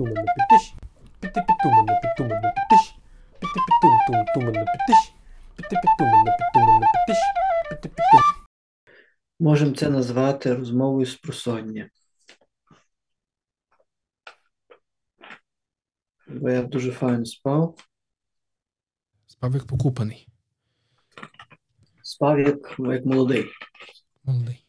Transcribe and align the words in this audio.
Тумана 0.00 0.24
підтиш. 0.36 0.74
Піти 1.20 1.44
підтумана 1.48 2.00
підтумана 2.02 2.52
підтиш. 2.52 2.94
Піти 3.40 3.60
підтум 3.66 3.98
тум 4.06 4.24
тумана 4.34 4.72
підтиш. 4.72 5.14
Піти 5.56 5.76
підтумана 5.82 6.36
підтумана 6.38 6.86
підтиш. 6.92 7.22
Піти 7.70 7.88
підтум. 7.88 8.20
Можемо 9.40 9.74
це 9.74 9.90
назвати 9.90 10.54
розмовою 10.54 11.06
з 11.06 11.16
просоння. 11.16 11.90
Бо 16.28 16.50
я 16.50 16.62
дуже 16.62 16.92
файно 16.92 17.24
спав. 17.24 17.78
Спав 19.26 19.54
як 19.54 19.66
покупаний. 19.66 20.28
Спав 22.02 22.40
як, 22.40 22.76
як 22.78 23.06
молодий. 23.06 23.46
Молодий. 24.24 24.66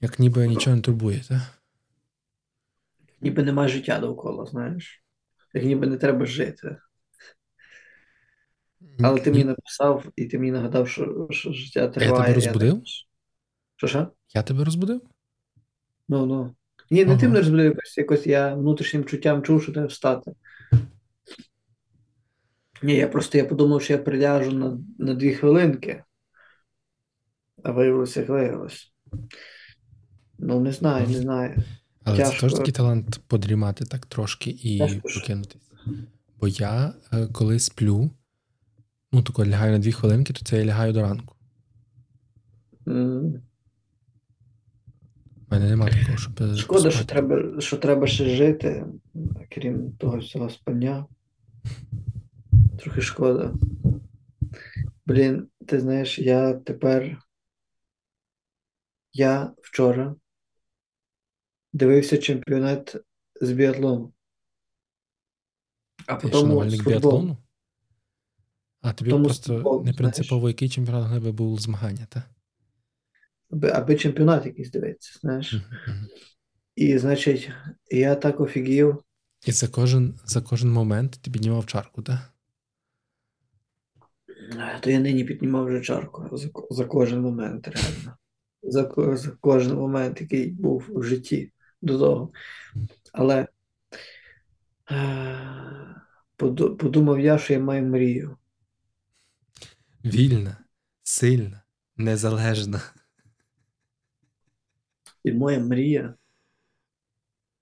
Як 0.00 0.18
ніби 0.18 0.48
нічого 0.48 0.76
не 0.76 0.82
турбує, 0.82 1.24
так? 1.28 1.63
Ніби 3.24 3.42
немає 3.42 3.68
життя 3.68 3.98
довкола, 3.98 4.46
знаєш. 4.46 5.04
Як 5.54 5.64
ніби 5.64 5.86
не 5.86 5.96
треба 5.96 6.26
жити. 6.26 6.76
Але 9.02 9.20
ти 9.20 9.30
мені 9.30 9.44
написав, 9.44 10.04
і 10.16 10.24
ти 10.26 10.38
мені 10.38 10.52
нагадав, 10.52 10.88
що, 10.88 11.28
що 11.30 11.52
життя 11.52 11.88
триває. 11.88 12.22
тебе 12.22 12.34
розбудив? 12.34 12.82
Що 13.76 13.86
що? 13.86 14.08
Я 14.34 14.42
тебе 14.42 14.64
розбудив? 14.64 15.00
Ну, 16.08 16.26
ну. 16.26 16.54
Ні, 16.90 17.04
не 17.04 17.10
Ага. 17.10 17.20
тим 17.20 17.32
не 17.32 17.38
розбудив, 17.38 17.64
якось, 17.64 17.98
якось 17.98 18.26
я 18.26 18.54
внутрішнім 18.54 19.04
чуттям 19.04 19.42
чув, 19.42 19.62
що 19.62 19.72
треба 19.72 19.86
встати. 19.86 20.32
Ні, 22.82 22.94
я 22.94 23.08
просто 23.08 23.38
я 23.38 23.44
подумав, 23.44 23.82
що 23.82 23.92
я 23.92 23.98
приляжу 23.98 24.52
на, 24.52 24.78
на 24.98 25.14
дві 25.14 25.34
хвилинки. 25.34 26.04
А 27.62 27.70
виявилося, 27.72 28.20
як 28.20 28.28
виявилось. 28.28 28.92
Ну, 30.38 30.60
не 30.60 30.72
знаю, 30.72 31.08
не 31.08 31.18
знаю. 31.18 31.54
Але 32.04 32.24
це 32.24 32.40
теж 32.40 32.54
такий 32.54 32.72
талант 32.72 33.20
подрімати 33.26 33.84
так 33.84 34.06
трошки 34.06 34.50
і 34.62 34.78
Тяжко 34.78 35.08
ж. 35.08 35.42
Бо 36.40 36.48
я, 36.48 36.94
е, 37.12 37.26
коли 37.26 37.58
сплю, 37.58 38.10
ну 39.12 39.22
тако 39.22 39.46
лягаю 39.46 39.72
на 39.72 39.78
дві 39.78 39.92
хвилинки, 39.92 40.32
то 40.32 40.44
це 40.44 40.58
я 40.58 40.64
лягаю 40.64 40.92
до 40.92 41.02
ранку. 41.02 41.34
У 42.86 42.90
мене 45.50 45.68
немає 45.68 45.92
такого, 46.00 46.18
щоб. 46.18 46.42
е, 46.42 46.56
Шкода, 46.56 46.90
що 46.90 47.04
треба, 47.04 47.60
що 47.60 47.76
треба 47.76 48.06
ще 48.06 48.36
жити, 48.36 48.86
крім 49.50 49.92
того 49.92 50.18
всього 50.18 50.50
спання. 50.50 51.06
Трохи 52.78 53.00
шкода. 53.00 53.54
Блін, 55.06 55.48
ти 55.66 55.80
знаєш, 55.80 56.18
я 56.18 56.52
тепер. 56.54 57.18
Я 59.12 59.52
вчора 59.62 60.14
дивився 61.74 62.18
чемпіонат 62.18 62.96
з 63.40 63.52
біатлону. 63.52 64.12
А 66.06 66.16
потім 66.16 66.68
біатлону? 66.84 67.36
А 68.80 68.92
тобі 68.92 69.10
Тому 69.10 69.24
просто 69.24 69.54
футболу, 69.54 69.84
не 69.84 69.92
принципово, 69.92 70.48
який 70.48 70.68
чемпіонат 70.68 71.08
глиби 71.08 71.32
був 71.32 71.60
змагання, 71.60 72.06
так? 72.08 72.22
Аби, 73.50 73.70
аби 73.70 73.96
чемпіонат 73.96 74.46
якийсь 74.46 74.70
дивитися, 74.70 75.18
знаєш. 75.20 75.54
І, 76.76 76.98
значить, 76.98 77.50
я 77.90 78.14
так 78.14 78.40
офігів. 78.40 79.04
І 79.46 79.52
за 79.52 79.68
кожен, 79.68 80.18
за 80.24 80.40
кожен 80.40 80.70
момент 80.70 81.18
ти 81.22 81.30
піднімав 81.30 81.66
чарку, 81.66 82.02
так? 82.02 82.18
То 84.80 84.90
я 84.90 85.00
нині 85.00 85.24
піднімав 85.24 85.66
вже 85.66 85.80
чарку 85.80 86.36
за, 86.36 86.48
за 86.70 86.84
кожен 86.84 87.20
момент, 87.20 87.68
реально. 87.68 88.16
За, 88.62 88.92
за 89.16 89.30
кожен 89.40 89.74
момент, 89.74 90.20
який 90.20 90.50
був 90.50 90.86
в 90.88 91.02
житті 91.02 91.52
до 91.84 91.98
того. 91.98 92.32
Але 93.12 93.48
е, 94.90 96.02
подумав 96.78 97.20
я, 97.20 97.38
що 97.38 97.52
я 97.52 97.60
маю 97.60 97.82
мрію. 97.82 98.36
Вільна, 100.04 100.56
сильна, 101.02 101.62
незалежна. 101.96 102.80
І 105.24 105.32
моя 105.32 105.58
мрія 105.58 106.14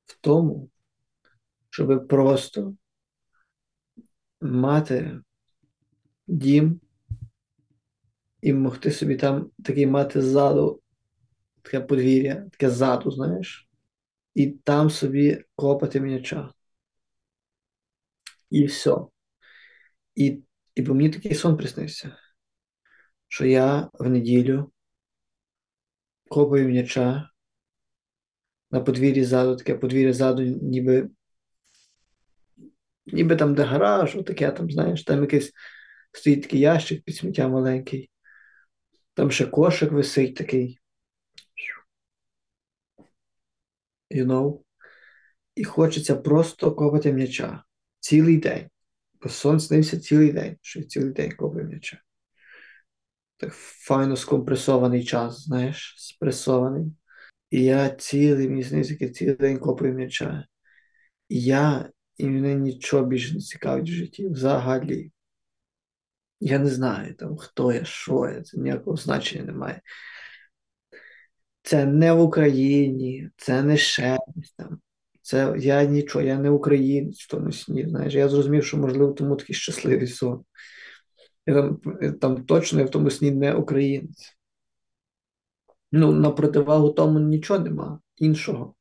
в 0.04 0.18
тому, 0.20 0.70
щоб 1.70 2.08
просто 2.08 2.76
мати 4.40 5.20
дім 6.26 6.80
і 8.40 8.52
могти 8.52 8.90
собі 8.90 9.16
там 9.16 9.50
такий 9.64 9.86
мати 9.86 10.22
ззаду, 10.22 10.82
таке 11.62 11.80
подвір'я, 11.80 12.34
таке 12.34 12.70
ззаду, 12.70 13.10
знаєш, 13.10 13.68
і 14.34 14.46
там 14.46 14.90
собі 14.90 15.44
копати 15.54 16.00
м'яча. 16.00 16.50
І 18.50 18.64
все. 18.64 18.96
І, 20.14 20.42
і 20.74 20.82
по 20.82 20.94
мені 20.94 21.10
такий 21.10 21.34
сон 21.34 21.56
приснився, 21.56 22.16
що 23.28 23.46
я 23.46 23.90
в 23.92 24.08
неділю 24.08 24.72
копаю 26.28 26.68
м'яча 26.68 27.30
на 28.70 28.80
подвір'ї 28.80 29.24
ззаду, 29.24 29.56
таке 29.56 29.74
подвір'я 29.74 30.12
ззаду, 30.12 30.42
ніби, 30.42 31.10
ніби 33.06 33.36
там, 33.36 33.54
де 33.54 33.62
гараж, 33.62 34.16
отаке 34.16 34.50
там, 34.50 34.70
знаєш, 34.70 35.04
там 35.04 35.20
якийсь 35.20 35.52
стоїть 36.12 36.42
такий 36.42 36.60
ящик 36.60 37.04
під 37.04 37.16
сміття 37.16 37.48
маленький. 37.48 38.10
Там 39.14 39.30
ще 39.30 39.46
кошик 39.46 39.92
висить 39.92 40.34
такий. 40.34 40.78
You 44.12 44.26
know? 44.26 44.60
І 45.54 45.64
хочеться 45.64 46.16
просто 46.16 46.72
копати 46.72 47.12
м'яча 47.12 47.64
цілий 48.00 48.36
день. 48.36 48.68
Бо 49.22 49.28
сон 49.28 49.60
снився 49.60 50.00
цілий 50.00 50.32
день, 50.32 50.56
що 50.60 50.78
я 50.78 50.84
цілий 50.86 51.10
день 51.10 51.32
копаю 51.32 51.66
м'яча. 51.66 52.02
Так 53.36 53.52
файно 53.54 54.16
скомпресований 54.16 55.04
час, 55.04 55.44
знаєш, 55.44 55.94
спресований. 55.98 56.92
І 57.50 57.64
я 57.64 57.90
цілий 57.90 58.48
мені 58.48 58.64
снився, 58.64 58.92
як 58.92 59.02
я 59.02 59.08
цілий 59.08 59.34
день 59.34 59.58
копаю 59.58 59.94
м'яча. 59.94 60.46
І 61.28 61.42
я, 61.42 61.90
і 62.16 62.28
мене 62.28 62.54
нічого 62.54 63.06
більше 63.06 63.34
не 63.34 63.40
цікавить 63.40 63.88
в 63.88 63.92
житті. 63.92 64.28
Взагалі. 64.28 65.12
Я 66.40 66.58
не 66.58 66.70
знаю, 66.70 67.14
там, 67.14 67.36
хто 67.36 67.72
я, 67.72 67.84
що 67.84 68.28
я, 68.34 68.42
це 68.42 68.58
ніякого 68.58 68.96
значення 68.96 69.44
немає. 69.44 69.80
Це 71.62 71.86
не 71.86 72.12
в 72.12 72.20
Україні, 72.20 73.30
це 73.36 73.62
не 73.62 73.76
ще 73.76 74.18
там. 74.56 74.80
Це 75.22 75.54
я 75.58 75.84
нічого, 75.84 76.24
я 76.24 76.38
не 76.38 76.50
українець 76.50 77.20
в 77.20 77.28
тому 77.28 77.52
сні. 77.52 77.88
Знаєш, 77.88 78.14
я 78.14 78.28
зрозумів, 78.28 78.64
що 78.64 78.76
можливо 78.76 79.12
тому 79.12 79.36
такий 79.36 79.56
щасливий 79.56 80.06
сон. 80.06 80.44
Я 81.46 81.54
там, 81.54 81.80
там 82.20 82.44
точно 82.44 82.80
я 82.80 82.84
в 82.84 82.90
тому 82.90 83.10
сні 83.10 83.30
не 83.30 83.54
українець. 83.54 84.36
Ну, 85.92 86.12
на 86.12 86.30
противагу 86.30 86.90
тому 86.90 87.20
нічого 87.20 87.60
нема 87.60 88.00
іншого. 88.16 88.74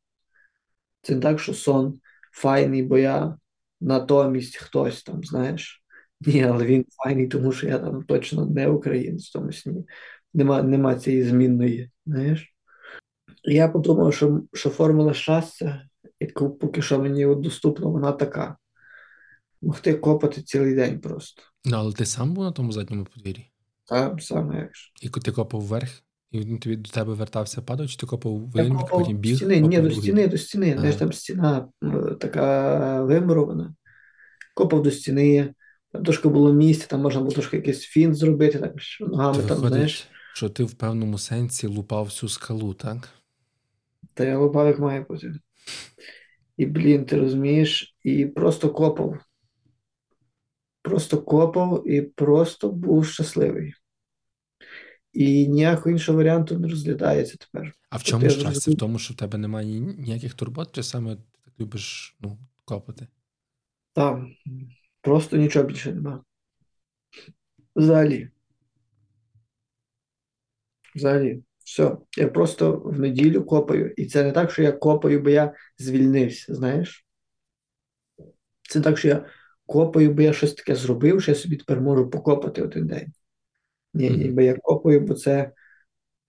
Це 1.01 1.15
не 1.15 1.21
так, 1.21 1.39
що 1.39 1.53
сон 1.53 1.99
файний, 2.31 2.83
бо 2.83 2.97
я 2.97 3.37
натомість 3.81 4.57
хтось 4.57 5.03
там, 5.03 5.23
знаєш. 5.23 5.83
Ні, 6.21 6.43
але 6.43 6.65
він 6.65 6.85
файний, 7.03 7.27
тому 7.27 7.51
що 7.51 7.67
я 7.67 7.79
там 7.79 8.03
точно 8.03 8.45
не 8.45 8.67
українець 8.67 9.29
в 9.29 9.33
тому 9.33 9.51
сні. 9.51 9.85
Нема, 10.33 10.63
нема 10.63 10.95
цієї 10.95 11.23
змінної, 11.23 11.91
знаєш. 12.05 12.55
Я 13.43 13.67
подумав, 13.67 14.13
що, 14.13 14.41
що 14.53 14.69
формула 14.69 15.13
щастя, 15.13 15.81
яку 16.19 16.49
поки 16.49 16.81
що 16.81 16.99
мені 16.99 17.25
от 17.25 17.41
доступна, 17.41 17.87
вона 17.87 18.11
така. 18.11 18.57
Могти 19.61 19.93
копати 19.93 20.41
цілий 20.41 20.75
день 20.75 20.99
просто. 20.99 21.41
Ну, 21.65 21.77
але 21.77 21.93
ти 21.93 22.05
сам 22.05 22.33
був 22.33 22.43
на 22.43 22.51
тому 22.51 22.71
задньому 22.71 23.05
подвір'ї? 23.05 23.51
Там 23.85 24.19
саме 24.19 24.57
як 24.57 24.75
ж. 24.75 24.91
І 25.01 25.09
ти 25.09 25.31
копав 25.31 25.61
вверх, 25.61 25.89
і 26.31 26.39
він 26.39 26.59
тобі 26.59 26.75
до 26.75 26.89
тебе 26.89 27.13
вертався 27.13 27.61
падав, 27.61 27.89
чи 27.89 27.97
ти 27.97 28.05
копав 28.05 28.33
в 28.33 28.51
Я 28.55 28.61
один 28.63 28.73
бік, 28.73 28.81
копав 28.81 28.99
потім 28.99 29.17
біг? 29.17 29.35
стіни, 29.35 29.59
ні, 29.59 29.79
до 29.79 29.91
стіни, 29.91 30.27
до 30.27 30.37
стіни. 30.37 30.75
Знаєш, 30.77 30.95
там 30.95 31.13
стіна 31.13 31.67
така 32.19 33.03
вимурована. 33.03 33.73
Копав 34.55 34.83
до 34.83 34.91
стіни, 34.91 35.53
там 35.91 36.03
трошки 36.03 36.27
було 36.27 36.53
місця, 36.53 36.87
там 36.87 37.01
можна 37.01 37.21
було 37.21 37.31
трошки 37.31 37.57
якийсь 37.57 37.81
фінт 37.81 38.15
зробити, 38.15 38.59
так 38.59 38.81
що 38.81 39.07
ногами 39.07 39.43
там, 39.43 39.57
знаєш. 39.57 40.07
що 40.33 40.49
ти 40.49 40.63
в 40.63 40.73
певному 40.73 41.17
сенсі 41.17 41.67
лупав 41.67 42.05
всю 42.05 42.29
скалу, 42.29 42.73
так? 42.73 43.09
Та 44.13 44.25
я 44.25 44.37
лопав, 44.37 44.79
має 44.79 45.01
бути. 45.01 45.33
І, 46.57 46.65
блін, 46.65 47.05
ти 47.05 47.17
розумієш, 47.17 47.95
і 48.03 48.25
просто 48.25 48.69
копав. 48.69 49.19
Просто 50.81 51.21
копав 51.21 51.89
і 51.89 52.01
просто 52.01 52.71
був 52.71 53.05
щасливий. 53.05 53.73
І 55.13 55.47
ніякого 55.47 55.91
іншого 55.91 56.17
варіанту 56.17 56.59
не 56.59 56.67
розглядається 56.67 57.37
тепер. 57.37 57.73
А 57.89 57.97
в 57.97 58.03
Тобто 58.03 58.29
чому 58.29 58.29
щастя? 58.29 58.71
В 58.71 58.75
тому, 58.75 58.99
що 58.99 59.13
в 59.13 59.17
тебе 59.17 59.37
немає 59.37 59.79
ніяких 59.79 60.33
турбот, 60.33 60.75
чи 60.75 60.83
саме 60.83 61.15
ти 61.15 61.21
так 61.45 61.53
любиш 61.59 62.17
ну, 62.19 62.37
копати? 62.65 63.07
Там 63.93 64.35
просто 65.01 65.37
нічого 65.37 65.65
більше 65.65 65.93
нема. 65.93 66.23
Взагалі. 67.75 68.29
Взагалі. 70.95 71.43
Все. 71.71 71.97
Я 72.17 72.27
просто 72.27 72.77
в 72.85 72.99
неділю 72.99 73.43
копаю. 73.43 73.93
І 73.97 74.05
це 74.05 74.23
не 74.23 74.31
так, 74.31 74.51
що 74.51 74.63
я 74.63 74.71
копаю, 74.71 75.21
бо 75.21 75.29
я 75.29 75.53
звільнився, 75.77 76.55
знаєш? 76.55 77.05
Це 78.69 78.81
так, 78.81 78.97
що 78.97 79.07
я 79.07 79.25
копаю, 79.65 80.13
бо 80.13 80.21
я 80.21 80.33
щось 80.33 80.53
таке 80.53 80.75
зробив, 80.75 81.21
що 81.21 81.31
я 81.31 81.35
собі 81.35 81.57
тепер 81.57 81.81
можу 81.81 82.09
покопати 82.09 82.61
один 82.61 82.87
день. 82.87 83.07
Ні, 83.93 84.09
Мгм. 84.09 84.19
ніби 84.19 84.43
я 84.45 84.53
копаю, 84.55 85.01
бо 85.01 85.13
це 85.13 85.51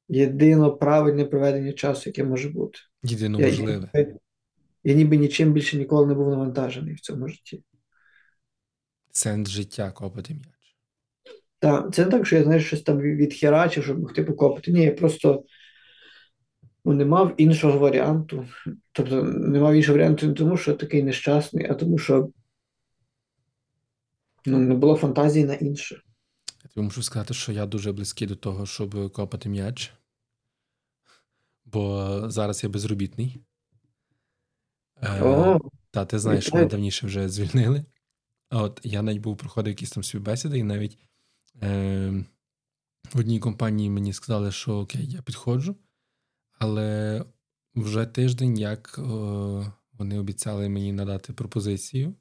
єдино 0.08 0.76
правильне 0.76 1.24
проведення 1.24 1.72
часу, 1.72 2.02
яке 2.06 2.24
може 2.24 2.48
бути. 2.48 2.78
Єдино 3.02 3.40
Я, 3.40 3.46
можливе. 3.46 3.90
я, 3.94 4.06
я 4.84 4.94
ніби 4.94 5.16
нічим 5.16 5.52
більше 5.52 5.76
ніколи 5.76 6.06
не 6.06 6.14
був 6.14 6.28
навантажений 6.30 6.94
в 6.94 7.00
цьому 7.00 7.28
житті. 7.28 7.62
Сенс 9.12 9.48
життя 9.48 9.90
копати 9.90 10.34
м'яч. 10.34 10.51
Та, 11.62 11.90
це 11.90 12.04
не 12.04 12.10
так, 12.10 12.26
що 12.26 12.36
я 12.36 12.44
знаєш, 12.44 12.66
щось 12.66 12.82
там 12.82 13.00
відхерачив, 13.00 13.84
щоб 13.84 13.98
могти 13.98 14.24
покопати. 14.24 14.72
Ні, 14.72 14.84
я 14.84 14.92
просто 14.92 15.44
ну, 16.84 16.92
не 16.92 17.04
мав 17.04 17.34
іншого 17.36 17.78
варіанту. 17.78 18.46
Тобто 18.92 19.22
не 19.22 19.60
мав 19.60 19.74
іншого 19.74 19.98
варіанту 19.98 20.26
не 20.26 20.32
тому, 20.34 20.56
що 20.56 20.74
такий 20.74 21.02
нещасний, 21.02 21.66
а 21.70 21.74
тому, 21.74 21.98
що 21.98 22.28
ну, 24.46 24.58
не 24.58 24.74
було 24.74 24.96
фантазії 24.96 25.44
на 25.44 25.54
інше. 25.54 26.02
Я 26.64 26.70
тобі 26.70 26.84
мушу 26.84 27.02
сказати, 27.02 27.34
що 27.34 27.52
я 27.52 27.66
дуже 27.66 27.92
близький 27.92 28.28
до 28.28 28.36
того, 28.36 28.66
щоб 28.66 29.12
копати 29.12 29.48
м'яч. 29.48 29.92
Бо 31.64 32.20
зараз 32.26 32.64
я 32.64 32.70
безробітний. 32.70 33.40
Е, 35.02 35.58
Та 35.90 36.04
ти 36.04 36.18
знаєш, 36.18 36.46
що 36.46 36.56
мене 36.56 36.68
давніше 36.68 37.06
вже 37.06 37.28
звільнили. 37.28 37.84
А 38.48 38.62
от 38.62 38.80
я 38.82 39.02
навіть 39.02 39.20
був 39.20 39.36
проходив 39.36 39.70
якісь 39.70 39.90
там 39.90 40.02
співбесіди, 40.02 40.58
і 40.58 40.62
навіть 40.62 40.98
е, 41.62 42.24
в 43.14 43.18
одній 43.18 43.40
компанії 43.40 43.90
мені 43.90 44.12
сказали, 44.12 44.52
що 44.52 44.74
окей, 44.78 45.06
я 45.10 45.22
підходжу, 45.22 45.76
але 46.58 47.24
вже 47.74 48.06
тиждень, 48.06 48.58
як 48.58 48.94
е, 48.98 49.02
вони 49.92 50.18
обіцяли 50.18 50.68
мені 50.68 50.92
надати 50.92 51.32
пропозицію 51.32 52.14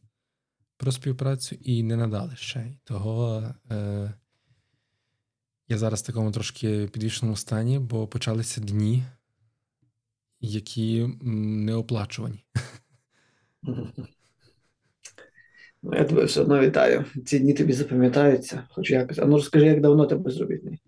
про 0.78 0.92
співпрацю 0.92 1.56
і 1.56 1.84
не 1.84 1.96
надали 1.96 2.36
ще. 2.36 2.78
Того 2.84 3.44
е, 3.72 4.14
я 5.68 5.78
зараз 5.78 6.02
в 6.02 6.06
такому 6.06 6.32
трошки 6.32 6.88
підвішеному 6.88 7.36
стані, 7.36 7.80
бо 7.80 8.08
почалися 8.08 8.62
дні, 8.62 9.04
які 10.40 11.08
не 11.22 11.74
оплачувані. 11.74 12.44
Ну, 15.84 15.96
я 15.96 16.04
тебе 16.04 16.26
все 16.26 16.42
одно 16.42 16.60
вітаю. 16.60 17.06
Ці 17.26 17.40
дні 17.40 17.54
тобі 17.54 17.74
запам'ятаються, 17.74 18.68
хоч 18.70 18.92
якось. 18.92 19.20
А 19.20 19.26
ну 19.26 19.36
розкажи, 19.36 19.66
як 19.66 19.82
давно 19.82 20.06
ти 20.06 20.16
безробітний? 20.16 20.80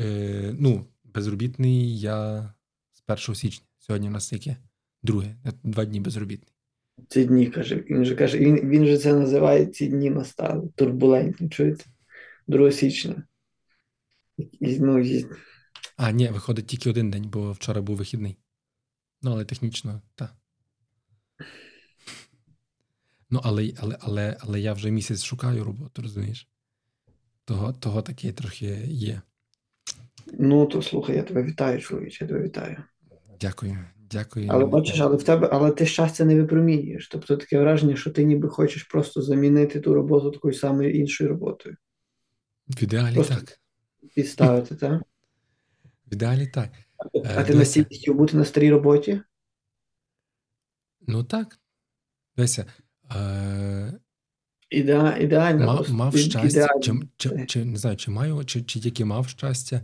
Е, 0.00 0.54
ну, 0.58 0.84
безробітний 1.04 1.98
я 1.98 2.50
з 2.92 3.28
1 3.28 3.34
січня. 3.34 3.66
Сьогодні 3.78 4.08
у 4.08 4.10
нас 4.10 4.32
яке? 4.32 4.56
Друге. 5.02 5.36
Два 5.62 5.84
дні 5.84 6.00
безробітний. 6.00 6.54
Ці 7.08 7.24
дні, 7.24 7.46
каже. 7.46 7.84
Він 7.90 8.04
же 8.04 8.14
каже, 8.14 8.38
він, 8.38 8.70
він 8.70 8.86
же 8.86 8.98
це 8.98 9.12
називає 9.12 9.66
ці 9.66 9.86
дні 9.86 10.10
настали. 10.10 10.68
Турбулентні, 10.74 11.48
чуєте? 11.48 11.84
2 12.46 12.72
січня. 12.72 13.22
І, 14.38 14.78
ну, 14.80 14.98
і, 14.98 15.26
А, 15.96 16.10
ні, 16.10 16.28
виходить 16.28 16.66
тільки 16.66 16.90
один 16.90 17.10
день, 17.10 17.30
бо 17.32 17.52
вчора 17.52 17.80
був 17.82 17.96
вихідний. 17.96 18.38
Ну, 19.22 19.30
але 19.30 19.44
технічно, 19.44 20.02
так. 20.14 20.34
Ну, 23.32 23.40
але, 23.42 23.72
але, 23.80 23.96
але, 24.00 24.36
але 24.40 24.60
я 24.60 24.72
вже 24.72 24.90
місяць 24.90 25.24
шукаю 25.24 25.64
роботу, 25.64 26.02
розумієш? 26.02 26.48
Того, 27.44 27.72
того 27.72 28.02
таке 28.02 28.32
трохи 28.32 28.66
є. 28.86 29.22
ну, 30.38 30.66
то 30.66 30.82
слухай, 30.82 31.16
я 31.16 31.22
тебе 31.22 31.42
вітаю, 31.42 31.80
чоловіче, 31.80 32.24
я 32.24 32.28
тебе 32.28 32.42
вітаю. 32.42 32.84
Дякую. 33.40 33.78
Дякую. 33.96 34.48
Але 34.50 34.64
бачиш, 34.64 35.00
але 35.00 35.16
в 35.16 35.22
тебе, 35.22 35.48
але 35.52 35.70
ти 35.70 35.86
щастя 35.86 36.24
не 36.24 36.36
випромінюєш. 36.36 37.08
Тобто 37.08 37.36
таке 37.36 37.60
враження, 37.60 37.96
що 37.96 38.10
ти 38.10 38.24
ніби 38.24 38.48
хочеш 38.48 38.82
просто 38.82 39.22
замінити 39.22 39.80
ту 39.80 39.94
роботу 39.94 40.30
такою 40.30 40.54
самою 40.54 40.94
іншою 40.94 41.30
роботою. 41.30 41.76
В 42.68 42.82
ідеалі 42.82 43.14
Просто- 43.14 43.34
так. 43.34 43.60
Підставити, 44.14 44.74
так? 44.74 45.02
В 46.06 46.14
ідеалі 46.14 46.46
так. 46.46 46.70
А 46.96 47.08
ти 47.08 47.20
дивися. 47.20 47.54
настільки 47.54 47.96
хотів 47.96 48.14
бути 48.14 48.36
на 48.36 48.44
старій 48.44 48.70
роботі? 48.70 49.20
Ну 51.06 51.24
так. 51.24 51.58
Дивися. 52.36 52.66
Е, 53.16 53.98
Іде, 54.70 55.18
ідеально. 55.20 55.66
мав, 55.66 55.90
мав 55.92 56.16
щастя, 56.16 56.68
чи, 56.82 56.92
чи, 57.16 57.46
чи 57.46 57.64
не 57.64 57.76
знаю, 57.76 57.96
чи 57.96 58.10
маю, 58.10 58.44
чи, 58.44 58.62
чи 58.62 58.80
тільки 58.80 59.04
мав 59.04 59.28
щастя 59.28 59.80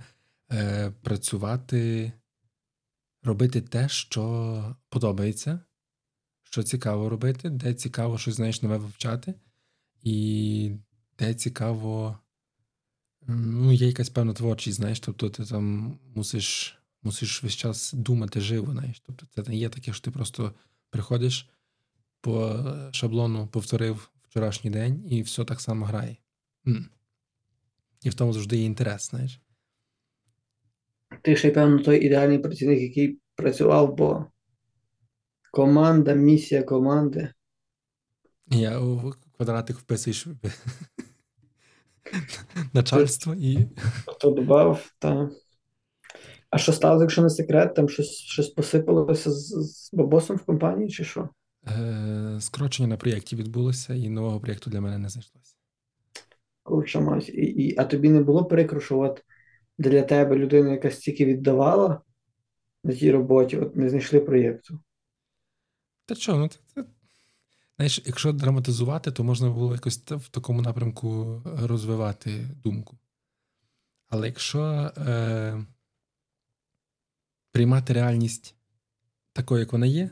е, 0.52 0.92
працювати, 1.02 2.12
робити 3.22 3.60
те, 3.60 3.88
що 3.88 4.76
подобається, 4.88 5.60
що 6.44 6.62
цікаво 6.62 7.08
робити, 7.08 7.50
де 7.50 7.74
цікаво 7.74 8.18
щось 8.18 8.34
знаєш 8.34 8.62
нове 8.62 8.76
вивчати, 8.76 9.34
і 10.02 10.72
де 11.18 11.34
цікаво, 11.34 12.18
ну, 13.26 13.72
є 13.72 13.86
якась 13.86 14.10
певна 14.10 14.32
творчість, 14.32 14.76
знаєш, 14.76 15.00
тобто 15.00 15.30
ти 15.30 15.44
там 15.44 15.98
мусиш, 16.14 16.78
мусиш 17.02 17.42
весь 17.42 17.56
час 17.56 17.92
думати 17.92 18.40
живо, 18.40 18.72
знаєш. 18.72 19.02
Тобто 19.06 19.26
це 19.34 19.50
не 19.50 19.56
є 19.56 19.68
таке, 19.68 19.92
що 19.92 20.04
ти 20.04 20.10
просто 20.10 20.52
приходиш 20.90 21.48
по 22.28 22.62
шаблону, 22.92 23.46
повторив 23.46 24.10
вчорашній 24.28 24.70
день, 24.70 25.04
і 25.10 25.22
все 25.22 25.44
так 25.44 25.60
само 25.60 25.86
грає. 25.86 26.16
І 28.02 28.10
в 28.10 28.14
тому 28.14 28.32
завжди 28.32 28.56
є 28.56 28.64
інтерес, 28.64 29.10
знаєш. 29.10 29.40
Ти 31.22 31.36
ще, 31.36 31.50
певно, 31.50 31.78
той 31.78 32.06
ідеальний 32.06 32.38
працівник, 32.38 32.80
який 32.80 33.20
працював, 33.34 33.94
бо 33.94 34.26
команда, 35.52 36.14
місія 36.14 36.62
команди. 36.62 37.32
Я 38.46 38.80
у 38.80 39.14
квадратик 39.36 39.76
вписуєш 39.76 40.26
начальство 42.72 43.34
і. 43.34 43.68
Хто 44.06 44.30
додав, 44.30 44.92
та. 44.98 45.30
А 46.50 46.58
що 46.58 46.72
сталося, 46.72 47.02
якщо 47.02 47.22
не 47.22 47.30
секрет, 47.30 47.74
там 47.74 47.88
щось, 47.88 48.10
щось 48.10 48.48
посипалося 48.48 49.30
з, 49.30 49.48
з 49.48 49.94
бабосом 49.94 50.36
в 50.36 50.44
компанії, 50.44 50.90
чи 50.90 51.04
що? 51.04 51.28
Е, 51.76 52.40
скорочення 52.40 52.88
на 52.88 52.96
проєкті 52.96 53.36
відбулося, 53.36 53.94
і 53.94 54.08
нового 54.08 54.40
проєкту 54.40 54.70
для 54.70 54.80
мене 54.80 54.98
не 54.98 55.08
знайшлося. 55.08 55.54
Курча 56.62 57.00
мать. 57.00 57.28
І, 57.28 57.32
і, 57.32 57.78
а 57.78 57.84
тобі 57.84 58.08
не 58.08 58.20
було 58.20 58.44
прикро, 58.44 58.80
що 58.80 58.98
от 58.98 59.24
для 59.78 60.02
тебе 60.02 60.36
людина, 60.36 60.72
яка 60.72 60.90
стільки 60.90 61.24
віддавала 61.24 62.00
на 62.84 62.94
тій 62.94 63.10
роботі, 63.10 63.56
от 63.56 63.76
не 63.76 63.88
знайшли 63.88 64.20
проєкту. 64.20 64.80
Та 66.06 66.14
що, 66.14 66.36
ну 66.36 66.48
це, 66.48 66.84
знаєш, 67.76 68.02
якщо 68.06 68.32
драматизувати, 68.32 69.12
то 69.12 69.24
можна 69.24 69.50
було 69.50 69.72
якось 69.72 69.98
в 69.98 70.28
такому 70.28 70.62
напрямку 70.62 71.42
розвивати 71.44 72.48
думку. 72.64 72.98
Але 74.08 74.26
якщо 74.26 74.60
е, 74.96 75.66
приймати 77.52 77.92
реальність 77.92 78.54
такою, 79.32 79.60
як 79.60 79.72
вона 79.72 79.86
є, 79.86 80.10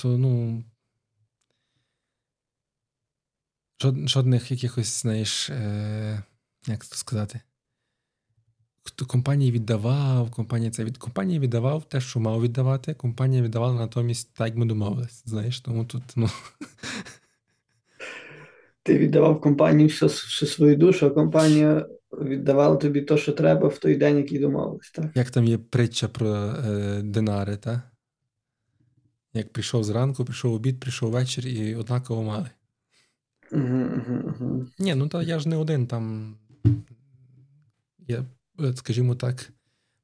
то 0.00 0.18
ну. 0.18 0.64
Жодних 4.06 4.50
якихось, 4.50 5.02
знаєш, 5.02 5.50
е, 5.50 6.22
як 6.66 6.86
це 6.86 6.96
сказати, 6.96 7.40
хто 8.82 9.06
компанії 9.06 9.52
віддавав, 9.52 10.30
компанія 10.30 10.70
це 10.70 10.84
від 10.84 10.98
компанії 10.98 11.38
віддавав 11.38 11.84
те, 11.84 12.00
що 12.00 12.20
мав 12.20 12.42
віддавати. 12.42 12.94
Компанія 12.94 13.42
віддавала 13.42 13.74
натомість 13.74 14.34
так, 14.34 14.46
як 14.48 14.56
ми 14.56 14.66
домовились. 14.66 15.22
Знаєш, 15.26 15.60
тому 15.60 15.84
тут 15.84 16.02
ну 16.16 16.28
Ти 18.82 18.98
віддавав 18.98 19.40
компанії 19.40 19.88
всю, 19.88 20.08
всю 20.08 20.48
свою 20.48 20.76
душу, 20.76 21.06
а 21.06 21.10
компанія 21.10 21.86
віддавала 22.12 22.76
тобі 22.76 23.00
те, 23.00 23.18
що 23.18 23.32
треба 23.32 23.68
в 23.68 23.78
той 23.78 23.96
день, 23.96 24.16
який 24.16 24.38
домовились, 24.38 24.90
так? 24.90 25.06
як 25.14 25.30
там 25.30 25.44
є 25.44 25.58
притча 25.58 26.08
про 26.08 26.34
е, 26.34 27.02
динари, 27.02 27.56
та? 27.56 27.90
Як 29.34 29.52
прийшов 29.52 29.84
зранку, 29.84 30.24
прийшов 30.24 30.54
обід, 30.54 30.80
прийшов 30.80 31.10
вечір 31.10 31.46
і 31.46 31.74
однаково 31.74 32.22
мали. 32.22 32.50
Угу. 33.52 34.66
Ні, 34.78 34.94
ну 34.94 35.08
та 35.08 35.22
я 35.22 35.38
ж 35.38 35.48
не 35.48 35.56
один 35.56 35.86
там. 35.86 36.34
Є, 37.98 38.24
е, 38.60 38.74
скажімо 38.76 39.14
так, 39.14 39.52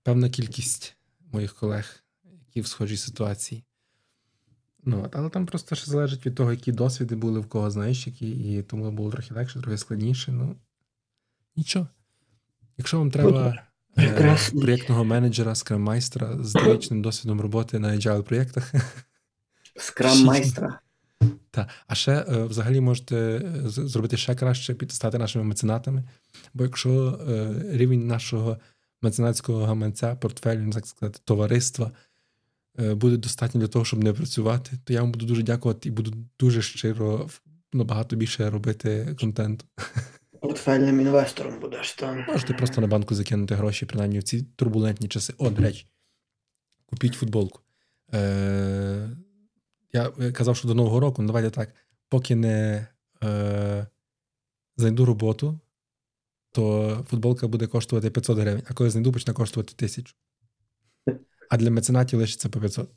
певна 0.02 0.30
кількість 0.30 0.96
моїх 1.32 1.54
колег, 1.54 2.04
які 2.46 2.60
в 2.60 2.66
схожій 2.66 2.96
ситуації. 2.96 3.64
Ну, 4.84 5.08
але 5.12 5.30
там 5.30 5.46
просто 5.46 5.76
ще 5.76 5.90
залежить 5.90 6.26
від 6.26 6.34
того, 6.34 6.50
які 6.50 6.72
досвіди 6.72 7.16
були 7.16 7.40
в 7.40 7.46
кого, 7.46 7.70
знаєш, 7.70 8.06
які, 8.06 8.30
і 8.30 8.62
тому 8.62 8.90
було 8.90 9.10
трохи 9.10 9.34
легше, 9.34 9.60
трохи 9.60 9.78
складніше. 9.78 10.32
Ну, 10.32 10.56
нічого. 11.56 11.86
Якщо 12.78 12.98
вам 12.98 13.10
треба 13.10 13.62
е, 13.98 14.38
проєктного 14.52 15.04
менеджера, 15.04 15.54
скрам-майстра 15.54 16.44
з 16.44 16.52
довічним 16.52 17.02
досвідом 17.02 17.40
роботи 17.40 17.78
на 17.78 17.88
agile 17.88 18.22
проєктах, 18.22 18.72
Скрам 19.78 20.24
майстра. 20.24 20.80
Та. 21.50 21.68
А 21.86 21.94
ще 21.94 22.12
е, 22.12 22.44
взагалі 22.44 22.80
можете 22.80 23.16
е, 23.16 23.68
зробити 23.68 24.16
ще 24.16 24.34
краще, 24.34 24.76
стати 24.88 25.18
нашими 25.18 25.44
меценатами. 25.44 26.04
Бо 26.54 26.64
якщо 26.64 27.20
е, 27.28 27.54
рівень 27.76 28.06
нашого 28.06 28.58
меценатського 29.02 29.64
гаманця, 29.64 30.14
портфелю, 30.14 30.70
так 30.70 30.86
сказати, 30.86 31.20
товариства 31.24 31.90
буде 32.78 33.16
достатньо 33.16 33.60
для 33.60 33.68
того, 33.68 33.84
щоб 33.84 34.04
не 34.04 34.12
працювати, 34.12 34.70
то 34.84 34.92
я 34.92 35.00
вам 35.00 35.12
буду 35.12 35.26
дуже 35.26 35.42
дякувати 35.42 35.88
і 35.88 35.92
буду 35.92 36.12
дуже 36.38 36.62
щиро 36.62 37.28
набагато 37.72 38.16
більше 38.16 38.50
робити 38.50 39.16
контенту. 39.20 39.64
Портфельним 40.40 41.00
інвестором 41.00 41.60
будеш 41.60 41.92
там. 41.92 42.24
Можете 42.28 42.54
просто 42.54 42.80
на 42.80 42.86
банку 42.86 43.14
закинути 43.14 43.54
гроші, 43.54 43.86
принаймні 43.86 44.18
в 44.18 44.22
ці 44.22 44.42
турбулентні 44.42 45.08
часи. 45.08 45.34
О, 45.38 45.50
до 45.50 45.62
речі, 45.62 45.86
купіть 46.86 47.14
футболку. 47.14 47.60
Е, 48.14 49.08
Я 49.92 50.10
казав, 50.32 50.56
що 50.56 50.68
до 50.68 50.74
Нового 50.74 51.00
року, 51.00 51.22
ну 51.22 51.26
давайте 51.26 51.50
так, 51.50 51.74
поки 52.08 52.34
не 52.34 52.86
е, 53.24 53.86
знайду 54.76 55.04
роботу, 55.04 55.60
то 56.52 57.04
футболка 57.08 57.48
буде 57.48 57.66
коштувати 57.66 58.10
500 58.10 58.38
гривень, 58.38 58.62
а 58.66 58.74
коли 58.74 58.90
знайду, 58.90 59.12
почне 59.12 59.34
коштувати 59.34 59.72
1000. 59.76 60.14
А 61.50 61.56
для 61.56 61.70
меценатів 61.70 62.18
лишиться 62.18 62.48
по 62.48 62.60
500. 62.60 62.90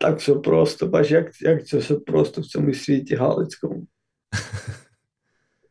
Так 0.00 0.18
все 0.18 0.34
просто. 0.34 0.86
Бач, 0.86 1.10
як, 1.10 1.42
як 1.42 1.66
це 1.66 1.78
все 1.78 1.94
просто 1.94 2.40
в 2.40 2.46
цьому 2.46 2.74
світі 2.74 3.14
Галицькому. 3.14 3.86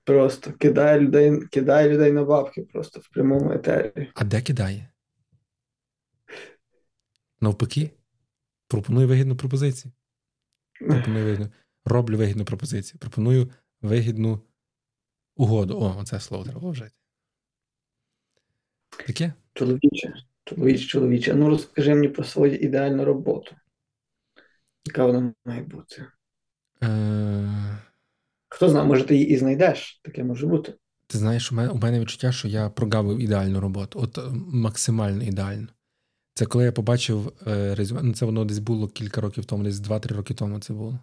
Просто 0.04 0.54
кидає 0.54 1.00
людей, 1.00 1.42
кидає 1.52 1.90
людей 1.90 2.12
на 2.12 2.24
бабки 2.24 2.62
просто 2.62 3.00
в 3.00 3.10
прямому 3.10 3.52
етері. 3.52 4.12
А 4.16 4.24
де 4.24 4.42
кидає? 4.42 4.90
Навпаки, 7.42 7.92
пропоную 8.68 9.08
вигідну 9.08 9.36
пропозицію. 9.36 9.92
Пропоную 10.80 11.26
вигідну. 11.26 11.50
Роблю 11.86 12.18
вигідну 12.18 12.46
пропозицію. 12.46 13.00
Пропоную 13.00 13.52
вигідну 13.82 14.42
угоду. 15.36 15.80
О, 15.80 15.96
оце 16.00 16.20
слово 16.20 16.44
треба 16.44 16.70
вжити. 16.70 16.92
Таке? 19.08 19.34
Чоловіче, 19.54 20.14
чоловіче, 20.46 20.88
чоловіче. 20.88 21.34
Ну 21.34 21.50
розкажи 21.50 21.96
мені 21.96 22.08
про 22.08 22.24
свою 22.24 22.56
ідеальну 22.56 23.06
роботу. 23.06 23.56
Яка 24.86 25.06
вона 25.06 25.34
має 25.46 25.62
бути? 25.62 26.06
Е, 26.84 27.78
Хто 28.50 28.70
знає, 28.70 28.86
може, 28.86 29.04
ти 29.04 29.16
її 29.16 29.30
і 29.30 29.38
знайдеш. 29.38 30.02
Таке 30.04 30.24
може 30.24 30.48
бути. 30.48 30.74
Ти 31.08 31.18
знаєш, 31.18 31.52
у 31.52 31.56
мене, 31.56 31.70
у 31.70 31.76
мене 31.78 32.00
відчуття, 32.00 32.32
що 32.32 32.48
я 32.48 32.70
прогавив 32.70 33.20
ідеальну 33.20 33.60
роботу, 33.60 34.00
от 34.00 34.20
максимально 34.34 35.24
ідеально. 35.24 35.68
Це 36.38 36.46
коли 36.46 36.66
я 36.66 36.72
побачив 36.72 37.34
е, 37.48 37.76
резюме, 37.76 38.04
ну 38.04 38.14
це 38.14 38.26
воно 38.26 38.46
десь 38.46 38.60
було 38.60 38.88
кілька 38.88 39.22
років 39.22 39.46
тому, 39.46 39.64
десь 39.64 39.76
2-3 39.76 40.14
роки 40.14 40.34
тому 40.34 40.60
це 40.60 40.74
було. 40.74 41.00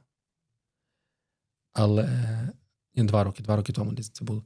Але 1.73 2.09
ні, 2.95 3.05
два 3.05 3.25
роки, 3.25 3.43
два 3.43 3.57
роки 3.57 3.73
тому 3.73 3.93
десь 3.93 4.11
це 4.11 4.25
було. 4.25 4.43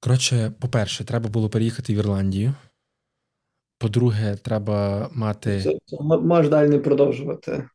Коротше, 0.00 0.52
по-перше, 0.60 1.04
треба 1.04 1.28
було 1.28 1.48
переїхати 1.48 1.94
в 1.94 1.96
Ірландію. 1.96 2.54
По-друге, 3.78 4.36
треба 4.36 5.08
мати. 5.12 5.62
Це, 5.62 5.78
це 5.86 5.96
можеш 6.02 6.50
далі 6.50 6.68
не 6.68 6.78
продовжувати. 6.78 7.68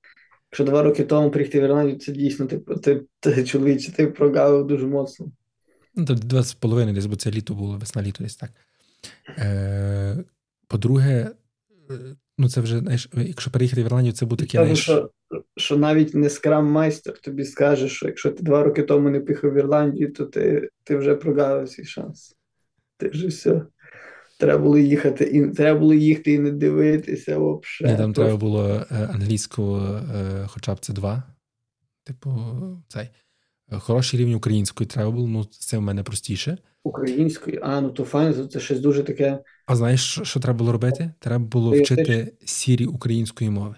Якщо 0.52 0.64
два 0.64 0.84
роки 0.84 1.04
тому 1.04 1.32
приїхати 1.32 1.60
в 1.60 1.64
Ірландію, 1.64 2.00
це 2.00 2.12
дійсно 2.12 2.46
ти, 2.46 2.58
ти, 2.58 3.06
ти 3.20 3.44
чоловіче, 3.44 3.92
ти 3.92 4.08
прогавив 4.08 4.68
дуже 4.68 4.88
моцно. 4.88 5.32
Ну, 5.96 6.06
то 6.06 6.14
два 6.14 6.44
з 6.44 6.54
половиною 6.54 6.96
десь, 6.96 7.06
бо 7.06 7.16
це 7.16 7.32
літо 7.32 7.54
було, 7.54 7.78
весна-літо 7.78 8.24
десь 8.24 8.36
так. 8.36 8.52
Е, 9.28 10.24
по-друге, 10.68 11.12
е, 11.12 11.32
ну 12.38 12.50
це 12.50 12.62
вже, 12.62 12.80
знаєш, 12.80 13.10
якщо 13.14 13.52
переїхати 13.52 13.84
в 13.84 13.86
Ірландію, 13.86 14.14
це 14.14 14.26
буде 14.26 14.46
таке, 14.46 14.76
що, 14.76 15.12
що 15.58 15.78
навіть 15.78 16.16
не 16.16 16.30
скрам-майстер 16.30 17.22
тобі 17.22 17.46
скаже, 17.46 17.90
що 17.90 18.08
якщо 18.08 18.32
ти 18.32 18.44
два 18.44 18.64
роки 18.64 18.84
тому 18.84 19.10
не 19.10 19.20
поїхав 19.20 19.52
в 19.52 19.58
Ірландію, 19.58 20.14
то 20.14 20.26
ти, 20.26 20.70
ти 20.84 20.98
вже 20.98 21.16
прогавив 21.16 21.70
свій 21.70 21.86
шанс. 21.86 22.36
Ти 22.98 23.10
вже 23.10 23.28
все. 23.28 23.62
Треба 24.40 24.64
було 24.64 24.78
їхати 24.78 25.24
і 25.24 25.48
треба 25.48 25.80
було 25.80 25.94
їхати 25.94 26.34
і 26.34 26.40
не 26.40 26.52
дивитися 26.52 27.38
взагалі. 27.38 27.94
Ні, 27.94 27.98
там 27.98 28.14
треба 28.14 28.38
було 28.38 28.86
е, 28.92 29.10
англійську, 29.14 29.78
е, 30.16 30.48
хоча 30.48 30.74
б 30.74 30.80
це 30.80 30.94
два. 30.94 31.24
Типу, 32.04 32.32
цей. 32.88 33.10
Хороший 33.72 34.20
рівень 34.20 34.34
української 34.34 34.88
треба 34.88 35.12
було, 35.12 35.28
ну 35.28 35.46
це 35.46 35.78
в 35.78 35.82
мене 35.82 36.04
простіше. 36.04 36.58
Українською, 36.84 37.60
а 37.64 37.82
ну 37.82 37.90
то 37.90 38.04
файно, 38.04 38.46
це 38.46 38.60
щось 38.60 38.80
дуже 38.80 39.04
таке. 39.04 39.40
А 39.70 39.76
знаєш, 39.76 40.04
що, 40.04 40.24
що 40.24 40.40
треба 40.40 40.58
було 40.58 40.72
робити? 40.72 41.14
Треба 41.20 41.46
було 41.46 41.72
Ти- 41.72 41.82
вчити 41.82 42.34
сірі 42.46 42.86
української 42.86 43.50
мови 43.50 43.76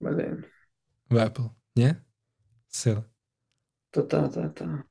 Блин. 0.00 0.44
в 1.10 1.14
Apple. 1.14 1.50
Ні? 1.76 1.94
Сила. 2.68 3.04
То 3.90 4.02
та, 4.02 4.28
та, 4.28 4.48
та. 4.48 4.82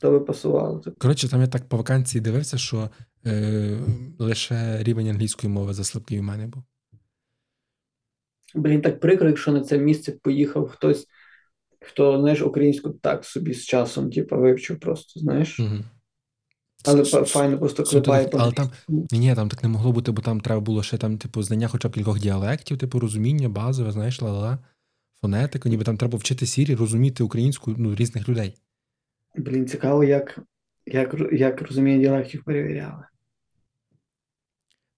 То 0.00 0.10
би 0.10 0.20
пасувало. 0.20 0.82
Коротше, 0.98 1.28
там 1.28 1.40
я 1.40 1.46
так 1.46 1.68
по 1.68 1.76
вакансії 1.76 2.22
дивився, 2.22 2.58
що 2.58 2.90
е, 3.26 3.78
лише 4.18 4.82
рівень 4.82 5.08
англійської 5.08 5.52
мови 5.52 5.74
заслабкий 5.74 6.20
у 6.20 6.22
мене 6.22 6.46
був. 6.46 6.62
Блін, 8.54 8.82
так 8.82 9.00
прикро, 9.00 9.28
якщо 9.28 9.52
на 9.52 9.60
це 9.60 9.78
місце 9.78 10.12
поїхав 10.12 10.68
хтось, 10.68 11.06
хто, 11.80 12.20
знаєш, 12.20 12.42
українську 12.42 12.90
так 12.90 13.24
собі 13.24 13.54
з 13.54 13.64
часом, 13.64 14.10
типу, 14.10 14.36
вивчив 14.36 14.80
просто, 14.80 15.20
знаєш. 15.20 15.60
Угу. 15.60 15.84
Але 16.84 17.04
файно 17.04 17.58
просто 17.58 17.84
клепає 17.84 18.30
Але 18.32 18.52
там, 18.52 18.70
ні, 19.10 19.34
там 19.34 19.48
так 19.48 19.62
не 19.62 19.68
могло 19.68 19.92
бути, 19.92 20.12
бо 20.12 20.22
там 20.22 20.40
треба 20.40 20.60
було 20.60 20.82
ще 20.82 20.98
там, 20.98 21.18
типу, 21.18 21.42
знання 21.42 21.68
хоча 21.68 21.88
б 21.88 21.92
кількох 21.92 22.20
діалектів, 22.20 22.78
типу, 22.78 23.00
розуміння, 23.00 23.48
базове, 23.48 23.92
знаєш, 23.92 24.22
ла-ла, 24.22 24.58
фонетику, 25.20 25.68
ніби 25.68 25.84
там 25.84 25.96
треба 25.96 26.18
вчити 26.18 26.46
сірі, 26.46 26.74
розуміти 26.74 27.24
українську 27.24 27.74
ну, 27.78 27.94
різних 27.94 28.28
людей. 28.28 28.54
Блін, 29.36 29.66
цікаво, 29.66 30.04
як, 30.04 30.38
як, 30.86 31.14
як 31.32 31.62
розуміння 31.62 31.98
діалектів 31.98 32.44
перевіряли. 32.44 33.04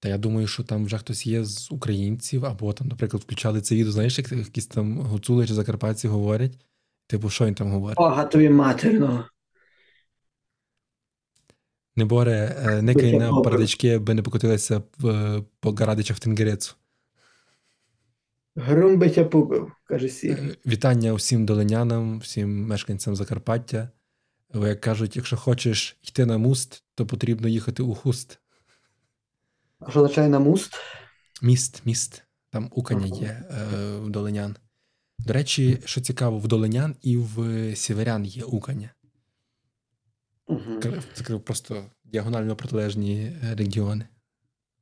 Та 0.00 0.08
я 0.08 0.18
думаю, 0.18 0.46
що 0.46 0.62
там 0.62 0.84
вже 0.84 0.98
хтось 0.98 1.26
є 1.26 1.44
з 1.44 1.72
українців, 1.72 2.46
або 2.46 2.72
там, 2.72 2.88
наприклад, 2.88 3.22
включали 3.22 3.60
це 3.60 3.74
відео, 3.74 3.92
знаєш, 3.92 4.18
як 4.18 4.32
якісь 4.32 4.66
там 4.66 4.98
гуцули 4.98 5.46
чи 5.46 5.54
закарпатці 5.54 6.08
говорять. 6.08 6.58
Типу, 7.06 7.30
що 7.30 7.46
він 7.46 7.54
там 7.54 7.70
говорить? 7.70 7.98
Ага, 8.00 8.24
тобі 8.24 8.48
матерно. 8.50 9.24
Не 11.98 12.04
боре, 12.04 12.56
е, 12.58 12.82
не 12.82 12.92
Дуже 12.94 13.10
кай 13.10 13.18
на 13.18 13.28
добре. 13.28 13.50
передачки, 13.50 13.94
аби 13.94 14.14
не 14.14 14.22
покотилися 14.22 14.82
в- 14.98 15.42
по 15.60 15.72
Гарадичах 15.72 16.20
Тенгерецу. 16.20 16.74
Грум 18.56 18.98
би 18.98 19.10
тя 19.10 19.24
побив, 19.24 19.72
каже 19.84 20.08
Сірі. 20.08 20.32
Е, 20.40 20.56
Вітання 20.66 21.12
усім 21.12 21.46
долинянам, 21.46 22.18
всім 22.18 22.66
мешканцям 22.66 23.16
Закарпаття. 23.16 23.88
Бо, 24.54 24.66
як 24.66 24.80
кажуть, 24.80 25.16
якщо 25.16 25.36
хочеш 25.36 25.96
йти 26.02 26.26
на 26.26 26.38
муст, 26.38 26.84
то 26.94 27.06
потрібно 27.06 27.48
їхати 27.48 27.82
у 27.82 27.94
хуст. 27.94 28.38
А 29.80 29.90
що 29.90 30.00
означає 30.00 30.28
на 30.28 30.38
муст? 30.38 30.72
Міст, 31.42 31.82
міст. 31.84 32.22
Там 32.50 32.68
Уканя 32.72 33.06
Ага. 33.12 33.20
є 33.22 33.44
е, 33.50 33.96
в 33.98 34.10
Долинян. 34.10 34.56
До 35.18 35.32
речі, 35.32 35.78
що 35.84 36.00
цікаво, 36.00 36.38
в 36.38 36.48
Долинян 36.48 36.96
і 37.02 37.16
в 37.16 37.36
Сіверян 37.76 38.24
є 38.24 38.42
Уканя. 38.44 38.90
Угу. 40.48 40.80
Це 41.14 41.38
просто 41.38 41.84
діагонально 42.04 42.56
протилежні 42.56 43.32
е, 43.44 43.54
регіони. 43.54 44.06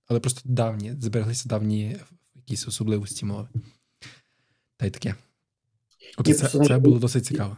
Але 0.09 0.21
просто 0.21 0.41
давні, 0.45 0.93
збереглися 1.01 1.49
давні 1.49 1.97
якісь 2.35 2.69
особливості 2.69 3.27
мови. 3.27 3.49
Та 4.77 4.87
й 4.87 4.91
таке. 4.91 5.15
От 6.19 6.37
це, 6.39 6.65
це 6.65 6.79
було 6.79 6.99
досить 6.99 7.27
цікаво. 7.27 7.57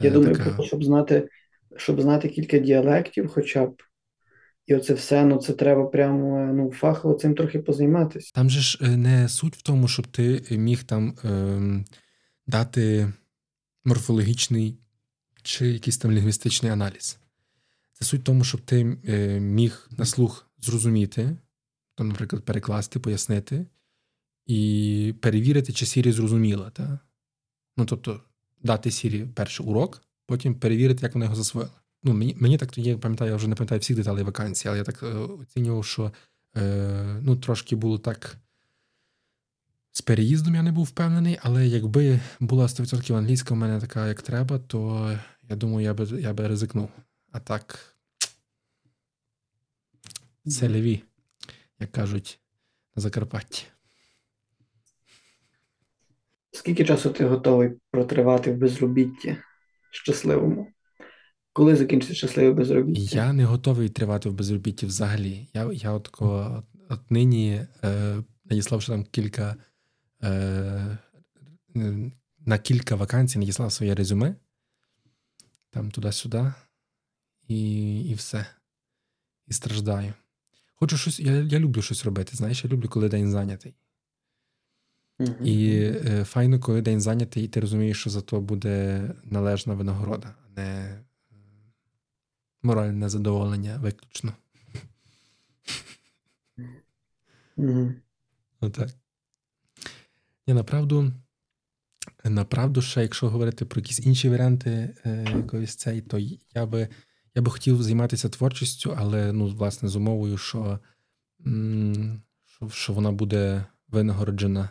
Я 0.00 0.10
Е, 0.10 0.12
думаю, 0.12 0.32
така- 0.34 0.44
просто, 0.44 0.62
щоб 0.66 0.84
знати, 0.84 1.28
щоб 1.76 2.00
знати 2.00 2.28
кілька 2.28 2.58
діалектів 2.58 3.28
хоча 3.28 3.66
б. 3.66 3.82
І 4.66 4.74
оце 4.74 4.94
все, 4.94 5.24
ну 5.24 5.36
це 5.36 5.52
треба 5.52 5.86
прямо 5.86 6.52
ну, 6.52 6.72
фахово 6.72 7.14
цим 7.14 7.34
трохи 7.34 7.58
позайматися. 7.58 8.30
Там 8.34 8.50
же 8.50 8.60
ж 8.60 8.78
е, 8.82 8.96
не 8.96 9.28
суть 9.28 9.56
в 9.56 9.62
тому, 9.62 9.88
щоб 9.88 10.06
ти 10.06 10.42
міг 10.50 10.84
там 10.84 11.18
ем, 11.24 11.84
дати 12.46 13.12
морфологічний 13.84 14.78
чи 15.42 15.68
якийсь 15.68 15.98
там 15.98 16.12
лінгвістичний 16.12 16.72
аналіз. 16.72 17.18
Це 17.98 18.04
суть 18.04 18.20
в 18.20 18.24
тому, 18.24 18.44
щоб 18.44 18.60
ти 18.60 18.98
е, 19.08 19.40
міг 19.40 19.88
на 19.98 20.04
слух 20.04 20.50
зрозуміти, 20.60 21.36
то, 21.94 22.04
наприклад, 22.04 22.44
перекласти, 22.44 23.00
пояснити 23.00 23.66
і 24.46 25.14
перевірити, 25.20 25.72
чи 25.72 25.86
Сірі 25.86 26.12
зрозуміла. 26.12 26.70
Та? 26.70 26.98
Ну, 27.76 27.84
тобто, 27.84 28.20
дати 28.62 28.90
Сірі 28.90 29.26
перший 29.34 29.66
урок, 29.66 30.02
потім 30.26 30.54
перевірити, 30.54 31.02
як 31.02 31.14
вона 31.14 31.24
його 31.24 31.36
засвоїла. 31.36 31.72
Ну, 32.02 32.12
мені, 32.12 32.36
мені 32.40 32.58
так 32.58 32.78
я 32.78 32.98
пам'ятаю, 32.98 33.30
я 33.30 33.36
вже 33.36 33.48
не 33.48 33.54
пам'ятаю 33.54 33.80
всіх 33.80 33.96
деталей 33.96 34.24
вакансії, 34.24 34.70
але 34.70 34.78
я 34.78 34.84
так 34.84 35.02
е, 35.02 35.06
оцінював, 35.16 35.84
що 35.84 36.12
е, 36.56 37.20
ну, 37.22 37.36
трошки 37.36 37.76
було 37.76 37.98
так. 37.98 38.36
З 39.92 40.00
переїздом 40.00 40.54
я 40.54 40.62
не 40.62 40.72
був 40.72 40.84
впевнений, 40.84 41.38
але 41.42 41.66
якби 41.66 42.20
була 42.40 42.66
100% 42.66 43.16
англійська 43.16 43.54
в 43.54 43.56
мене 43.56 43.80
така, 43.80 44.08
як 44.08 44.22
треба, 44.22 44.58
то 44.58 45.10
я 45.48 45.56
думаю, 45.56 45.84
я 45.84 45.94
би, 45.94 46.20
я 46.20 46.32
би 46.32 46.48
ризикнув. 46.48 46.90
А 47.36 47.40
так. 47.40 47.96
Це 50.46 50.68
леві, 50.68 51.02
як 51.80 51.92
кажуть 51.92 52.40
на 52.96 53.02
Закарпатті. 53.02 53.64
Скільки 56.52 56.84
часу 56.84 57.10
ти 57.10 57.24
готовий 57.24 57.70
протривати 57.90 58.52
в 58.52 58.56
безробітті 58.56 59.36
щасливому? 59.90 60.72
Коли 61.52 61.76
закінчиться 61.76 62.14
щасливе 62.14 62.52
безробіття? 62.52 63.16
Я 63.16 63.32
не 63.32 63.44
готовий 63.44 63.88
тривати 63.88 64.28
в 64.28 64.32
безробітті 64.32 64.86
взагалі. 64.86 65.48
Я, 65.54 65.72
я 65.72 65.92
от, 65.92 66.10
от, 66.18 66.64
от 66.88 67.10
нині 67.10 67.66
е, 67.84 68.16
надіслав 68.44 68.82
ще 68.82 68.92
там 68.92 69.04
кілька 69.04 69.56
е, 70.22 70.98
на 72.46 72.58
кілька 72.58 72.94
вакансій, 72.94 73.38
надіслав 73.38 73.72
своє 73.72 73.94
резюме, 73.94 74.34
там 75.70 75.90
туди-сюди, 75.90 76.52
і 77.48 78.00
і 78.00 78.14
все. 78.14 78.46
І 79.46 79.52
страждаю. 79.52 80.14
Хочу 80.74 80.96
щось, 80.96 81.20
я 81.20 81.32
я 81.32 81.58
люблю 81.58 81.82
щось 81.82 82.04
робити. 82.04 82.36
Знаєш, 82.36 82.64
я 82.64 82.70
люблю, 82.70 82.88
коли 82.88 83.08
день 83.08 83.30
зайнятий. 83.30 83.74
Мгм. 85.18 85.46
І 85.46 85.80
е, 85.80 86.24
файно, 86.24 86.60
коли 86.60 86.82
день 86.82 87.00
зайнятий, 87.00 87.44
і 87.44 87.48
ти 87.48 87.60
розумієш, 87.60 88.00
що 88.00 88.10
за 88.10 88.20
то 88.20 88.40
буде 88.40 89.02
належна 89.24 89.74
винагорода, 89.74 90.34
а 90.46 90.60
не 90.60 90.62
е, 90.62 91.04
моральне 92.62 93.08
задоволення 93.08 93.76
виключно. 93.76 94.32
Мгм. 97.56 97.94
Отак. 98.60 98.90
Ні, 100.46 100.54
направду, 100.54 101.12
направду, 102.24 102.82
ще, 102.82 103.02
якщо 103.02 103.28
говорити 103.28 103.64
про 103.64 103.80
якісь 103.80 104.06
інші 104.06 104.28
варіанти 104.28 104.96
е, 105.04 105.24
якоїсь 105.36 105.74
цей, 105.74 106.00
то 106.00 106.18
я 106.54 106.66
би, 106.66 106.88
я 107.36 107.42
би 107.42 107.50
хотів 107.50 107.82
займатися 107.82 108.28
творчістю, 108.28 108.94
але 108.98 109.32
ну, 109.32 109.46
власне, 109.46 109.88
з 109.88 109.96
умовою, 109.96 110.38
що, 110.38 110.78
що, 112.44 112.68
що 112.68 112.92
вона 112.92 113.12
буде 113.12 113.64
винагороджена 113.88 114.70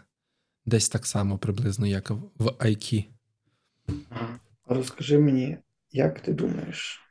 десь 0.66 0.90
так 0.90 1.06
само 1.06 1.38
приблизно, 1.38 1.88
як 1.88 2.10
в 2.10 2.46
IQ. 2.46 3.06
Розкажи 4.66 5.20
мені, 5.20 5.58
як 5.92 6.20
ти 6.20 6.34
думаєш, 6.34 7.02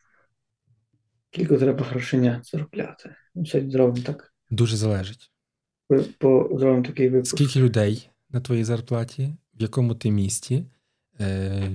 скільки 1.30 1.56
треба 1.56 1.84
грошенят 1.84 2.46
заробляти? 2.46 3.14
Ну, 3.34 3.44
зробимо 3.44 4.04
так. 4.06 4.34
Дуже 4.50 4.76
залежить. 4.76 5.30
По, 5.88 5.96
по, 6.18 6.58
зробимо 6.58 6.82
такий 6.82 7.08
випуск. 7.08 7.36
Скільки 7.36 7.60
людей 7.60 8.10
на 8.30 8.40
твоїй 8.40 8.64
зарплаті, 8.64 9.34
в 9.54 9.62
якому 9.62 9.94
ти 9.94 10.10
місті, 10.10 10.66
е, 11.20 11.70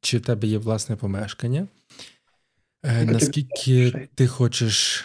чи 0.00 0.18
в 0.18 0.20
тебе 0.20 0.48
є 0.48 0.58
власне 0.58 0.96
помешкання, 0.96 1.68
е, 2.84 3.04
наскільки 3.04 4.08
ти 4.14 4.26
хочеш, 4.26 5.04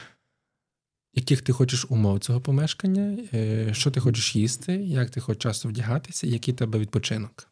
яких 1.14 1.42
ти 1.42 1.52
хочеш 1.54 1.86
умов 1.90 2.20
цього 2.20 2.42
помешкання, 2.42 3.18
е, 3.34 3.74
що 3.74 3.92
ти 3.92 4.00
хочеш 4.00 4.36
їсти, 4.36 4.74
як 4.76 5.10
ти 5.10 5.20
хочеш 5.20 5.44
часто 5.44 5.70
вдягатися, 5.70 6.28
який 6.28 6.54
тебе 6.54 6.80
відпочинок. 6.80 7.48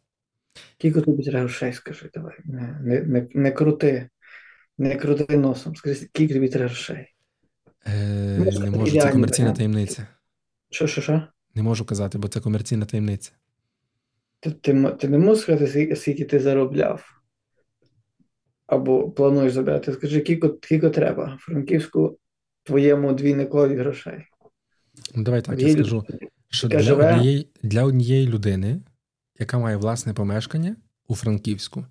Скільки 0.73 1.01
тобі 1.01 1.23
треба 1.23 1.39
грошей, 1.39 1.73
скажи, 1.73 2.09
давай. 2.13 2.35
Не, 2.45 2.79
не, 2.81 3.01
не, 3.01 3.27
не 3.33 3.51
крути, 3.51 4.09
не 4.77 4.95
крути 4.95 5.37
носом. 5.37 5.75
Скажи, 5.75 5.95
скільки 5.95 6.33
тобі 6.33 6.49
треба 6.49 6.67
грошей? 6.67 7.13
Е, 7.87 8.39
Може, 8.39 8.59
не 8.59 8.71
можу, 8.71 8.99
це 9.01 9.11
комерційна 9.11 9.45
варіант. 9.45 9.57
таємниця. 9.57 10.07
Що, 10.69 10.87
що, 10.87 11.01
що? 11.01 11.27
Не 11.55 11.63
можу 11.63 11.85
казати, 11.85 12.17
бо 12.17 12.27
це 12.27 12.39
комерційна 12.39 12.85
таємниця. 12.85 13.31
Ти, 14.39 14.51
ти, 14.51 14.95
ти 14.99 15.07
не 15.09 15.17
можеш 15.17 15.43
сказати, 15.43 15.95
скільки 15.95 16.25
ти 16.25 16.39
заробляв? 16.39 17.16
Або 18.67 19.11
плануєш 19.11 19.53
заробляти. 19.53 19.93
Скажи, 19.93 20.21
скільки, 20.21 20.89
треба 20.89 21.37
Франківську 21.41 22.17
твоєму 22.63 23.13
двійникові 23.13 23.75
грошей. 23.75 24.23
Ну, 25.15 25.23
Давай 25.23 25.41
так, 25.41 25.61
я 25.61 25.69
скажу, 25.69 26.03
що 26.49 26.67
для 26.67 26.79
живе- 26.79 27.13
однієї, 27.13 27.47
для 27.63 27.83
однієї 27.83 28.27
людини, 28.27 28.81
яка 29.39 29.59
має 29.59 29.77
власне 29.77 30.13
помешкання 30.13 30.75
у 31.07 31.15
Франківську, 31.15 31.85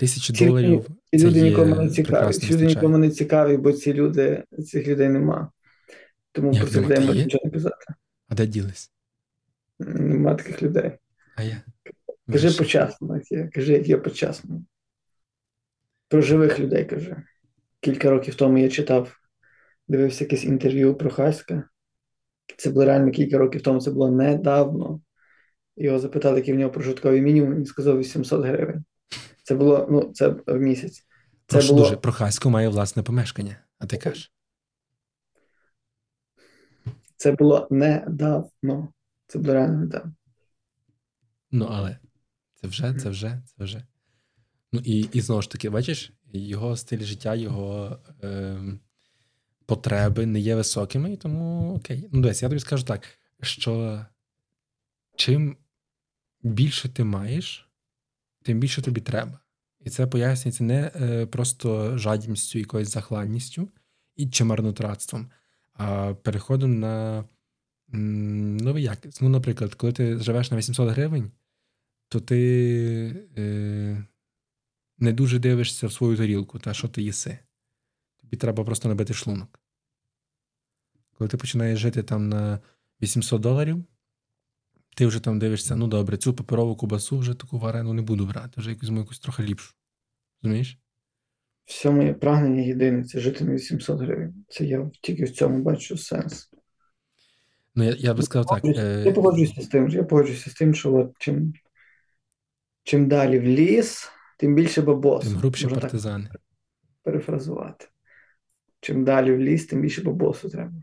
тисячі 0.00 0.34
Ці 0.34 0.46
доларів 0.46 0.86
Ці 1.10 1.18
це 1.18 1.26
люди 1.26 1.38
є 1.38 1.44
нікому 1.44 1.74
не 1.74 1.90
цікаві. 1.90 2.32
Ці 2.32 2.52
люди 2.52 2.66
нікому 2.66 2.98
не 2.98 3.10
цікаві, 3.10 3.56
бо 3.56 3.72
ці 3.72 3.92
люди, 3.92 4.44
цих 4.66 4.88
людей 4.88 5.08
нема. 5.08 5.50
Тому 6.32 6.52
про 6.52 6.66
цих 6.66 6.82
людей 6.82 7.06
можна 7.06 7.24
нічого 7.24 7.44
не 7.44 7.50
казати. 7.50 7.86
А 8.28 8.34
де 8.34 8.46
ділись? 8.46 8.90
Нема 9.78 10.34
таких 10.34 10.62
людей. 10.62 10.92
А 11.36 11.42
я. 11.42 11.62
Кажи 12.32 12.50
почасно. 12.50 13.20
Кажи, 13.54 13.72
як 13.72 13.88
є 13.88 13.96
почасно. 13.96 14.64
Про 16.12 16.22
живих 16.22 16.60
людей 16.60 16.84
кажи. 16.84 17.16
Кілька 17.80 18.10
років 18.10 18.34
тому 18.34 18.58
я 18.58 18.68
читав, 18.68 19.16
дивився 19.88 20.24
якесь 20.24 20.44
інтерв'ю 20.44 20.94
про 20.94 21.10
Хаська. 21.10 21.68
Це 22.56 22.70
було 22.70 22.84
реально 22.84 23.10
кілька 23.10 23.38
років 23.38 23.62
тому, 23.62 23.80
це 23.80 23.90
було 23.90 24.10
недавно. 24.10 25.00
Його 25.76 25.98
запитали, 25.98 26.38
який 26.38 26.54
в 26.54 26.56
нього 26.56 26.70
прожитковий 26.70 27.20
мінімум, 27.20 27.54
він 27.54 27.64
сказав 27.64 27.98
800 27.98 28.44
гривень. 28.44 28.84
Це 29.42 29.54
було, 29.54 29.88
ну, 29.90 30.12
це 30.14 30.28
в 30.28 30.58
місяць. 30.58 31.06
Це 31.46 31.56
Прошу 31.56 31.68
було 31.68 31.84
дуже, 31.84 31.96
Прохасько 31.96 32.50
має 32.50 32.68
власне 32.68 33.02
помешкання, 33.02 33.56
а 33.78 33.86
ти 33.86 33.96
кажеш. 33.96 34.32
Це 37.16 37.32
було 37.32 37.68
недавно. 37.70 38.92
Це 39.26 39.38
було 39.38 39.54
реально 39.54 39.80
недавно. 39.80 40.12
Ну, 41.50 41.68
але 41.70 41.98
це 42.54 42.66
вже, 42.66 42.94
це 42.94 43.10
вже, 43.10 43.42
це 43.56 43.64
вже. 43.64 43.86
Ну 44.72 44.80
і, 44.84 45.08
і 45.12 45.20
знову 45.20 45.42
ж 45.42 45.50
таки, 45.50 45.70
бачиш, 45.70 46.12
його 46.32 46.76
стиль 46.76 47.00
життя, 47.04 47.34
його 47.34 47.98
е, 48.22 48.58
потреби 49.66 50.26
не 50.26 50.40
є 50.40 50.56
високими, 50.56 51.12
і 51.12 51.16
тому 51.16 51.74
окей. 51.74 52.08
Ну, 52.12 52.20
дивись, 52.20 52.42
я 52.42 52.48
тобі 52.48 52.60
скажу 52.60 52.84
так, 52.84 53.08
що 53.42 54.04
чим 55.16 55.56
більше 56.42 56.88
ти 56.88 57.04
маєш, 57.04 57.68
тим 58.42 58.60
більше 58.60 58.82
тобі 58.82 59.00
треба. 59.00 59.38
І 59.80 59.90
це 59.90 60.06
пояснюється 60.06 60.64
не 60.64 60.90
е, 60.94 61.26
просто 61.26 61.98
жадібністю, 61.98 62.58
якоюсь 62.58 62.88
захладністю 62.88 63.68
і 64.16 64.30
чи 64.30 64.44
марнотратством, 64.44 65.30
а 65.74 66.14
переходом 66.14 66.80
на 66.80 67.24
новий 67.92 68.82
якість. 68.82 69.22
Ну, 69.22 69.28
наприклад, 69.28 69.74
коли 69.74 69.92
ти 69.92 70.18
живеш 70.18 70.50
на 70.50 70.56
800 70.56 70.90
гривень, 70.90 71.30
то 72.08 72.20
ти 72.20 73.28
е, 73.38 74.04
не 75.02 75.12
дуже 75.12 75.38
дивишся 75.38 75.86
в 75.86 75.92
свою 75.92 76.16
тарілку, 76.16 76.58
та 76.58 76.74
що 76.74 76.88
ти 76.88 77.02
їси. 77.02 77.38
Тобі 78.20 78.36
треба 78.36 78.64
просто 78.64 78.88
набити 78.88 79.14
шлунок. 79.14 79.60
Коли 81.18 81.28
ти 81.28 81.36
починаєш 81.36 81.78
жити 81.78 82.02
там 82.02 82.28
на 82.28 82.60
800 83.02 83.42
доларів, 83.42 83.84
ти 84.96 85.06
вже 85.06 85.20
там 85.20 85.38
дивишся, 85.38 85.76
ну 85.76 85.86
добре, 85.86 86.16
цю 86.16 86.34
паперову 86.34 86.76
кубасу 86.76 87.18
вже 87.18 87.34
таку 87.34 87.58
варену 87.58 87.92
не 87.92 88.02
буду 88.02 88.26
брати, 88.26 88.60
вже 88.60 88.70
якусь 88.70 88.90
якусь 88.90 89.20
трохи 89.20 89.42
ліпшу. 89.42 89.74
Розумієш? 90.42 90.78
Все 91.64 91.90
моє 91.90 92.14
прагнення 92.14 92.62
єдине 92.62 93.04
це 93.04 93.20
жити 93.20 93.44
на 93.44 93.52
800 93.52 94.00
гривень. 94.00 94.44
Це 94.48 94.64
я 94.64 94.90
тільки 95.00 95.24
в 95.24 95.30
цьому 95.30 95.62
бачу 95.62 95.98
сенс. 95.98 96.50
Ну, 97.74 97.84
я, 97.84 97.96
я 97.98 98.14
би 98.14 98.22
сказав 98.22 98.46
так. 98.46 98.76
Я 98.76 98.82
Е, 98.82 99.12
погоджуюся 99.12 99.62
з 99.62 99.66
тим, 99.66 99.88
я 99.88 100.04
погоджуюся 100.04 100.50
з 100.50 100.54
тим, 100.54 100.74
що 100.74 100.94
от 100.94 101.12
чим, 101.18 101.54
чим 102.82 103.08
далі 103.08 103.38
в 103.38 103.42
ліс, 103.42 104.08
тим 104.42 104.54
більше 104.54 104.82
бабосу. 104.82 105.28
тим 105.28 105.38
грубші 105.38 105.64
Можна 105.64 105.74
так 105.80 105.82
партизани. 105.82 106.30
перефразувати. 107.02 107.88
Чим 108.80 109.04
далі 109.04 109.32
в 109.32 109.38
ліс, 109.38 109.66
тим 109.66 109.80
більше 109.80 110.02
бабосу 110.02 110.48
треба. 110.48 110.82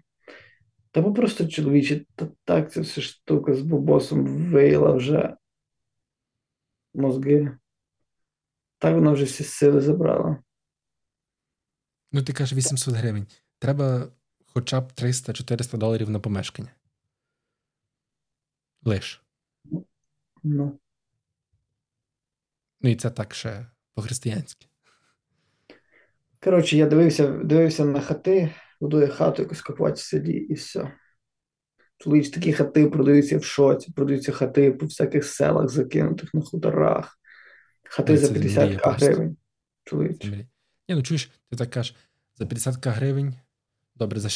Та 0.92 1.02
просто 1.02 1.48
чоловіче, 1.48 2.06
та 2.16 2.28
так 2.44 2.72
ця 2.72 2.82
вся 2.82 3.02
штука 3.02 3.54
з 3.54 3.62
бабосом 3.62 4.26
виїла 4.26 4.92
вже 4.92 5.36
мозги. 6.94 7.58
Так 8.78 8.96
вона 8.96 9.12
вже 9.12 9.26
всі 9.26 9.44
сили 9.44 9.82
забрала. 9.82 10.44
Ну, 12.12 12.24
ти 12.24 12.34
кажеш 12.34 12.58
800 12.58 12.96
гривень. 12.96 13.28
Треба 13.60 14.08
хоча 14.46 14.82
б 14.82 14.84
300-400 14.84 15.78
доларів 15.78 16.10
на 16.10 16.20
помешкання. 16.20 16.72
Лиш. 18.84 19.24
Ну, 20.44 20.80
Ну 22.82 22.90
і 22.90 22.96
це 22.96 23.10
так 23.10 23.34
ще 23.34 23.66
по-християнськи. 23.96 24.68
коротше, 26.44 26.78
я 26.78 26.86
дивився, 26.88 27.28
дивився 27.28 27.86
на 27.86 28.02
хати, 28.02 28.54
будує 28.82 29.08
хату 29.08 29.42
якусь 29.42 29.62
копати 29.62 29.94
в 29.94 30.00
селі 30.00 30.38
і 30.38 30.54
все. 30.54 30.94
Чоловіч, 31.98 32.30
такі 32.30 32.54
хати 32.54 32.88
продаються 32.88 33.38
в 33.38 33.44
шоці, 33.44 33.92
продаються 33.92 34.32
хати 34.32 34.72
по 34.72 34.86
всяких 34.86 35.26
селах, 35.26 35.70
закинутих 35.70 36.34
на 36.34 36.42
хуторах. 36.42 37.20
Хати 37.84 38.14
Ой, 38.14 38.18
за 38.18 38.34
50 38.34 38.66
мрія 38.66 38.80
просто. 38.80 39.06
гривень. 39.06 39.38
Чоловіч. 39.84 40.26
Ні, 40.26 40.46
ну 40.90 41.04
чуєш, 41.04 41.32
ти 41.50 41.58
так 41.58 41.70
кажеш, 41.70 41.96
за 42.36 42.46
50 42.46 42.88
гривень. 42.88 43.36
Добре, 43.96 44.20
за, 44.20 44.30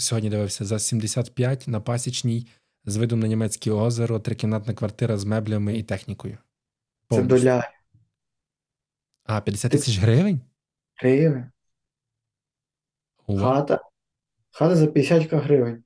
сьогодні 0.00 0.30
дивився, 0.30 0.64
за 0.64 0.78
75 0.78 1.68
на 1.68 1.80
пасічній 1.80 2.46
з 2.84 2.96
видом 2.96 3.20
на 3.20 3.28
німецьке 3.28 3.70
озеро, 3.70 4.20
трикімнатна 4.20 4.74
квартира 4.74 5.16
з 5.18 5.24
меблями 5.24 5.78
і 5.78 5.82
технікою. 5.82 6.38
Це 7.10 7.22
Повністю. 7.22 7.36
доля 7.36 7.70
А, 9.26 9.40
50 9.40 9.72
тисяч 9.72 9.98
гривень? 9.98 10.40
гривень. 10.96 11.50
Хата. 13.26 13.80
Хата 14.50 14.76
за 14.76 14.86
50 14.86 15.32
гривень. 15.32 15.84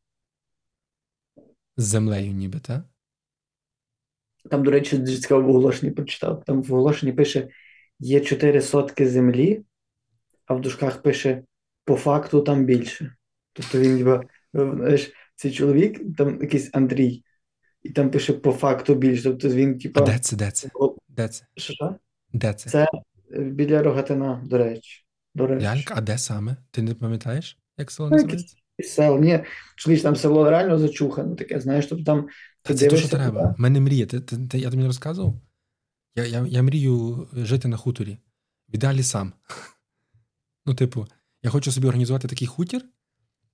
З 1.76 1.84
землею 1.84 2.32
ніби, 2.32 2.60
та? 2.60 2.84
Там, 4.50 4.64
до 4.64 4.70
речі, 4.70 4.98
дуже 4.98 5.18
цікаво 5.18 5.42
в 5.42 5.48
оголошенні 5.48 5.92
прочитав. 5.92 6.44
Там 6.44 6.62
в 6.62 6.72
оголошенні 6.74 7.12
пише: 7.12 7.48
є 7.98 8.20
4 8.20 8.60
сотки 8.62 9.08
землі, 9.08 9.64
а 10.46 10.54
в 10.54 10.60
дужках 10.60 11.02
пише 11.02 11.42
по 11.84 11.96
факту 11.96 12.40
там 12.42 12.64
більше. 12.64 13.16
Тобто 13.52 13.78
він 13.78 13.94
ніби, 13.94 14.28
знаєш, 14.52 15.12
цей 15.36 15.52
чоловік, 15.52 16.16
там 16.16 16.40
якийсь 16.42 16.70
Андрій, 16.72 17.24
і 17.82 17.90
там 17.90 18.10
пише 18.10 18.32
по 18.32 18.52
факту 18.52 18.94
більше. 18.94 19.22
Тобто 19.22 19.48
він, 19.48 19.80
А 19.94 20.00
де 20.00 20.18
це? 20.18 20.36
Де 20.36 20.50
це? 20.50 20.68
Де 21.08 21.28
це? 21.28 21.46
що? 21.56 21.96
Де 22.32 22.54
це? 22.54 22.70
Це 22.70 22.82
е, 22.82 22.88
біля 23.30 23.82
Рогатина, 23.82 24.42
до 24.46 24.58
речі. 24.58 25.04
До 25.34 25.46
речі. 25.46 25.66
Лялька, 25.66 25.94
а 25.96 26.00
де 26.00 26.18
саме? 26.18 26.56
Ти 26.70 26.82
не 26.82 26.94
пам'ятаєш, 26.94 27.58
як 27.78 27.90
село 27.90 28.10
називається? 28.10 28.56
Сел, 28.84 29.20
ні, 29.20 29.44
чоловіч, 29.76 30.02
там 30.02 30.16
село 30.16 30.50
реально 30.50 30.78
зачухане 30.78 31.36
таке, 31.36 31.60
знаєш, 31.60 31.86
тобто 31.86 32.04
там 32.04 32.28
Та 32.62 32.74
це 32.74 32.88
то, 32.88 32.96
що 32.96 33.08
треба. 33.08 33.54
У 33.58 33.62
мене 33.62 33.80
мрія. 33.80 34.06
Ти, 34.06 34.20
ти, 34.20 34.36
ти- 34.48 34.58
я 34.58 34.70
тобі 34.70 34.82
не 34.82 34.86
розказував? 34.86 35.40
Я, 36.16 36.26
я, 36.26 36.46
я 36.48 36.62
мрію 36.62 37.28
жити 37.32 37.68
на 37.68 37.76
хуторі. 37.76 38.18
В 38.68 38.74
ідеалі 38.74 39.02
сам. 39.02 39.32
Ну, 40.66 40.74
типу, 40.74 41.06
я 41.42 41.50
хочу 41.50 41.72
собі 41.72 41.86
організувати 41.86 42.28
такий 42.28 42.48
хутір, 42.48 42.84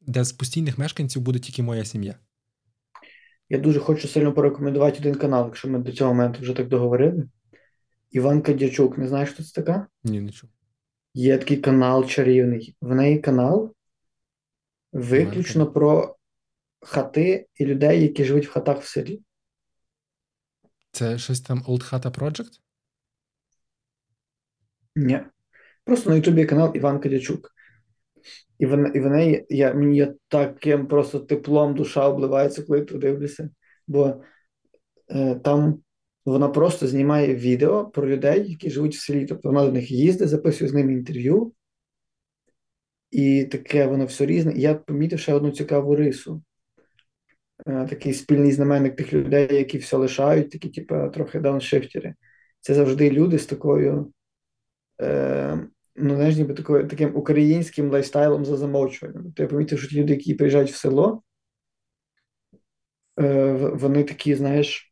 де 0.00 0.24
з 0.24 0.32
постійних 0.32 0.78
мешканців 0.78 1.22
буде 1.22 1.38
тільки 1.38 1.62
моя 1.62 1.84
сім'я. 1.84 2.14
Я 3.48 3.58
дуже 3.58 3.80
хочу 3.80 4.08
сильно 4.08 4.32
порекомендувати 4.32 4.98
один 4.98 5.14
канал, 5.14 5.44
якщо 5.46 5.68
ми 5.68 5.78
до 5.78 5.92
цього 5.92 6.14
моменту 6.14 6.42
вже 6.42 6.52
так 6.52 6.68
договорили. 6.68 7.28
Іванка 8.10 8.52
Дячук, 8.52 8.98
не 8.98 9.08
знаєш, 9.08 9.30
хто 9.30 9.42
це 9.42 9.52
така? 9.52 9.86
Ні, 10.04 10.20
не 10.20 10.32
чув. 10.32 10.50
Є 11.14 11.38
такий 11.38 11.56
канал 11.56 12.06
чарівний. 12.06 12.76
В 12.80 12.94
неї 12.94 13.18
канал 13.18 13.74
виключно 14.92 15.72
про 15.72 16.16
хати 16.80 17.46
і 17.54 17.66
людей, 17.66 18.02
які 18.02 18.24
живуть 18.24 18.46
в 18.46 18.50
хатах 18.50 18.80
в 18.82 18.88
селі. 18.88 19.22
Це 20.92 21.18
щось 21.18 21.40
там 21.40 21.62
Old 21.62 21.92
Hata 21.92 22.18
Project? 22.18 22.60
Ні. 24.96 25.20
Просто 25.84 26.10
на 26.10 26.16
Ютубі 26.16 26.44
канал 26.44 26.72
Іванка 26.74 27.08
Дячук. 27.08 27.52
І 28.58 28.66
в, 28.66 28.96
і 28.96 29.00
в 29.00 29.06
неї 29.06 29.46
я, 29.48 29.74
мені 29.74 30.08
таким 30.28 30.86
просто 30.86 31.20
теплом 31.20 31.74
душа 31.74 32.08
обливається, 32.08 32.62
коли 32.62 32.78
я 32.78 32.84
то 32.84 32.98
дивлюся. 32.98 33.50
Бо 33.86 34.22
е, 35.08 35.34
там 35.34 35.82
вона 36.32 36.48
просто 36.48 36.86
знімає 36.86 37.34
відео 37.34 37.84
про 37.84 38.08
людей, 38.08 38.50
які 38.50 38.70
живуть 38.70 38.94
в 38.94 39.00
селі. 39.00 39.26
Тобто 39.26 39.48
вона 39.48 39.66
до 39.66 39.72
них 39.72 39.90
їздить, 39.90 40.28
записує 40.28 40.70
з 40.70 40.74
ними 40.74 40.92
інтерв'ю. 40.92 41.52
І 43.10 43.44
таке 43.44 43.86
воно 43.86 44.04
все 44.06 44.26
різне. 44.26 44.52
І 44.52 44.60
я 44.60 44.74
помітив 44.74 45.20
ще 45.20 45.34
одну 45.34 45.50
цікаву 45.50 45.96
рису. 45.96 46.42
Е, 47.66 47.86
такий 47.86 48.14
спільний 48.14 48.52
знаменник 48.52 48.96
тих 48.96 49.12
людей, 49.12 49.54
які 49.54 49.78
все 49.78 49.96
лишають, 49.96 50.50
такі, 50.50 50.68
типу, 50.68 51.10
трохи 51.14 51.40
дауншифтери. 51.40 52.14
Це 52.60 52.74
завжди 52.74 53.10
люди 53.10 53.38
з 53.38 53.46
такою. 53.46 54.12
Е, 55.00 55.58
ну, 55.96 56.14
знаєш, 56.14 56.36
ніби 56.36 56.54
такою, 56.54 56.88
таким 56.88 57.16
українським 57.16 57.90
лайфстайлом 57.90 58.44
за 58.44 58.56
замовчуванням. 58.56 59.24
Тобто 59.24 59.42
я 59.42 59.48
помітив, 59.48 59.78
що 59.78 59.88
ті 59.88 60.00
люди, 60.00 60.12
які 60.12 60.34
приїжджають 60.34 60.70
в 60.70 60.76
село, 60.76 61.22
е, 63.20 63.52
вони 63.52 64.04
такі, 64.04 64.34
знаєш, 64.34 64.85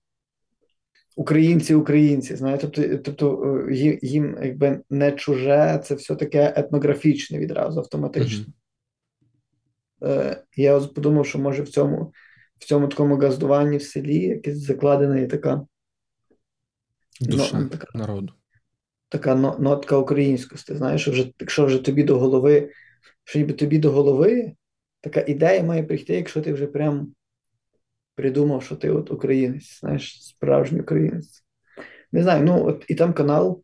українці-українці, 1.17 2.37
знаєш, 2.37 2.61
тобто, 2.61 2.99
тобто 2.99 3.57
е, 3.71 3.99
їм, 4.03 4.39
якби 4.43 4.81
не 4.91 5.13
чуже, 5.13 5.81
це 5.85 5.95
все 5.95 6.17
таке 6.17 6.53
етнографічне 6.57 7.39
відразу 7.39 7.81
автоматично. 7.81 8.45
Е, 10.03 10.43
я 10.57 10.75
ось 10.75 10.87
подумав, 10.87 11.27
що 11.27 11.39
може 11.39 11.63
в 11.63 11.69
цьому, 11.69 12.13
в 12.59 12.65
цьому 12.65 12.89
такому 12.89 13.17
газдуванні 13.17 13.77
в 13.77 13.83
селі 13.83 14.19
якась 14.19 14.57
закладена 14.59 15.21
і 15.21 15.27
така, 15.27 15.67
Душа 17.21 17.59
Ну, 17.61 17.69
така- 17.69 17.99
народу. 17.99 18.33
така 19.09 19.35
но- 19.35 19.57
нотка 19.61 19.97
українськості. 19.99 20.75
Знаєш, 20.77 21.01
що 21.03 21.11
вже, 21.11 21.33
якщо 21.41 21.67
вже 21.67 21.79
тобі 21.79 22.03
до 22.03 22.19
голови, 22.19 22.71
що 23.25 23.39
ніби 23.39 23.53
тобі 23.53 23.79
до 23.79 23.91
голови, 23.91 24.53
така 25.01 25.21
ідея 25.29 25.63
має 25.63 25.83
прийти, 25.83 26.15
якщо 26.15 26.43
ти 26.43 26.53
вже 26.53 26.67
прям 26.67 27.15
придумав, 28.15 28.63
що 28.63 28.77
ти 28.77 28.91
от 28.91 29.11
українець, 29.11 29.81
знаєш, 29.81 30.25
справжній 30.25 30.81
українець. 30.81 31.45
Не 32.13 32.23
знаю, 32.23 32.45
ну 32.45 32.67
от 32.67 32.85
і 32.89 32.95
там 32.95 33.13
канал, 33.13 33.63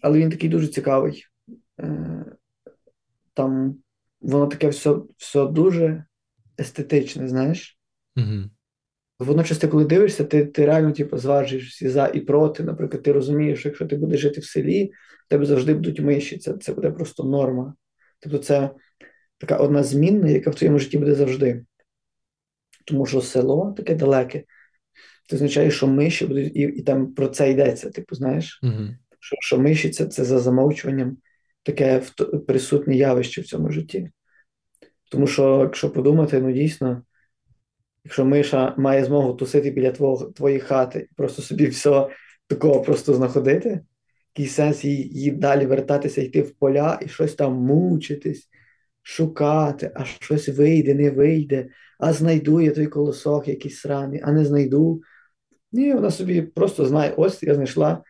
але 0.00 0.18
він 0.18 0.30
такий 0.30 0.50
дуже 0.50 0.68
цікавий. 0.68 1.24
Е, 1.80 2.24
Там 3.34 3.76
воно 4.20 4.46
таке 4.46 4.68
все, 4.68 4.96
все 5.16 5.46
дуже 5.46 6.04
естетичне, 6.60 7.28
знаєш. 7.28 7.78
Угу. 8.16 8.50
Водночас, 9.18 9.58
ти 9.58 9.68
коли 9.68 9.84
дивишся, 9.84 10.24
ти, 10.24 10.46
ти 10.46 10.66
реально 10.66 10.92
типу, 10.92 11.18
зважуєш 11.18 11.68
всі 11.68 11.88
за 11.88 12.06
і 12.06 12.20
проти. 12.20 12.62
Наприклад, 12.62 13.02
ти 13.02 13.12
розумієш, 13.12 13.58
що 13.58 13.68
якщо 13.68 13.86
ти 13.86 13.96
будеш 13.96 14.20
жити 14.20 14.40
в 14.40 14.44
селі, 14.44 14.92
в 15.26 15.28
тебе 15.28 15.46
завжди 15.46 15.74
будуть 15.74 16.00
миші. 16.00 16.38
Це, 16.38 16.52
це 16.52 16.72
буде 16.72 16.90
просто 16.90 17.24
норма. 17.24 17.74
Тобто, 18.20 18.38
це 18.38 18.70
така 19.38 19.56
одна 19.56 19.82
змінна, 19.82 20.28
яка 20.28 20.50
в 20.50 20.54
твоєму 20.54 20.78
житті 20.78 20.98
буде 20.98 21.14
завжди. 21.14 21.64
Тому 22.84 23.06
що 23.06 23.20
село 23.20 23.74
таке 23.76 23.94
далеке, 23.94 24.44
це 25.28 25.36
означає, 25.36 25.70
що 25.70 25.86
миші 25.86 26.26
будуть, 26.26 26.56
і, 26.56 26.60
і 26.60 26.82
там 26.82 27.14
про 27.14 27.28
це 27.28 27.50
йдеться. 27.50 27.90
Типу, 27.90 28.14
знаєш, 28.14 28.60
Угу. 28.62 28.88
що, 29.20 29.36
що 29.40 29.58
миші 29.58 29.90
це, 29.90 30.06
це 30.06 30.24
за 30.24 30.38
замовчуванням 30.38 31.16
таке 31.62 32.02
присутнє 32.46 32.96
явище 32.96 33.40
в 33.40 33.44
цьому 33.44 33.70
житті. 33.70 34.10
Тому 35.10 35.26
що, 35.26 35.60
якщо 35.60 35.90
подумати, 35.90 36.40
ну 36.40 36.52
дійсно, 36.52 37.02
якщо 38.04 38.24
миша 38.24 38.74
має 38.78 39.04
змогу 39.04 39.34
тусити 39.34 39.70
біля 39.70 39.90
твого, 39.90 40.24
твоєї 40.26 40.60
хати 40.60 41.08
і 41.12 41.14
просто 41.14 41.42
собі 41.42 41.66
все 41.66 42.08
такого 42.46 42.82
просто 42.82 43.14
знаходити, 43.14 43.80
який 44.34 44.50
сенс 44.50 44.84
їй, 44.84 45.08
їй 45.08 45.30
далі 45.30 45.66
вертатися, 45.66 46.22
йти 46.22 46.42
в 46.42 46.50
поля 46.50 46.98
і 47.02 47.08
щось 47.08 47.34
там 47.34 47.52
мучитись, 47.52 48.48
шукати, 49.02 49.90
а 49.94 50.04
щось 50.04 50.48
вийде, 50.48 50.94
не 50.94 51.10
вийде, 51.10 51.68
а 52.02 52.12
знайду 52.12 52.60
я 52.60 52.72
той 52.72 52.86
колосок 52.86 53.48
якийсь 53.48 53.80
сраний, 53.80 54.20
а 54.24 54.32
не 54.32 54.44
знайду. 54.44 55.02
Ні, 55.72 55.94
вона 55.94 56.10
собі 56.10 56.42
просто 56.42 56.86
знає, 56.86 57.14
ось 57.16 57.42
я 57.42 57.54
знайшла 57.54 58.02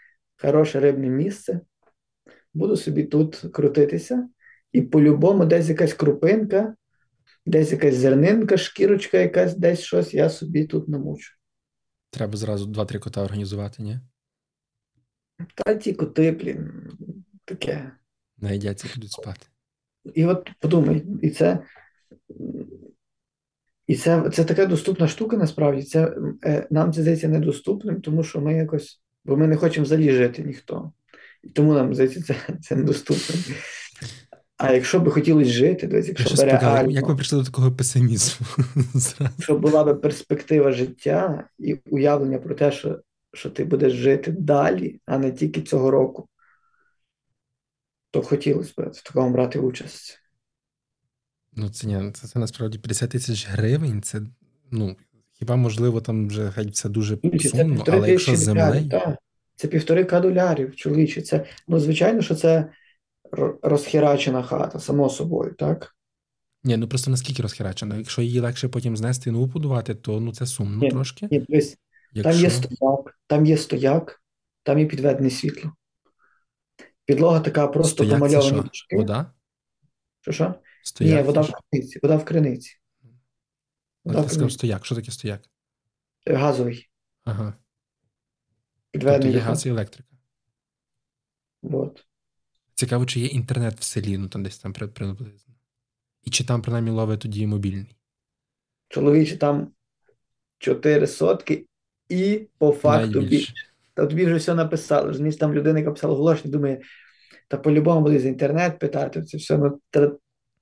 хороше 0.42 0.80
рибне 0.80 1.08
місце, 1.08 1.60
буду 2.54 2.76
собі 2.76 3.04
тут 3.04 3.36
крутитися, 3.52 4.28
і 4.72 4.82
по-любому 4.82 5.44
десь 5.44 5.68
якась 5.68 5.94
крупинка, 5.94 6.74
десь 7.46 7.72
якась 7.72 7.94
зернинка, 7.94 8.56
шкірочка, 8.56 9.18
якась 9.18 9.56
десь 9.56 9.80
щось, 9.80 10.14
я 10.14 10.30
собі 10.30 10.64
тут 10.64 10.88
намучу. 10.88 11.34
Треба 12.10 12.36
зразу 12.36 12.66
два-три 12.66 12.98
кота 12.98 13.22
організувати, 13.22 13.82
ні? 13.82 14.00
Та 15.54 15.74
ті 15.74 15.92
коти, 15.92 16.30
блін, 16.30 16.90
таке. 17.44 17.92
Наїдяться, 18.38 18.88
підуть 18.94 19.12
спати. 19.12 19.46
І 20.14 20.26
от 20.26 20.50
подумай, 20.60 21.04
і 21.22 21.30
це. 21.30 21.64
І 23.92 23.96
це, 23.96 24.30
це 24.32 24.44
така 24.44 24.66
доступна 24.66 25.08
штука, 25.08 25.36
насправді. 25.36 25.82
Це, 25.82 26.16
е, 26.44 26.66
нам 26.70 26.92
це 26.92 27.02
здається 27.02 27.28
недоступним, 27.28 28.00
тому 28.00 28.22
що 28.22 28.40
ми 28.40 28.54
якось, 28.54 29.00
бо 29.24 29.36
ми 29.36 29.46
не 29.46 29.56
хочемо 29.56 29.84
взагалі 29.84 30.10
жити 30.10 30.42
ніхто. 30.42 30.92
І 31.42 31.48
тому 31.48 31.74
нам 31.74 31.94
здається, 31.94 32.22
це, 32.22 32.36
це 32.62 32.76
недоступно. 32.76 33.54
А 34.56 34.72
якщо 34.72 35.00
би 35.00 35.10
хотілося 35.10 35.50
жити, 35.50 35.88
Я 35.92 35.98
якщо 35.98 36.34
б 36.34 36.48
реально, 36.48 36.90
як 36.90 37.08
ми 37.08 37.14
прийшли 37.14 37.38
до 37.38 37.44
такого 37.44 37.72
песимізму? 37.72 38.46
Якщо 39.20 39.58
була 39.58 39.84
б 39.84 40.00
перспектива 40.00 40.72
життя 40.72 41.48
і 41.58 41.74
уявлення 41.74 42.38
про 42.38 42.54
те, 42.54 42.72
що, 42.72 43.00
що 43.32 43.50
ти 43.50 43.64
будеш 43.64 43.92
жити 43.92 44.30
далі, 44.30 45.00
а 45.06 45.18
не 45.18 45.32
тільки 45.32 45.62
цього 45.62 45.90
року, 45.90 46.28
то 48.10 48.22
хотілося 48.22 48.72
б 48.76 48.88
в 48.88 49.02
такому 49.02 49.30
брати 49.30 49.58
участь. 49.58 50.21
Ну, 51.56 51.68
це 51.68 51.86
ні, 51.86 52.12
це, 52.12 52.26
це 52.26 52.38
насправді 52.38 52.78
50 52.78 53.10
тисяч 53.10 53.48
гривень. 53.48 54.02
Це 54.02 54.22
ну, 54.70 54.96
хіба 55.32 55.56
можливо 55.56 56.00
там 56.00 56.28
вже 56.28 56.48
геть 56.48 56.72
все 56.72 56.88
дуже 56.88 57.18
Ні, 57.22 57.38
це 57.38 57.66
але 57.88 58.10
якщо 58.10 58.36
землею. 58.36 58.90
Це 59.56 59.68
півтори 59.68 60.04
ка 60.04 60.20
долярів, 60.20 60.76
чоловіче. 60.76 61.22
Це, 61.22 61.46
ну, 61.68 61.80
звичайно, 61.80 62.22
що 62.22 62.34
це 62.34 62.70
розхерачена 63.62 64.42
хата, 64.42 64.80
само 64.80 65.10
собою, 65.10 65.54
так? 65.58 65.96
Ні, 66.64 66.76
ну 66.76 66.88
просто 66.88 67.10
наскільки 67.10 67.42
розхерачено. 67.42 67.96
Якщо 67.96 68.22
її 68.22 68.40
легше 68.40 68.68
потім 68.68 68.96
знести 68.96 69.30
і 69.30 69.32
нову 69.32 69.46
будувати, 69.46 69.94
то 69.94 70.20
ну 70.20 70.32
це 70.32 70.46
сумно 70.46 70.78
Ні, 70.78 70.90
трошки. 70.90 71.28
Ні, 71.30 71.40
дивись, 71.40 71.76
там 72.22 72.32
є 72.32 72.50
стояк, 72.50 73.18
там 73.26 73.46
є 73.46 73.56
стояк, 73.56 74.22
там 74.62 74.78
є 74.78 74.86
підведене 74.86 75.30
світло. 75.30 75.72
Підлога 77.04 77.40
така 77.40 77.66
просто 77.66 78.04
стояк, 78.04 78.30
це 78.30 78.42
що? 78.42 78.64
Вода? 78.92 79.32
Що, 80.20 80.32
що? 80.32 80.54
Стояк. 80.82 81.16
Ні, 81.20 81.26
вода 81.26 81.40
в 81.40 81.52
криниці, 81.70 81.98
вода 82.02 82.16
в 82.16 82.24
криниці. 82.24 82.76
Вода 84.04 84.18
ти 84.20 84.26
в 84.26 84.28
сказав 84.28 84.38
криниці. 84.38 84.54
стояк. 84.58 84.84
Що 84.86 84.94
таке 84.94 85.10
стояк? 85.10 85.42
Газовий, 86.26 86.88
Ага. 87.24 87.54
Тобто 87.54 88.90
підведений 88.90 89.32
є 89.34 89.38
до 89.40 89.44
газ 89.44 89.66
і 89.66 89.68
електрика. 89.68 90.08
От. 91.62 92.06
Цікаво, 92.74 93.06
чи 93.06 93.20
є 93.20 93.26
інтернет 93.26 93.74
в 93.80 93.82
селі, 93.82 94.18
ну 94.18 94.28
там 94.28 94.42
десь 94.42 94.58
там 94.58 94.72
при- 94.72 94.88
приблизно. 94.88 95.54
І 96.22 96.30
чи 96.30 96.44
там 96.44 96.62
принаймні 96.62 96.90
ловить 96.90 97.20
тоді 97.20 97.46
мобільний. 97.46 97.96
Чоловіче, 98.88 99.36
там 99.36 99.72
4 100.58 101.06
сотки 101.06 101.66
і 102.08 102.48
по 102.58 102.72
факту 102.72 103.06
Найбільше. 103.20 103.28
більше. 103.52 103.54
Та 103.94 104.06
тобі 104.06 104.26
вже 104.26 104.34
все 104.34 104.54
написали. 104.54 105.06
Розумієш, 105.08 105.36
там 105.36 105.54
людина, 105.54 105.78
яка 105.78 105.90
писала 105.92 106.14
оголошення, 106.14 106.52
думає, 106.52 106.82
та 107.48 107.56
по-любому 107.56 108.00
буде 108.00 108.18
з 108.18 108.26
інтернет 108.26 108.78
питати, 108.78 109.22
це 109.22 109.36
все 109.36 109.58
ну, 109.58 109.80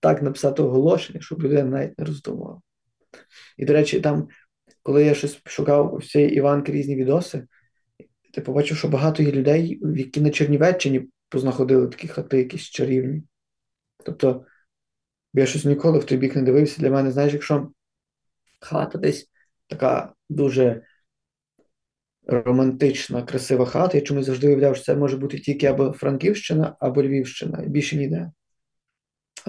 так 0.01 0.23
написати 0.23 0.63
оголошення, 0.63 1.21
щоб 1.21 1.43
людина 1.43 1.65
навіть 1.65 1.99
не 1.99 2.05
роздумувала. 2.05 2.61
І, 3.57 3.65
до 3.65 3.73
речі, 3.73 4.01
там 4.01 4.29
коли 4.83 5.05
я 5.05 5.15
щось 5.15 5.41
шукав 5.45 5.95
у 5.95 6.03
цієї 6.03 6.35
Іванки 6.35 6.73
різні 6.73 6.97
відоси, 6.97 7.47
ти 8.33 8.41
побачив, 8.41 8.77
що 8.77 8.89
багато 8.89 9.23
є 9.23 9.33
людей, 9.33 9.81
які 9.97 10.21
на 10.21 10.31
Чернівеччині 10.31 11.09
познаходили 11.29 11.89
такі 11.89 12.09
хати, 12.09 12.39
якісь 12.39 12.63
чарівні. 12.63 13.23
Тобто, 14.05 14.45
я 15.35 15.47
щось 15.47 15.65
ніколи 15.65 15.99
в 15.99 16.05
той 16.05 16.19
бік 16.19 16.37
не 16.37 16.43
дивився. 16.43 16.81
Для 16.81 16.91
мене, 16.91 17.11
знаєш, 17.11 17.33
якщо 17.33 17.71
хата 18.61 18.99
десь 18.99 19.31
така 19.67 20.15
дуже 20.29 20.83
романтична, 22.27 23.23
красива 23.23 23.67
хата, 23.67 23.99
я 23.99 24.05
чомусь 24.05 24.27
завжди 24.27 24.47
уявляв, 24.47 24.77
що 24.77 24.85
це 24.85 24.97
може 24.97 25.17
бути 25.17 25.39
тільки 25.39 25.67
або 25.67 25.93
Франківщина, 25.93 26.77
або 26.81 27.03
Львівщина, 27.03 27.63
і 27.63 27.69
більше 27.69 27.97
ніде. 27.97 28.31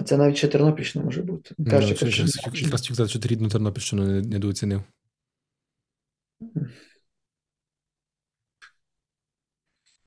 А 0.02 0.04
це 0.04 0.16
навіть 0.16 0.36
ще 0.36 0.48
Тернопільщина 0.48 1.04
може 1.04 1.22
бути. 1.22 1.54
Кажуть, 1.70 1.98
це 1.98 2.06
якась 2.06 2.44
якраз 2.62 2.88
хотів 2.88 3.08
що 3.08 3.18
ти 3.18 3.28
рідну 3.28 3.48
Тернопільщину 3.48 4.06
не- 4.06 4.22
недооцінив. 4.22 4.82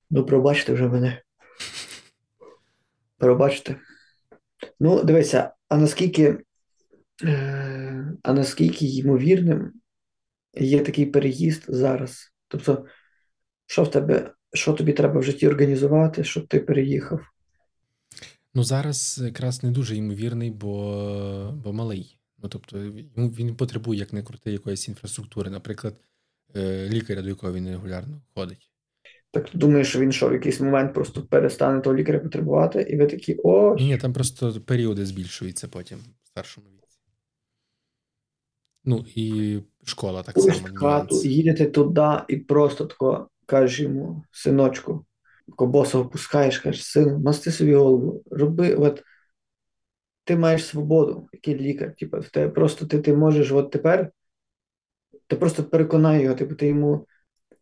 Ну, 0.09 0.25
пробачте 0.25 0.73
вже 0.73 0.87
мене. 0.87 1.21
Пробачте. 3.17 3.75
Ну, 4.79 5.03
дивися, 5.03 5.53
а 5.69 5.77
наскільки, 5.77 6.37
е, 7.23 8.13
а 8.23 8.33
наскільки 8.33 8.85
ймовірним 8.85 9.73
є 10.53 10.79
такий 10.79 11.05
переїзд 11.05 11.63
зараз? 11.67 12.33
Тобто, 12.47 12.85
що 13.65 13.83
в 13.83 13.91
тебе, 13.91 14.33
що 14.53 14.73
тобі 14.73 14.93
треба 14.93 15.19
в 15.19 15.23
житті 15.23 15.47
організувати, 15.47 16.23
щоб 16.23 16.47
ти 16.47 16.59
переїхав? 16.59 17.34
Ну, 18.55 18.63
зараз 18.63 19.21
якраз 19.23 19.63
не 19.63 19.71
дуже 19.71 19.95
ймовірний, 19.95 20.51
бо, 20.51 21.53
бо 21.63 21.73
малий. 21.73 22.17
Ну, 22.43 22.49
тобто, 22.49 22.77
йому 22.83 23.29
він 23.29 23.55
потребує, 23.55 23.99
як 23.99 24.13
не 24.13 24.23
крути, 24.23 24.51
якоїсь 24.51 24.87
інфраструктури, 24.87 25.49
наприклад, 25.49 25.95
е, 26.55 26.89
лікаря, 26.89 27.21
до 27.21 27.29
якого 27.29 27.53
він 27.53 27.69
регулярно 27.69 28.21
ходить. 28.33 28.71
Так 29.31 29.49
думаєш, 29.53 29.87
що 29.87 29.99
він 29.99 30.11
що 30.11 30.29
в 30.29 30.33
якийсь 30.33 30.59
момент 30.59 30.93
просто 30.93 31.21
перестане 31.21 31.81
того 31.81 31.95
лікаря 31.95 32.19
потребувати, 32.19 32.81
і 32.81 32.97
ви 32.97 33.05
такі, 33.07 33.37
о, 33.43 33.75
Ні, 33.75 33.85
ні, 33.85 33.97
там 33.97 34.13
просто 34.13 34.61
періоди 34.61 35.05
збільшуються 35.05 35.67
потім 35.67 35.97
в 36.23 36.27
старшому 36.27 36.67
віці. 36.67 36.99
Ну, 38.85 39.05
і 39.15 39.59
школа 39.83 40.23
так 40.23 40.35
Пусть 40.35 40.55
само. 40.55 40.75
хату, 40.75 41.15
їдете 41.15 41.65
туди 41.65 42.11
і 42.27 42.37
просто 42.37 42.85
тако 42.85 43.29
кажеш 43.45 43.79
йому, 43.79 44.23
синочку, 44.31 45.05
кобосого 45.55 46.09
пускаєш, 46.09 46.59
кажеш, 46.59 46.85
сину, 46.85 47.19
масти 47.19 47.51
собі 47.51 47.75
голову, 47.75 48.23
роби, 48.31 48.75
от 48.75 49.03
ти 50.23 50.35
маєш 50.35 50.65
свободу, 50.65 51.29
який 51.33 51.55
лікар, 51.55 51.95
типу, 51.95 52.19
в 52.19 52.29
тебе 52.29 52.49
просто 52.49 52.85
ти, 52.85 52.99
ти 52.99 53.13
можеш, 53.13 53.51
от 53.51 53.71
тепер, 53.71 54.11
ти 55.27 55.35
просто 55.35 55.63
переконай 55.63 56.23
його, 56.23 56.35
типу, 56.35 56.55
ти 56.55 56.67
йому 56.67 57.07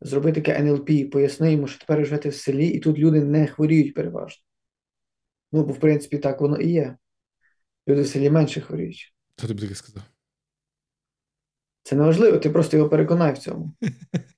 зроби 0.02 0.32
таке 0.32 0.60
НЛП, 0.60 1.12
поясни 1.12 1.52
йому, 1.52 1.68
що 1.68 1.80
тепер 1.80 2.06
живете 2.06 2.30
в 2.30 2.36
селі, 2.36 2.68
і 2.68 2.80
тут 2.80 2.98
люди 2.98 3.24
не 3.24 3.48
хворіють 3.48 3.94
переважно. 3.94 4.44
Ну, 5.52 5.64
бо 5.64 5.74
в 5.74 5.80
принципі 5.80 6.18
так 6.18 6.42
воно 6.42 6.58
і 6.58 6.72
є. 6.72 6.98
Люди 7.88 8.02
в 8.02 8.08
селі 8.08 8.30
менше 8.30 8.62
хворіють. 8.62 9.14
Хто 9.36 9.48
тобі 9.48 9.62
таке 9.62 9.76
сказав? 9.76 10.04
Це 11.84 11.96
не 11.96 12.04
важливо, 12.04 12.38
ти 12.38 12.50
просто 12.50 12.78
його 12.78 12.90
переконай 12.90 13.34
в 13.34 13.38
цьому. 13.38 13.74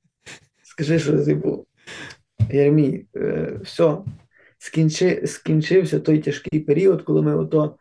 Скажи, 0.64 1.00
що 1.00 1.26
типу, 1.26 1.26
Єрмій, 1.26 1.68
е, 3.16 3.60
все, 3.64 3.98
скінчи, 4.58 5.28
скінчився 5.28 6.00
той 6.00 6.20
тяжкий 6.20 6.60
період, 6.60 7.02
коли 7.02 7.22
ми 7.22 7.36
ото 7.36 7.78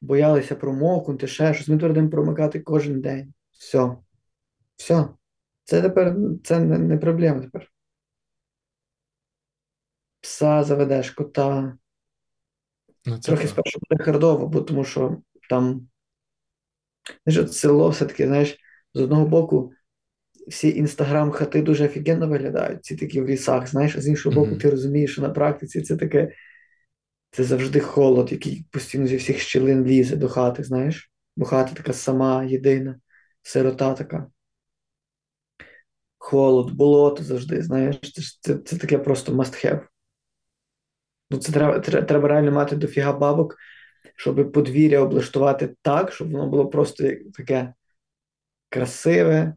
боялися 0.00 0.54
промокнути, 0.54 1.26
ще 1.26 1.54
щось. 1.54 1.68
Ми 1.68 1.78
твердимо 1.78 2.10
промикати 2.10 2.60
кожен 2.60 3.00
день. 3.00 3.34
Все. 3.50 3.96
Все. 4.76 5.08
Це 5.64 5.82
тепер 5.82 6.16
це 6.44 6.60
не, 6.60 6.78
не 6.78 6.98
проблема 6.98 7.40
тепер. 7.40 7.72
Пса 10.20 10.64
заведеш, 10.64 11.10
кота. 11.10 11.78
Ну, 13.06 13.18
це 13.18 13.26
Трохи 13.26 13.42
так. 13.42 13.50
спершу 13.50 13.78
буде 13.88 14.04
хардово, 14.04 14.46
бо 14.46 14.60
тому 14.60 14.84
що 14.84 15.22
там 15.48 15.88
знаєш, 17.26 17.52
село 17.52 17.88
все-таки, 17.88 18.26
знаєш, 18.26 18.58
з 18.94 19.00
одного 19.00 19.26
боку, 19.26 19.72
всі 20.48 20.76
інстаграм-хати 20.76 21.62
дуже 21.62 21.84
офігенно 21.84 22.28
виглядають, 22.28 22.84
ці 22.84 22.96
такі 22.96 23.20
в 23.20 23.28
лісах, 23.28 23.66
знаєш, 23.66 23.96
а 23.96 24.00
з 24.00 24.08
іншого 24.08 24.34
боку, 24.34 24.56
ти 24.56 24.70
розумієш, 24.70 25.12
що 25.12 25.22
на 25.22 25.30
практиці 25.30 25.82
це 25.82 25.96
таке, 25.96 26.32
це 27.30 27.44
завжди 27.44 27.80
холод, 27.80 28.32
який 28.32 28.66
постійно 28.70 29.06
зі 29.06 29.16
всіх 29.16 29.40
щілин 29.40 29.84
лізе 29.84 30.16
до 30.16 30.28
хати, 30.28 30.64
знаєш, 30.64 31.12
бо 31.36 31.44
хата 31.44 31.74
така 31.74 31.92
сама, 31.92 32.44
єдина, 32.44 33.00
сирота 33.42 33.94
така. 33.94 34.26
Холод, 36.18 36.70
болото 36.72 37.22
завжди, 37.22 37.62
знаєш, 37.62 37.98
це, 38.00 38.22
це, 38.40 38.58
це 38.58 38.76
таке 38.76 38.98
просто 38.98 39.32
must 39.32 39.66
have. 39.66 39.80
Ну, 41.30 41.38
це 41.38 41.52
треба, 41.52 41.80
треба 41.80 42.28
реально 42.28 42.52
мати 42.52 42.76
дофіга 42.76 43.12
бабок, 43.12 43.56
щоб 44.16 44.52
подвір'я 44.52 45.00
облаштувати 45.00 45.74
так, 45.82 46.12
щоб 46.12 46.30
воно 46.30 46.46
було 46.46 46.68
просто 46.68 47.04
таке 47.34 47.74
красиве, 48.68 49.54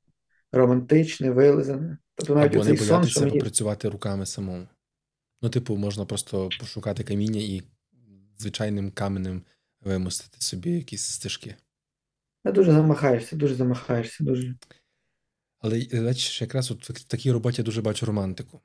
романтичне, 0.51 1.31
вилизане. 1.31 1.97
Тобто 2.15 2.35
навіть 2.35 2.55
Або 2.55 2.63
не 2.63 2.71
оцей 2.71 2.77
сон, 2.77 2.85
що 2.87 2.93
боятися 2.95 3.19
мені... 3.19 3.31
попрацювати 3.31 3.89
руками 3.89 4.25
самому. 4.25 4.67
Ну, 5.41 5.49
типу, 5.49 5.75
можна 5.75 6.05
просто 6.05 6.49
пошукати 6.59 7.03
каміння 7.03 7.41
і 7.41 7.63
звичайним 8.37 8.91
каменем 8.91 9.41
вимостити 9.81 10.37
собі 10.39 10.71
якісь 10.71 11.05
стежки. 11.05 11.55
Я 12.45 12.51
дуже 12.51 12.71
замахаєшся, 12.71 13.35
дуже 13.35 13.55
замахаєшся, 13.55 14.23
дуже. 14.23 14.55
Але 15.59 15.87
е, 15.93 16.01
бачиш, 16.01 16.41
якраз 16.41 16.71
от 16.71 16.89
в 16.89 17.03
такій 17.03 17.31
роботі 17.31 17.61
я 17.61 17.65
дуже 17.65 17.81
бачу 17.81 18.05
романтику. 18.05 18.61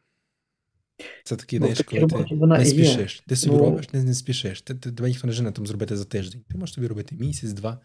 Це 1.24 1.36
такий, 1.36 1.58
Ну, 1.58 1.66
знаєш, 1.66 1.80
коли 1.82 2.00
ти 2.00 2.06
роботі 2.06 2.34
вона 2.34 2.58
не 2.58 2.64
і 2.64 2.66
є. 2.66 2.84
спішиш. 2.84 3.22
Ти 3.26 3.36
собі 3.36 3.56
Ну- 3.56 3.60
робиш, 3.60 3.92
не, 3.92 4.04
не 4.04 4.14
спішиш. 4.14 4.62
Ти, 4.62 4.74
ти, 4.74 4.92
тебе 4.92 5.08
ніхто 5.08 5.26
не 5.26 5.32
жене 5.32 5.52
там 5.52 5.66
зробити 5.66 5.96
за 5.96 6.04
тиждень. 6.04 6.44
Ти 6.48 6.58
можеш 6.58 6.74
собі 6.74 6.86
робити 6.86 7.16
місяць, 7.16 7.52
два. 7.52 7.80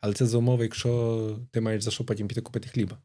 Але 0.00 0.14
це 0.14 0.26
за 0.26 0.38
умови, 0.38 0.64
якщо 0.64 1.38
ти 1.50 1.60
маєш 1.60 1.82
за 1.82 1.90
що 1.90 2.04
потім 2.04 2.28
піти 2.28 2.40
купити 2.40 2.68
хліба. 2.68 2.98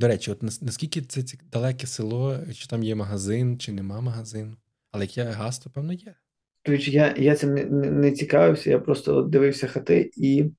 До 0.00 0.08
речі, 0.08 0.30
от 0.30 0.42
наскільки 0.42 1.02
це 1.02 1.22
далеке 1.52 1.86
село, 1.86 2.38
чи 2.54 2.66
там 2.66 2.82
є 2.82 2.94
магазин, 2.94 3.58
чи 3.58 3.72
нема 3.72 4.00
магазину. 4.00 4.56
Але 4.92 5.04
як 5.04 5.16
є 5.16 5.24
газ, 5.24 5.58
то 5.58 5.70
певно 5.70 5.92
є. 5.92 6.14
Я, 6.66 7.14
я 7.18 7.34
цим 7.34 7.54
не, 8.00 8.12
цікавився, 8.12 8.70
я 8.70 8.78
просто 8.78 9.22
дивився 9.22 9.66
хати, 9.66 10.10
і 10.16 10.50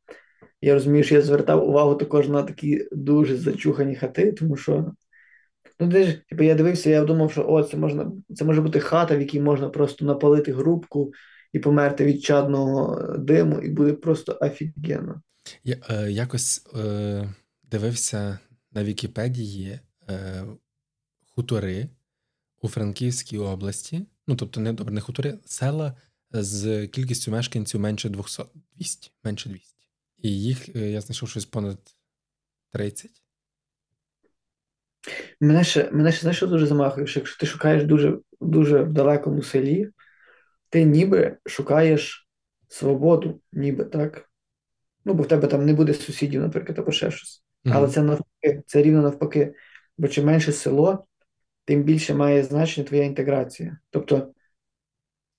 я 0.62 0.74
розумію, 0.74 1.04
що 1.04 1.16
я 1.16 1.22
звертав 1.22 1.70
увагу 1.70 1.96
також 1.96 2.30
на 2.30 2.44
такі 2.44 2.88
дуже 2.92 3.38
зачухані 3.38 3.96
хати, 3.96 4.32
тому 4.32 4.58
що 4.58 4.92
ну, 5.80 5.88
де 5.88 6.04
ж, 6.04 6.22
типу, 6.30 6.44
я 6.44 6.56
дивився, 6.56 6.90
я 6.90 7.04
думав, 7.04 7.32
що 7.32 7.46
о, 7.48 7.64
це 7.64 7.78
можна, 7.78 8.12
це 8.36 8.46
може 8.46 8.62
бути 8.62 8.80
хата, 8.80 9.18
в 9.18 9.20
якій 9.20 9.40
можна 9.40 9.70
просто 9.70 10.06
напалити 10.06 10.54
грубку 10.54 11.12
і 11.54 11.60
померти 11.60 12.06
від 12.06 12.24
чадного 12.24 13.02
диму, 13.18 13.60
і 13.60 13.70
буде 13.70 13.94
просто 13.94 14.38
офігенно. 14.42 15.22
Я 15.64 15.78
е, 15.90 16.12
якось 16.12 16.68
е, 16.76 17.30
дивився 17.72 18.40
на 18.72 18.84
Вікіпедії 18.84 19.80
е, 20.10 20.46
хутори 21.36 21.90
у 22.62 22.68
Франківській 22.68 23.38
області. 23.38 24.06
Ну, 24.28 24.36
тобто, 24.36 24.60
не 24.60 24.74
добре, 24.74 24.94
не 24.94 25.02
хутори, 25.02 25.40
села 25.46 25.96
з 26.32 26.88
кількістю 26.88 27.32
мешканців 27.32 27.80
менше 27.80 28.10
200, 28.10 28.44
200 28.76 29.12
менше 29.24 29.50
200. 29.50 29.76
І 30.18 30.42
їх 30.42 30.76
е, 30.76 30.92
я 30.92 31.02
знайшов 31.02 31.30
щось 31.30 31.46
понад 31.46 31.96
30. 32.72 33.12
Мене 35.42 35.64
ще, 35.64 35.92
мене 35.92 36.12
ще 36.12 36.22
знаєш, 36.22 36.38
що 36.38 36.48
дуже 36.48 36.66
замахує, 36.66 37.08
що 37.08 37.20
якщо 37.20 37.40
ти 37.40 37.46
шукаєш 37.46 37.84
дуже, 37.84 38.20
дуже 38.42 38.84
в 38.84 38.94
далекому 38.94 39.44
селі, 39.44 39.90
ти 40.70 40.84
ніби 40.84 41.38
шукаєш 41.46 42.30
свободу, 42.68 43.42
ніби 43.54 43.86
так. 43.86 44.30
Ну, 45.06 45.14
бо 45.14 45.24
в 45.24 45.28
тебе 45.28 45.48
там 45.48 45.66
не 45.66 45.74
буде 45.74 45.94
сусідів, 45.94 46.42
наприклад, 46.42 46.80
або 46.80 46.92
ще 46.92 47.12
щось. 47.12 47.44
Але 47.66 47.88
це 47.88 48.02
навпаки, 48.02 48.64
це 48.66 48.82
рівно 48.82 49.02
навпаки. 49.02 49.54
Бо 49.98 50.08
чим 50.08 50.26
менше 50.26 50.52
село, 50.52 51.06
тим 51.66 51.84
більше 51.84 52.14
має 52.14 52.44
значення 52.44 52.88
твоя 52.88 53.04
інтеграція. 53.04 53.78
Тобто, 53.90 54.34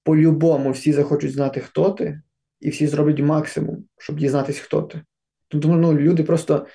по-любому 0.02 0.70
всі 0.70 0.92
захочуть 0.92 1.32
знати, 1.32 1.60
хто 1.60 1.90
ти, 1.90 2.22
і 2.60 2.70
всі 2.70 2.86
зроблять 2.86 3.18
максимум, 3.18 3.84
щоб 3.98 4.16
дізнатись, 4.16 4.58
хто 4.58 4.82
ти. 4.82 5.02
Тому 5.48 5.76
ну, 5.76 5.98
люди 5.98 6.22
просто, 6.22 6.66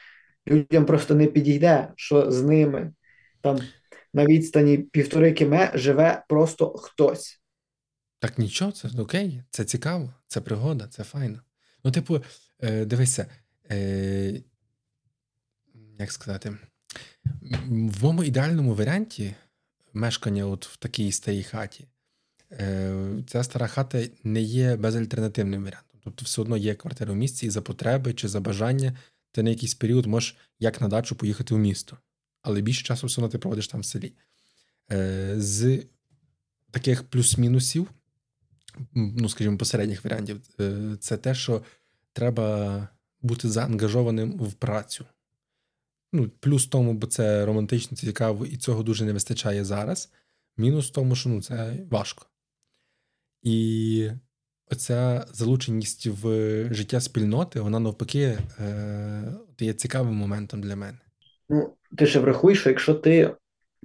людям 0.47 0.85
просто 0.85 1.15
не 1.15 1.25
підійде, 1.25 1.93
що 1.95 2.31
з 2.31 2.43
ними 2.43 2.93
там 3.41 3.59
на 4.13 4.25
відстані 4.25 4.77
півтори 4.77 5.33
кіме 5.33 5.71
живе 5.73 6.23
просто 6.29 6.69
хтось. 6.69 7.41
Так 8.19 8.37
нічого, 8.37 8.71
це 8.71 8.89
окей, 8.99 9.43
це 9.49 9.65
цікаво, 9.65 10.13
це 10.27 10.41
пригода, 10.41 10.87
це 10.87 11.03
файно. 11.03 11.41
Ну, 11.83 11.91
типу, 11.91 12.23
е, 12.59 12.85
дивися, 12.85 13.25
е, 13.71 14.41
як 15.99 16.11
сказати, 16.11 16.57
в 17.65 18.03
моєму 18.03 18.23
ідеальному 18.23 18.75
варіанті 18.75 19.35
мешкання 19.93 20.45
от 20.45 20.65
в 20.65 20.77
такій 20.77 21.11
старій 21.11 21.43
хаті, 21.43 21.87
е, 22.51 23.23
ця 23.27 23.43
стара 23.43 23.67
хата 23.67 24.07
не 24.23 24.41
є 24.41 24.75
безальтернативним 24.75 25.63
варіантом. 25.63 25.99
Тобто, 26.03 26.25
все 26.25 26.41
одно 26.41 26.57
є 26.57 26.75
квартира 26.75 27.13
в 27.13 27.15
місті, 27.15 27.45
і 27.45 27.49
за 27.49 27.61
потреби 27.61 28.13
чи 28.13 28.27
за 28.27 28.39
бажання 28.39 28.97
ти 29.31 29.43
на 29.43 29.49
якийсь 29.49 29.75
період 29.75 30.05
можеш 30.05 30.37
як 30.59 30.81
на 30.81 30.87
дачу 30.87 31.15
поїхати 31.15 31.55
в 31.55 31.57
місто, 31.57 31.97
але 32.41 32.61
більше 32.61 32.83
часу 32.83 33.07
все 33.07 33.21
одно 33.21 33.29
ти 33.29 33.37
проводиш 33.37 33.67
там 33.67 33.81
в 33.81 33.85
селі. 33.85 34.13
Е, 34.91 35.33
З 35.37 35.83
таких 36.71 37.03
плюс-мінусів, 37.03 37.87
ну, 38.93 39.29
скажімо, 39.29 39.57
посередніх 39.57 40.03
варіантів, 40.03 40.41
е, 40.59 40.97
це 40.99 41.17
те, 41.17 41.35
що 41.35 41.63
треба 42.13 42.87
бути 43.21 43.49
заангажованим 43.49 44.31
в 44.31 44.53
працю. 44.53 45.05
Ну, 46.15 46.29
Плюс 46.39 46.67
тому, 46.67 46.93
бо 46.93 47.07
це 47.07 47.45
романтично, 47.45 47.97
це 47.97 48.07
цікаво, 48.07 48.45
і 48.45 48.57
цього 48.57 48.83
дуже 48.83 49.05
не 49.05 49.13
вистачає 49.13 49.65
зараз. 49.65 50.11
Мінус 50.57 50.89
в 50.89 50.93
тому, 50.93 51.15
що 51.15 51.29
ну, 51.29 51.41
це 51.41 51.77
важко. 51.91 52.25
І 53.41 54.09
оця 54.71 55.25
залученість 55.33 56.07
в 56.07 56.27
життя 56.73 57.01
спільноти, 57.01 57.59
вона 57.59 57.79
навпаки 57.79 58.37
е, 58.59 59.33
є 59.59 59.73
цікавим 59.73 60.13
моментом 60.13 60.61
для 60.61 60.75
мене. 60.75 60.97
Ну, 61.49 61.73
ти 61.97 62.07
ще 62.07 62.19
врахуй, 62.19 62.55
що 62.55 62.69
якщо 62.69 62.93
ти 62.93 63.35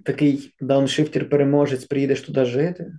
такий 0.05 0.55
дауншифтер-переможець, 0.61 1.87
приїдеш 1.87 2.21
туди 2.21 2.45
жити, 2.45 2.93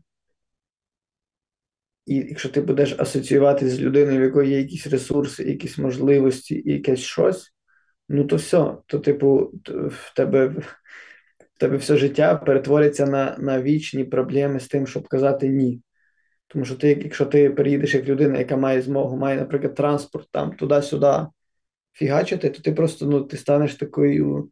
і 2.06 2.16
якщо 2.16 2.50
ти 2.50 2.62
будеш 2.62 2.96
асоціюватися 3.00 3.76
з 3.76 3.80
людиною, 3.80 4.20
в 4.20 4.24
якої 4.24 4.52
є 4.52 4.58
якісь 4.58 4.88
ресурси, 4.88 5.44
якісь 5.44 5.78
можливості 5.78 6.56
і 6.66 6.72
якесь 6.72 7.00
щось, 7.00 7.54
ну 8.12 8.26
то 8.26 8.36
все, 8.36 8.78
то, 8.86 9.00
типу, 9.00 9.52
в 9.68 10.14
тебе 10.16 10.48
в 10.48 11.60
тебе 11.60 11.78
все 11.78 11.98
життя 11.98 12.36
перетвориться 12.36 13.06
на 13.06 13.36
на 13.40 13.62
вічні 13.62 14.04
проблеми 14.04 14.60
з 14.60 14.68
тим, 14.68 14.88
щоб 14.88 15.08
казати 15.08 15.48
ні. 15.48 15.82
Тому 16.48 16.66
що 16.66 16.76
ти, 16.76 17.00
якщо 17.04 17.26
ти 17.26 17.50
переїдеш 17.50 17.94
як 17.94 18.08
людина, 18.08 18.40
яка 18.40 18.58
має 18.58 18.82
змогу, 18.82 19.18
має, 19.18 19.38
наприклад, 19.38 19.76
транспорт 19.76 20.28
там 20.32 20.52
туди-сюди 20.52 21.28
фігачити, 21.94 22.50
то 22.50 22.62
ти 22.62 22.72
просто 22.72 23.06
ну, 23.06 23.22
ти 23.22 23.38
станеш 23.38 23.76
такою 23.76 24.50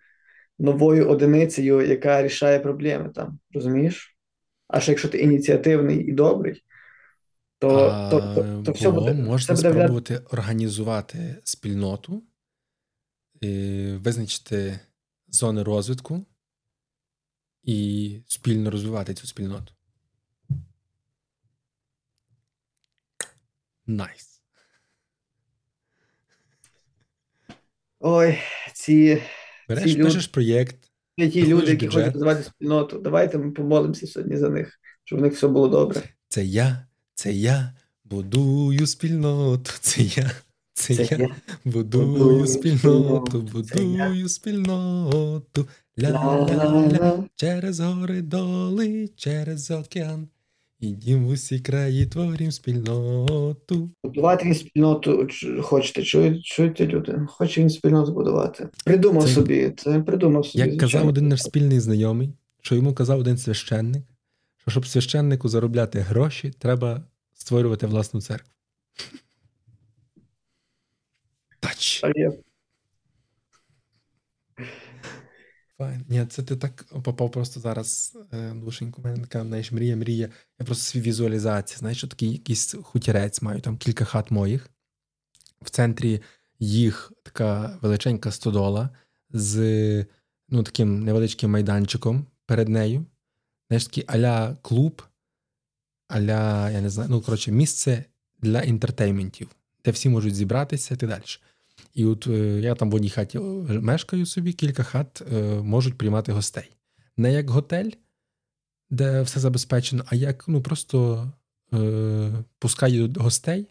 новою 0.60 1.10
одиницею, 1.10 1.82
яка 1.82 2.24
рішає 2.24 2.60
проблеми 2.60 3.12
там, 3.16 3.40
розумієш? 3.54 4.18
А 4.68 4.80
ще 4.80 4.92
якщо 4.92 5.10
ти 5.10 5.18
ініціативний 5.18 6.06
і 6.06 6.12
добрий, 6.12 6.64
то 7.60 7.70
а, 7.70 8.10
то, 8.10 8.20
то, 8.20 8.64
то 8.66 8.72
все 8.72 8.92
буде 8.92 9.14
можна 9.14 9.56
все 9.56 9.70
буде 9.70 9.80
спробувати 9.80 10.22
організувати 10.32 11.36
спільноту, 11.44 12.24
визначити 13.98 14.80
зони 15.28 15.64
розвитку 15.64 16.26
і 17.64 18.20
спільно 18.28 18.72
розвивати 18.72 19.14
цю 19.14 19.28
спільноту. 19.28 19.74
Nice. 23.88 24.42
Ой, 28.00 28.38
ці. 28.74 29.24
Береш, 29.70 29.84
ці 29.84 29.90
люди, 29.90 30.04
пишеш 30.04 30.28
проєкт. 30.28 30.92
ті 31.18 31.48
люди, 31.48 31.72
які 31.72 31.88
хочуть 31.88 32.06
розвивати 32.06 32.44
спільноту. 32.44 33.00
Давайте 33.00 33.38
ми 33.38 33.52
помолимося 33.52 34.08
сьогодні 34.08 34.38
за 34.38 34.50
них, 34.50 34.80
щоб 35.04 35.20
у 35.20 35.22
них 35.22 35.34
все 35.34 35.48
було 35.48 35.68
добре. 35.68 36.04
Це 36.28 36.46
я, 36.46 36.88
це 37.14 37.34
я 37.34 37.76
будую 38.04 38.88
спільноту. 38.88 39.72
Це 39.80 40.02
я, 40.02 40.32
це, 40.80 40.96
це 40.96 41.08
я, 41.12 41.18
я 41.18 41.36
будую, 41.66 42.06
будую 42.06 42.48
спільноту, 42.48 43.42
будую 43.42 44.30
спільноту. 44.30 45.68
Ля-ля-ля, 45.98 47.24
через 47.36 47.80
гори 47.80 48.22
доли, 48.22 49.10
через 49.16 49.72
океан. 49.72 50.28
Ідім 50.80 51.26
в 51.26 51.30
усі 51.30 51.60
краї 51.60 52.06
творім 52.06 52.52
спільноту. 52.52 53.90
Будувати 54.04 54.46
він 54.46 54.56
спільноту 54.56 55.28
хочете, 55.62 56.04
чуєте, 56.04 56.40
чуєте 56.42 56.88
люди? 56.88 57.22
Хоче 57.28 57.62
він 57.62 57.70
спільноту 57.70 58.14
будувати. 58.14 58.70
Придумав 58.86 59.24
це, 59.24 59.30
собі, 59.30 59.74
це 59.78 60.00
придумав 60.00 60.46
собі. 60.46 60.70
Як 60.70 60.78
казав 60.78 61.08
один 61.08 61.28
наш 61.28 61.44
спільний 61.44 61.80
знайомий, 61.80 62.34
що 62.62 62.76
йому 62.76 62.94
казав 62.94 63.20
один 63.20 63.38
священник, 63.38 64.04
що 64.58 64.72
щоб 64.72 64.88
священнику 64.88 65.50
заробляти 65.50 66.00
гроші, 66.00 66.54
треба 66.60 67.04
створювати 67.34 67.88
власну 67.88 68.22
церкву. 68.22 68.52
Touch. 71.80 72.02
Fine. 75.78 76.06
Ні, 76.10 76.26
це 76.26 76.44
ти 76.44 76.56
так 76.56 76.86
попав 77.04 77.32
просто 77.32 77.60
зараз 77.60 78.18
е, 78.34 78.54
душеньку. 78.54 79.02
У 79.02 79.06
мене 79.06 79.18
така 79.24 79.44
знаєш, 79.44 79.72
мрія, 79.72 79.96
мрія. 79.96 80.30
Я 80.60 80.66
просто 80.66 80.84
свій 80.84 81.02
візуалізація. 81.02 81.78
Знаєш, 81.78 81.98
що 81.98 82.08
такий 82.08 82.32
якийсь 82.32 82.76
хутірець 82.84 83.42
маю, 83.42 83.62
там 83.62 83.78
кілька 83.78 84.06
хат 84.06 84.32
моїх. 84.32 84.70
В 85.62 85.70
центрі 85.70 86.22
їх 86.60 87.14
така 87.24 87.80
величенька 87.82 88.32
стодола 88.32 88.90
з 89.30 90.06
ну, 90.50 90.64
таким 90.64 91.04
невеличким 91.04 91.52
майданчиком 91.52 92.26
перед 92.46 92.70
нею. 92.70 93.06
Знаєш, 93.68 93.86
такий 93.86 94.04
аля 94.08 94.58
клуб, 94.62 95.04
аля, 96.08 96.70
я 96.70 96.82
не 96.82 96.90
знаю, 96.90 97.10
ну, 97.10 97.22
коротше, 97.22 97.52
місце 97.52 98.06
для 98.38 98.62
інтертейментів, 98.62 99.50
де 99.86 99.92
всі 99.92 100.10
можуть 100.10 100.36
зібратися 100.36 100.94
і 100.94 100.98
так 100.98 101.10
далі. 101.10 101.24
І 101.94 102.06
от 102.06 102.28
е, 102.28 102.60
я 102.60 102.76
там 102.76 102.92
в 102.92 102.96
одній 102.96 103.10
хаті 103.10 103.40
мешкаю 103.70 104.26
собі, 104.26 104.54
кілька 104.54 104.84
хат 104.84 105.24
е, 105.34 105.42
можуть 105.62 105.98
приймати 105.98 106.32
гостей. 106.32 106.72
Не 107.18 107.34
як 107.34 107.50
готель, 107.50 107.92
де 108.90 109.22
все 109.22 109.40
забезпечено, 109.40 110.04
а 110.08 110.16
як 110.16 110.48
ну, 110.48 110.62
просто 110.62 111.28
е, 111.74 112.44
пускаю 112.60 113.14
гостей, 113.18 113.68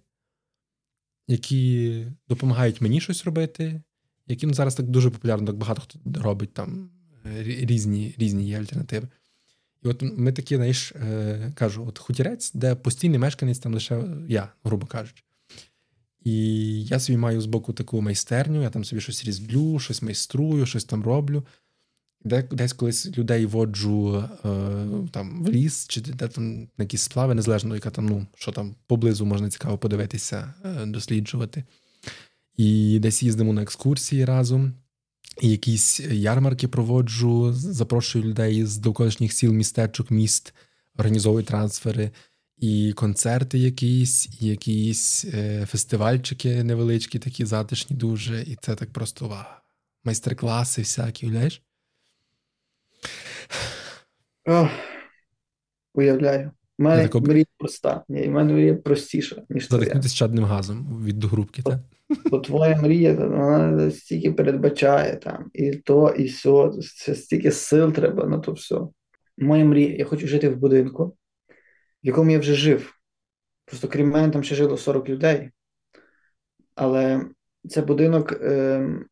які 1.29 2.07
допомагають 2.29 2.81
мені 2.81 3.01
щось 3.01 3.25
робити, 3.25 3.83
які 4.27 4.47
ну, 4.47 4.55
зараз 4.55 4.75
так 4.75 4.87
дуже 4.87 5.11
популярно, 5.11 5.47
так 5.47 5.57
багато 5.57 5.83
хто 5.83 6.23
робить 6.23 6.53
там 6.53 6.91
е, 7.27 7.43
різні 7.43 8.15
різні 8.19 8.49
є 8.49 8.59
альтернативи. 8.59 9.09
І 9.83 9.89
от 9.89 10.03
ми 10.03 10.33
такі, 10.33 10.57
знаєш, 10.57 10.93
е, 10.93 11.53
кажу, 11.55 11.87
от 11.89 11.99
хутірець, 11.99 12.53
де 12.53 12.75
постійний 12.75 13.19
мешканець 13.19 13.59
там 13.59 13.75
лише 13.75 14.05
я, 14.29 14.53
грубо 14.65 14.87
кажучи. 14.87 15.23
І 16.25 16.35
я 16.85 17.01
собі 17.01 17.17
маю 17.17 17.41
з 17.41 17.47
боку 17.47 17.73
таку 17.73 18.03
майстерню, 18.03 18.63
я 18.63 18.71
там 18.71 18.85
собі 18.85 19.01
щось 19.01 19.25
різблю, 19.25 19.79
щось 19.79 20.03
майструю, 20.03 20.67
щось 20.67 20.85
там 20.85 21.03
роблю. 21.03 21.45
Десь 22.51 22.73
колись 22.73 23.19
людей 23.19 23.47
воджу 23.47 24.17
е, 24.17 24.49
там 25.13 25.45
в 25.45 25.49
ліс, 25.49 25.87
чи 25.89 26.01
де 26.01 26.29
там 26.29 26.61
на 26.61 26.85
якісь 26.85 27.03
сплави, 27.03 27.35
незалежно, 27.35 27.75
яка 27.75 27.91
там, 27.91 28.07
ну, 28.07 28.27
що 28.35 28.53
там 28.53 28.75
поблизу 28.87 29.27
можна 29.27 29.51
цікаво 29.51 29.79
подивитися, 29.79 30.55
е, 30.65 30.87
досліджувати. 30.87 31.65
І 32.57 32.99
десь 32.99 33.23
їздимо 33.23 33.53
на 33.53 33.63
екскурсії 33.63 34.25
разом, 34.25 34.73
і 35.43 35.51
якісь 35.51 36.01
ярмарки 36.01 36.69
проводжу, 36.69 37.53
запрошую 37.53 38.25
людей 38.25 38.65
з 38.65 38.77
довколишніх 38.77 39.33
сіл, 39.33 39.53
містечок, 39.53 40.11
міст, 40.11 40.55
організовую 40.97 41.45
трансфери 41.45 42.11
і 42.61 42.93
концерти 42.93 43.59
якісь, 43.59 44.43
і 44.43 44.47
якісь 44.47 45.25
е, 45.35 45.67
фестивальчики 45.67 46.65
невеличкі, 46.65 47.19
такі 47.19 47.45
затишні 47.45 47.97
дуже. 47.97 48.43
І 48.43 48.57
це 48.61 48.75
так 48.75 48.93
просто 48.93 49.29
вау. 49.29 49.45
Майстер-класи 50.05 50.83
всякі, 50.83 51.27
уявляєш? 51.27 51.63
Уявляю. 55.95 56.51
У 56.79 56.83
мене 56.83 57.03
тако... 57.03 57.21
мрія 57.21 57.45
проста. 57.59 58.05
Ні, 58.09 58.29
в 58.29 58.31
мене 58.31 58.53
мрія 58.53 58.75
простіша, 58.75 59.43
ніж. 59.49 59.69
Задихнутися 59.69 60.17
чадним 60.17 60.45
газом 60.45 61.05
від 61.05 61.25
грубки, 61.25 61.63
так? 61.63 61.81
Бо 62.31 62.39
твоя 62.39 62.77
мрія, 62.77 63.15
вона 63.15 63.91
стільки 63.91 64.33
передбачає 64.33 65.17
там, 65.17 65.51
і 65.55 65.71
то, 65.71 66.15
і 66.19 66.25
все. 66.25 66.71
Це 66.97 67.15
стільки 67.15 67.53
сил 67.53 67.93
треба 67.93 68.27
на 68.27 68.39
то 68.39 68.53
все. 68.53 68.81
Моя 69.39 69.65
мрія, 69.65 69.97
я 69.97 70.05
хочу 70.05 70.27
жити 70.27 70.49
в 70.49 70.57
будинку, 70.57 71.17
в 72.03 72.07
якому 72.07 72.31
я 72.31 72.39
вже 72.39 72.55
жив. 72.55 72.95
Просто 73.65 73.89
крім 73.89 74.11
мене 74.11 74.33
там 74.33 74.43
ще 74.43 74.55
жило 74.55 74.77
40 74.77 75.09
людей. 75.09 75.51
Але 76.75 77.27
це 77.69 77.83
будинок, 77.83 78.33
ем, 78.43 79.07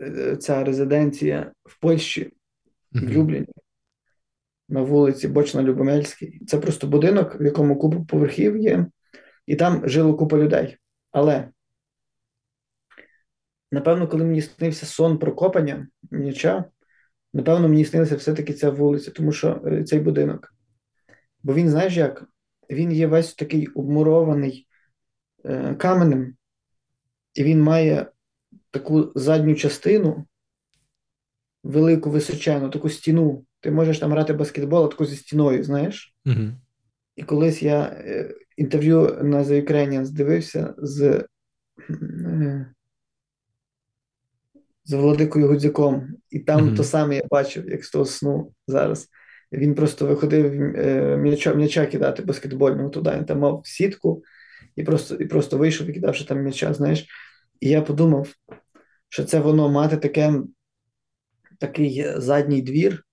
е, 0.00 0.36
ця 0.36 0.64
резиденція 0.64 1.52
в 1.64 1.80
Польщі, 1.80 2.32
в 2.92 3.02
Любліні, 3.02 3.54
на 4.68 4.82
вулиці 4.82 5.28
Бочна-Любомельській. 5.28 6.44
Це 6.46 6.58
просто 6.58 6.86
будинок, 6.86 7.40
в 7.40 7.44
якому 7.44 7.78
купа 7.78 8.04
поверхів 8.08 8.56
є, 8.56 8.86
і 9.46 9.56
там 9.56 9.88
жило 9.88 10.16
купа 10.16 10.38
людей. 10.38 10.76
Але, 11.10 11.48
напевно, 13.72 14.08
коли 14.08 14.24
мені 14.24 14.42
снився 14.42 14.86
сон 14.86 15.18
про 15.18 15.34
копання 15.34 15.88
ніча, 16.10 16.64
напевно, 17.32 17.68
мені 17.68 17.84
снилася 17.84 18.16
все-таки 18.16 18.52
ця 18.52 18.70
вулиця, 18.70 19.10
тому 19.10 19.32
що 19.32 19.62
е, 19.66 19.84
цей 19.84 20.00
будинок. 20.00 20.55
Бо 21.46 21.54
він, 21.54 21.70
знаєш 21.70 21.96
як? 21.96 22.24
Він 22.70 22.92
є 22.92 23.06
весь 23.06 23.34
такий 23.34 23.66
обмурований 23.66 24.66
е, 25.44 25.74
каменем, 25.74 26.36
і 27.34 27.44
він 27.44 27.62
має 27.62 28.06
таку 28.70 29.12
задню 29.14 29.54
частину, 29.54 30.26
велику 31.64 32.10
височену, 32.10 32.70
таку 32.70 32.88
стіну. 32.88 33.44
Ти 33.60 33.70
можеш 33.70 33.98
там 33.98 34.10
грати 34.10 34.32
баскетбол, 34.32 34.84
а 34.84 34.88
таку 34.88 35.06
зі 35.06 35.16
стіною, 35.16 35.64
знаєш? 35.64 36.14
Угу. 36.26 36.50
І 37.16 37.22
колись 37.22 37.62
я 37.62 37.82
е, 37.82 38.34
інтерв'ю 38.56 39.18
на 39.22 39.42
The 39.42 39.68
Ukrainians 39.68 40.10
дивився 40.10 40.74
з 40.78 41.24
е, 41.90 42.74
з 44.84 44.92
Владикою 44.92 45.48
Гудзяком. 45.48 46.08
І 46.30 46.38
там 46.38 46.66
Мгм. 46.66 46.76
то 46.76 46.84
саме 46.84 47.16
я 47.16 47.22
бачив, 47.30 47.68
як 47.68 47.84
з 47.84 47.90
того 47.90 48.04
сну 48.04 48.52
зараз. 48.66 49.08
Він 49.52 49.74
просто 49.74 50.06
виходив 50.06 50.76
е, 50.76 51.16
м'яча, 51.16 51.54
м'яча 51.54 51.86
кидати 51.86 52.22
баскетбольного 52.22 52.90
туди. 52.90 53.10
Він 53.10 53.24
там 53.24 53.38
мав 53.38 53.62
сітку 53.64 54.22
і 54.76 54.82
просто, 54.82 55.14
і 55.14 55.26
просто 55.26 55.58
вийшов 55.58 55.86
і 55.86 55.92
кидав 55.92 56.14
ще 56.14 56.24
там 56.24 56.42
м'яча, 56.42 56.74
знаєш. 56.74 57.06
І 57.60 57.68
я 57.68 57.82
подумав, 57.82 58.34
що 59.08 59.24
це 59.24 59.40
воно 59.40 59.68
мати 59.68 59.96
таке, 59.96 60.34
такий 61.58 62.06
задній 62.16 62.62
двір, 62.62 63.04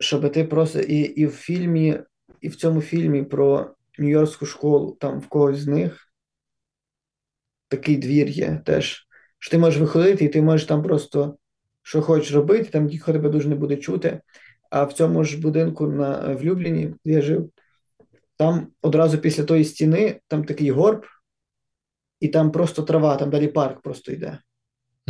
щоб 0.00 0.32
ти 0.32 0.44
просто 0.44 0.80
і, 0.80 1.00
і 1.00 1.26
в 1.26 1.30
фільмі, 1.30 2.00
і 2.40 2.48
в 2.48 2.56
цьому 2.56 2.80
фільмі 2.80 3.22
про 3.22 3.74
Нью-Йоркську 3.98 4.46
школу, 4.46 4.96
там 5.00 5.20
в 5.20 5.26
когось 5.26 5.58
з 5.58 5.66
них 5.66 6.12
такий 7.68 7.96
двір 7.96 8.28
є 8.28 8.62
теж. 8.64 9.08
Що 9.38 9.50
ти 9.50 9.58
можеш 9.58 9.80
виходити, 9.80 10.24
і 10.24 10.28
ти 10.28 10.42
можеш 10.42 10.66
там 10.66 10.82
просто 10.82 11.38
що 11.84 12.02
хочеш 12.02 12.32
робити, 12.32 12.64
там 12.64 12.86
ніхто 12.86 13.12
тебе 13.12 13.28
дуже 13.28 13.48
не 13.48 13.54
буде 13.54 13.76
чути. 13.76 14.20
А 14.74 14.84
в 14.84 14.92
цьому 14.92 15.24
ж 15.24 15.40
будинку 15.40 15.86
на 15.86 16.34
в 16.34 16.44
Любліні, 16.44 16.94
де 17.04 17.12
я 17.12 17.22
жив, 17.22 17.50
там 18.36 18.66
одразу 18.82 19.18
після 19.18 19.44
тої 19.44 19.64
стіни 19.64 20.20
там 20.28 20.44
такий 20.44 20.70
горб, 20.70 21.06
і 22.20 22.28
там 22.28 22.52
просто 22.52 22.82
трава, 22.82 23.16
там 23.16 23.30
далі 23.30 23.48
парк 23.48 23.80
просто 23.82 24.12
йде. 24.12 24.38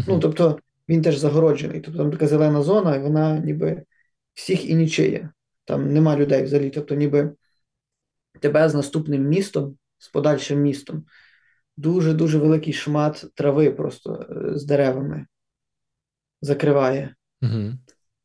Ну, 0.09 0.21
тобто 0.21 0.59
він 0.89 1.03
теж 1.03 1.17
загороджений. 1.17 1.81
Тобто 1.81 1.99
там 1.99 2.11
така 2.11 2.27
зелена 2.27 2.63
зона, 2.63 2.97
і 2.97 3.03
вона 3.03 3.39
ніби 3.39 3.83
всіх 4.35 4.69
і 4.69 4.75
нічиє. 4.75 5.31
Там 5.65 5.93
нема 5.93 6.17
людей 6.17 6.43
взагалі. 6.43 6.71
Тобто, 6.71 6.95
ніби 6.95 7.33
тебе 8.41 8.69
з 8.69 8.75
наступним 8.75 9.23
містом, 9.29 9.79
з 9.99 10.09
подальшим 10.09 10.61
містом, 10.61 11.05
дуже-дуже 11.77 12.39
великий 12.39 12.73
шмат 12.73 13.25
трави 13.35 13.71
просто 13.71 14.27
е, 14.31 14.59
з 14.59 14.65
деревами 14.65 15.27
закриває. 16.41 17.15
Мгм. 17.41 17.79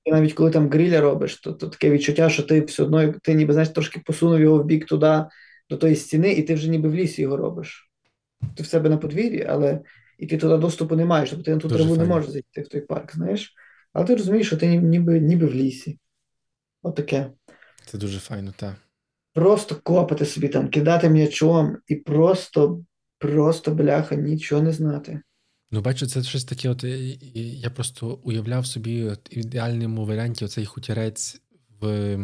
І 0.09 0.11
навіть 0.11 0.33
коли 0.33 0.51
там 0.51 0.69
гриля 0.69 1.01
робиш, 1.01 1.41
то, 1.41 1.53
то 1.53 1.67
таке 1.67 1.89
відчуття, 1.89 2.29
що 2.29 2.43
ти 2.43 2.61
все 2.61 2.83
одно, 2.83 3.13
ти 3.13 3.33
ніби 3.33 3.53
знаєш, 3.53 3.69
трошки 3.69 4.01
посунув 4.05 4.39
його 4.39 4.57
в 4.57 4.65
бік 4.65 4.85
туди, 4.85 5.25
до 5.69 5.77
тої 5.77 5.95
стіни, 5.95 6.31
і 6.33 6.43
ти 6.43 6.53
вже 6.53 6.69
ніби 6.69 6.89
в 6.89 6.95
лісі 6.95 7.21
його 7.21 7.37
робиш. 7.37 7.91
Ти 8.55 8.63
в 8.63 8.65
себе 8.65 8.89
на 8.89 8.97
подвір'ї, 8.97 9.45
але 9.49 9.81
і 10.17 10.27
ти 10.27 10.37
туди 10.37 10.57
доступу 10.57 10.95
не 10.95 11.05
маєш, 11.05 11.29
тобто 11.29 11.45
ти 11.45 11.51
на 11.51 11.57
ту 11.57 11.67
траву 11.67 11.95
не 11.95 12.05
можеш 12.05 12.29
зайти 12.29 12.61
в 12.61 12.67
той 12.67 12.81
парк, 12.81 13.15
знаєш. 13.15 13.53
Але 13.93 14.05
ти 14.05 14.15
розумієш, 14.15 14.47
що 14.47 14.57
ти 14.57 14.67
ніби, 14.67 15.19
ніби 15.19 15.45
в 15.45 15.53
лісі. 15.53 15.99
Отаке. 16.83 17.31
Це 17.85 17.97
дуже 17.97 18.19
файно, 18.19 18.53
так. 18.57 18.75
Просто 19.33 19.75
копати 19.83 20.25
собі 20.25 20.47
там, 20.47 20.69
кидати 20.69 21.09
м'ячом 21.09 21.77
і 21.87 21.95
просто, 21.95 22.81
просто 23.17 23.71
бляха, 23.71 24.15
нічого 24.15 24.61
не 24.61 24.71
знати. 24.71 25.21
Ну, 25.71 25.81
бачу, 25.81 26.07
це 26.07 26.23
щось 26.23 26.45
таке, 26.45 26.69
от 26.69 26.83
і 26.83 27.19
я 27.59 27.69
просто 27.69 28.19
уявляв 28.23 28.65
собі 28.65 29.03
от, 29.03 29.35
в 29.35 29.37
ідеальному 29.37 30.05
варіанті 30.05 30.45
оцей 30.45 30.65
хутірець 30.65 31.41
в, 31.81 32.17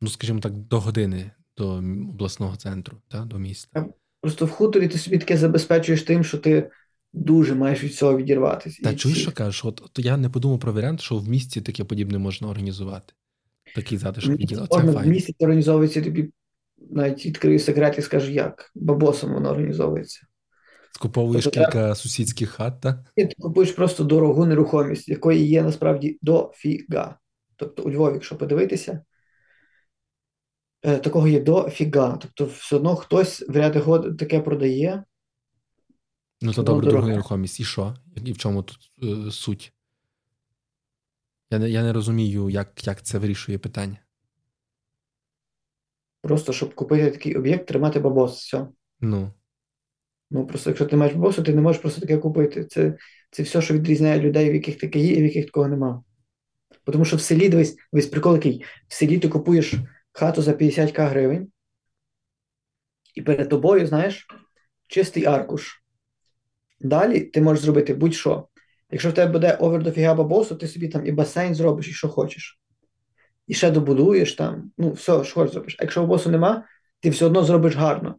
ну, 0.00 0.08
скажімо 0.08 0.40
так, 0.40 0.52
до 0.52 0.80
години 0.80 1.30
до 1.56 1.68
обласного 2.10 2.56
центру, 2.56 2.96
та, 3.08 3.24
до 3.24 3.38
міста. 3.38 3.86
Просто 4.20 4.46
в 4.46 4.50
хуторі 4.50 4.88
ти 4.88 4.98
собі 4.98 5.18
таке 5.18 5.36
забезпечуєш 5.36 6.02
тим, 6.02 6.24
що 6.24 6.38
ти 6.38 6.70
дуже 7.12 7.54
маєш 7.54 7.84
від 7.84 7.94
цього 7.94 8.16
відірватися. 8.16 8.82
Та 8.82 8.94
чуєш, 8.94 9.22
що 9.22 9.32
кажеш? 9.32 9.64
От, 9.64 9.82
от 9.84 10.04
я 10.04 10.16
не 10.16 10.28
подумав 10.28 10.60
про 10.60 10.72
варіант, 10.72 11.00
що 11.00 11.16
в 11.16 11.28
місті 11.28 11.60
таке 11.60 11.84
подібне 11.84 12.18
можна 12.18 12.48
організувати. 12.48 13.12
Такий 13.74 13.98
затишок 13.98 14.30
Місяць 14.30 14.50
відділ. 14.50 14.68
Це 14.68 14.80
в 14.80 15.06
місяць 15.06 15.36
організовується 15.38 16.02
тобі 16.02 16.30
навіть 16.90 17.26
відкрию 17.26 17.58
секрет 17.58 17.98
і 17.98 18.02
скажу, 18.02 18.32
як. 18.32 18.72
Бабосом 18.74 19.32
воно 19.32 19.50
організовується. 19.50 20.26
Скуповуєш 20.92 21.44
Тобто 21.44 21.60
кілька 21.60 21.94
сусідських 21.94 22.50
хат, 22.50 22.80
та? 22.80 23.04
І 23.16 23.26
ти 23.26 23.34
купуєш 23.38 23.72
просто 23.72 24.04
дорогу 24.04 24.46
нерухомість, 24.46 25.08
якої 25.08 25.48
є 25.48 25.62
насправді 25.62 26.18
дофіга. 26.22 27.18
Тобто 27.56 27.82
у 27.82 27.90
Львові, 27.90 28.14
якщо 28.14 28.36
подивитися, 28.36 29.04
е, 30.82 30.98
такого 30.98 31.28
є 31.28 31.40
дофіга. 31.40 32.18
Тобто, 32.20 32.44
все 32.44 32.76
одно 32.76 32.96
хтось 32.96 33.48
в 33.48 33.56
ряди 33.56 33.78
год 33.78 34.16
таке 34.18 34.40
продає. 34.40 35.04
Ну, 36.40 36.52
то 36.52 36.62
добре, 36.62 36.86
дорога 36.86 37.08
нерухомість. 37.08 37.60
І 37.60 37.64
що? 37.64 37.94
І 38.24 38.32
в 38.32 38.38
чому 38.38 38.62
тут 38.62 38.78
е, 39.02 39.30
суть? 39.30 39.72
Я 41.50 41.58
не, 41.58 41.70
я 41.70 41.82
не 41.82 41.92
розумію, 41.92 42.50
як, 42.50 42.86
як 42.86 43.02
це 43.02 43.18
вирішує 43.18 43.58
питання. 43.58 43.98
Просто 46.22 46.52
щоб 46.52 46.74
купити 46.74 47.10
такий 47.10 47.36
об'єкт, 47.36 47.66
тримати 47.66 48.00
бабос. 48.00 48.38
Все. 48.38 48.68
Ну, 49.00 49.32
Ну, 50.30 50.46
просто 50.46 50.70
якщо 50.70 50.86
ти 50.86 50.96
маєш 50.96 51.14
бабосу, 51.14 51.42
ти 51.42 51.54
не 51.54 51.60
можеш 51.60 51.82
просто 51.82 52.00
таке 52.00 52.18
купити. 52.18 52.64
Це, 52.64 52.96
це 53.30 53.42
все, 53.42 53.62
що 53.62 53.74
відрізняє 53.74 54.20
людей, 54.20 54.50
в 54.50 54.54
яких 54.54 54.78
таке 54.78 54.98
є, 54.98 55.12
і 55.12 55.20
в 55.20 55.24
яких 55.24 55.46
такого 55.46 55.68
нема. 55.68 56.02
Тому 56.84 57.04
що 57.04 57.16
в 57.16 57.20
селі, 57.20 57.48
дивись, 57.48 57.76
дивись, 57.92 58.06
прикол 58.06 58.34
який, 58.34 58.64
в 58.88 58.94
селі 58.94 59.18
ти 59.18 59.28
купуєш 59.28 59.74
хату 60.12 60.42
за 60.42 60.52
50к 60.52 61.08
гривень, 61.08 61.48
і 63.14 63.22
перед 63.22 63.48
тобою, 63.48 63.86
знаєш, 63.86 64.26
чистий 64.88 65.24
аркуш. 65.24 65.82
Далі 66.80 67.20
ти 67.20 67.40
можеш 67.40 67.64
зробити 67.64 67.94
будь-що. 67.94 68.48
Якщо 68.90 69.10
в 69.10 69.12
тебе 69.12 69.32
буде 69.32 69.56
овер 69.60 69.82
дофіга 69.82 70.14
бабосу, 70.14 70.56
ти 70.56 70.68
собі 70.68 70.88
там 70.88 71.06
і 71.06 71.12
басейн 71.12 71.54
зробиш, 71.54 71.88
і 71.88 71.92
що 71.92 72.08
хочеш. 72.08 72.60
І 73.46 73.54
ще 73.54 73.70
добудуєш 73.70 74.34
там, 74.34 74.72
ну, 74.78 74.92
все, 74.92 75.24
що 75.24 75.34
хочеш 75.34 75.52
зробиш. 75.52 75.76
А 75.78 75.82
якщо 75.82 76.00
бабосу 76.00 76.30
нема, 76.30 76.64
ти 77.00 77.10
все 77.10 77.26
одно 77.26 77.44
зробиш 77.44 77.76
гарно. 77.76 78.16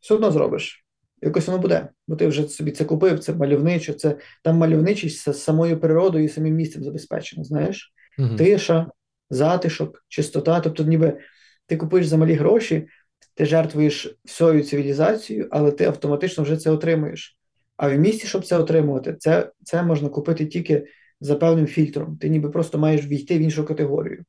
Все 0.00 0.14
одно 0.14 0.30
зробиш. 0.30 0.87
Якось 1.22 1.46
воно 1.46 1.58
буде, 1.58 1.88
бо 2.08 2.16
ти 2.16 2.26
вже 2.26 2.48
собі 2.48 2.70
це 2.70 2.84
купив, 2.84 3.18
це 3.18 3.34
мальовничо, 3.34 3.92
це 3.92 4.16
там 4.44 4.56
мальовничість 4.56 5.32
з 5.32 5.42
самою 5.42 5.80
природою 5.80 6.24
і 6.24 6.28
самим 6.28 6.54
місцем 6.54 6.84
забезпечено, 6.84 7.44
знаєш? 7.44 7.92
угу. 8.18 8.36
Тиша, 8.36 8.90
затишок, 9.30 10.04
чистота. 10.08 10.60
Тобто, 10.60 10.84
ніби 10.84 11.18
ти 11.66 11.76
купуєш 11.76 12.06
за 12.06 12.16
малі 12.16 12.32
гроші, 12.34 12.88
ти 13.34 13.46
жертвуєш 13.46 14.18
всю 14.24 14.62
цивілізацією, 14.62 15.48
але 15.50 15.72
ти 15.72 15.84
автоматично 15.84 16.44
вже 16.44 16.56
це 16.56 16.70
отримуєш. 16.70 17.38
А 17.76 17.88
в 17.88 17.98
місті, 17.98 18.26
щоб 18.26 18.44
це 18.44 18.58
отримувати, 18.58 19.16
це, 19.18 19.52
це 19.64 19.82
можна 19.82 20.08
купити 20.08 20.46
тільки 20.46 20.86
за 21.20 21.36
певним 21.36 21.66
фільтром. 21.66 22.16
Ти 22.16 22.28
ніби 22.28 22.50
просто 22.50 22.78
маєш 22.78 23.06
війти 23.06 23.38
в 23.38 23.40
іншу 23.40 23.64
категорію. 23.64 24.24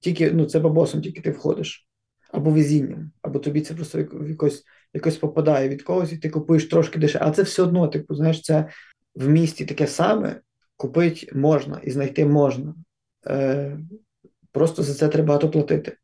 Тільки, 0.00 0.30
ну, 0.30 0.44
це 0.44 0.60
бабосом, 0.60 1.02
тільки 1.02 1.20
ти 1.20 1.30
входиш. 1.30 1.88
Або 2.32 2.50
везінням, 2.50 3.12
або 3.22 3.38
тобі 3.38 3.60
це 3.60 3.74
просто 3.74 4.06
в 4.12 4.30
якось, 4.30 4.64
якось 4.94 5.16
попадає 5.16 5.68
від 5.68 5.82
когось, 5.82 6.12
і 6.12 6.16
ти 6.16 6.30
купуєш 6.30 6.68
трошки 6.68 6.98
дешевше. 6.98 7.24
Але 7.24 7.34
це 7.34 7.42
все 7.42 7.62
одно, 7.62 7.88
типу, 7.88 8.14
знаєш, 8.14 8.42
це 8.42 8.68
в 9.14 9.28
місті 9.28 9.64
таке 9.64 9.86
саме 9.86 10.40
купити 10.76 11.30
можна 11.34 11.80
і 11.84 11.90
знайти 11.90 12.26
можна. 12.26 12.74
Е, 13.26 13.78
просто 14.52 14.82
за 14.82 14.94
це 14.94 15.08
треба 15.08 15.28
багато 15.28 15.50
платити. 15.50 15.96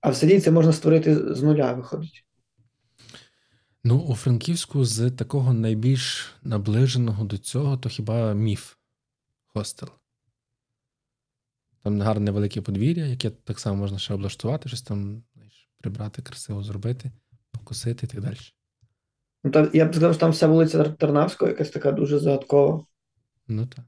А 0.00 0.10
в 0.10 0.16
селі 0.16 0.40
це 0.40 0.50
можна 0.50 0.72
створити 0.72 1.34
з 1.34 1.42
нуля, 1.42 1.72
виходить. 1.72 2.24
Ну, 3.84 3.98
у 3.98 4.14
Франківську 4.14 4.84
з 4.84 5.10
такого 5.10 5.52
найбільш 5.54 6.34
наближеного 6.42 7.24
до 7.24 7.38
цього, 7.38 7.76
то 7.76 7.88
хіба 7.88 8.34
міф 8.34 8.74
хостел. 9.46 9.88
Там 11.82 12.00
гарне 12.00 12.30
велике 12.30 12.60
подвір'я, 12.60 13.06
яке 13.06 13.30
так 13.30 13.58
само 13.58 13.76
можна 13.76 13.98
ще 13.98 14.14
облаштувати, 14.14 14.68
щось 14.68 14.82
там 14.82 15.22
прибрати, 15.80 16.22
красиво 16.22 16.62
зробити, 16.62 17.10
покосити 17.68 18.06
і 18.06 18.10
так 18.10 18.20
далі. 18.20 18.36
Ну, 19.44 19.50
та, 19.50 19.70
я 19.72 19.86
б 19.86 19.94
сказав, 19.94 20.12
що 20.12 20.20
там 20.20 20.30
вся 20.30 20.46
вулиця 20.46 20.84
Тарнавського 20.84 21.50
якась 21.50 21.70
така 21.70 21.92
дуже 21.92 22.18
загадкова. 22.18 22.84
Ну 23.48 23.66
так. 23.66 23.84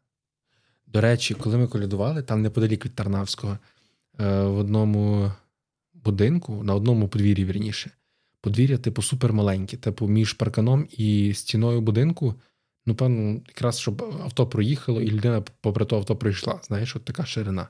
До 0.86 1.00
речі, 1.00 1.34
коли 1.34 1.56
ми 1.56 1.66
колядували, 1.66 2.22
там 2.22 2.42
неподалік 2.42 2.84
від 2.84 2.94
Тарнавського, 2.94 3.58
е, 4.20 4.42
в 4.42 4.58
одному 4.58 5.32
будинку, 5.94 6.62
на 6.62 6.74
одному 6.74 7.08
подвір'ї, 7.08 7.44
вірніше, 7.44 7.90
подвір'я, 8.40 8.78
типу, 8.78 9.02
супермаленьке, 9.02 9.76
типу, 9.76 10.08
між 10.08 10.32
парканом 10.32 10.86
і 10.90 11.34
стіною 11.34 11.80
будинку. 11.80 12.34
Ну, 12.86 12.94
певно, 12.94 13.40
якраз 13.48 13.78
щоб 13.78 14.02
авто 14.02 14.46
проїхало, 14.46 15.00
і 15.00 15.10
людина 15.10 15.42
попри 15.60 15.84
то 15.84 15.96
авто 15.96 16.16
пройшла. 16.16 16.60
Знаєш, 16.62 16.96
от 16.96 17.04
така 17.04 17.24
ширина. 17.24 17.68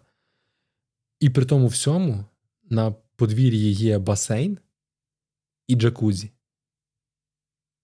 І 1.21 1.31
при 1.31 1.45
тому 1.45 1.67
всьому 1.67 2.25
на 2.71 2.95
подвір'ї 3.17 3.73
є 3.73 3.99
басейн 3.99 4.59
і 5.71 5.75
джакузі. 5.75 6.31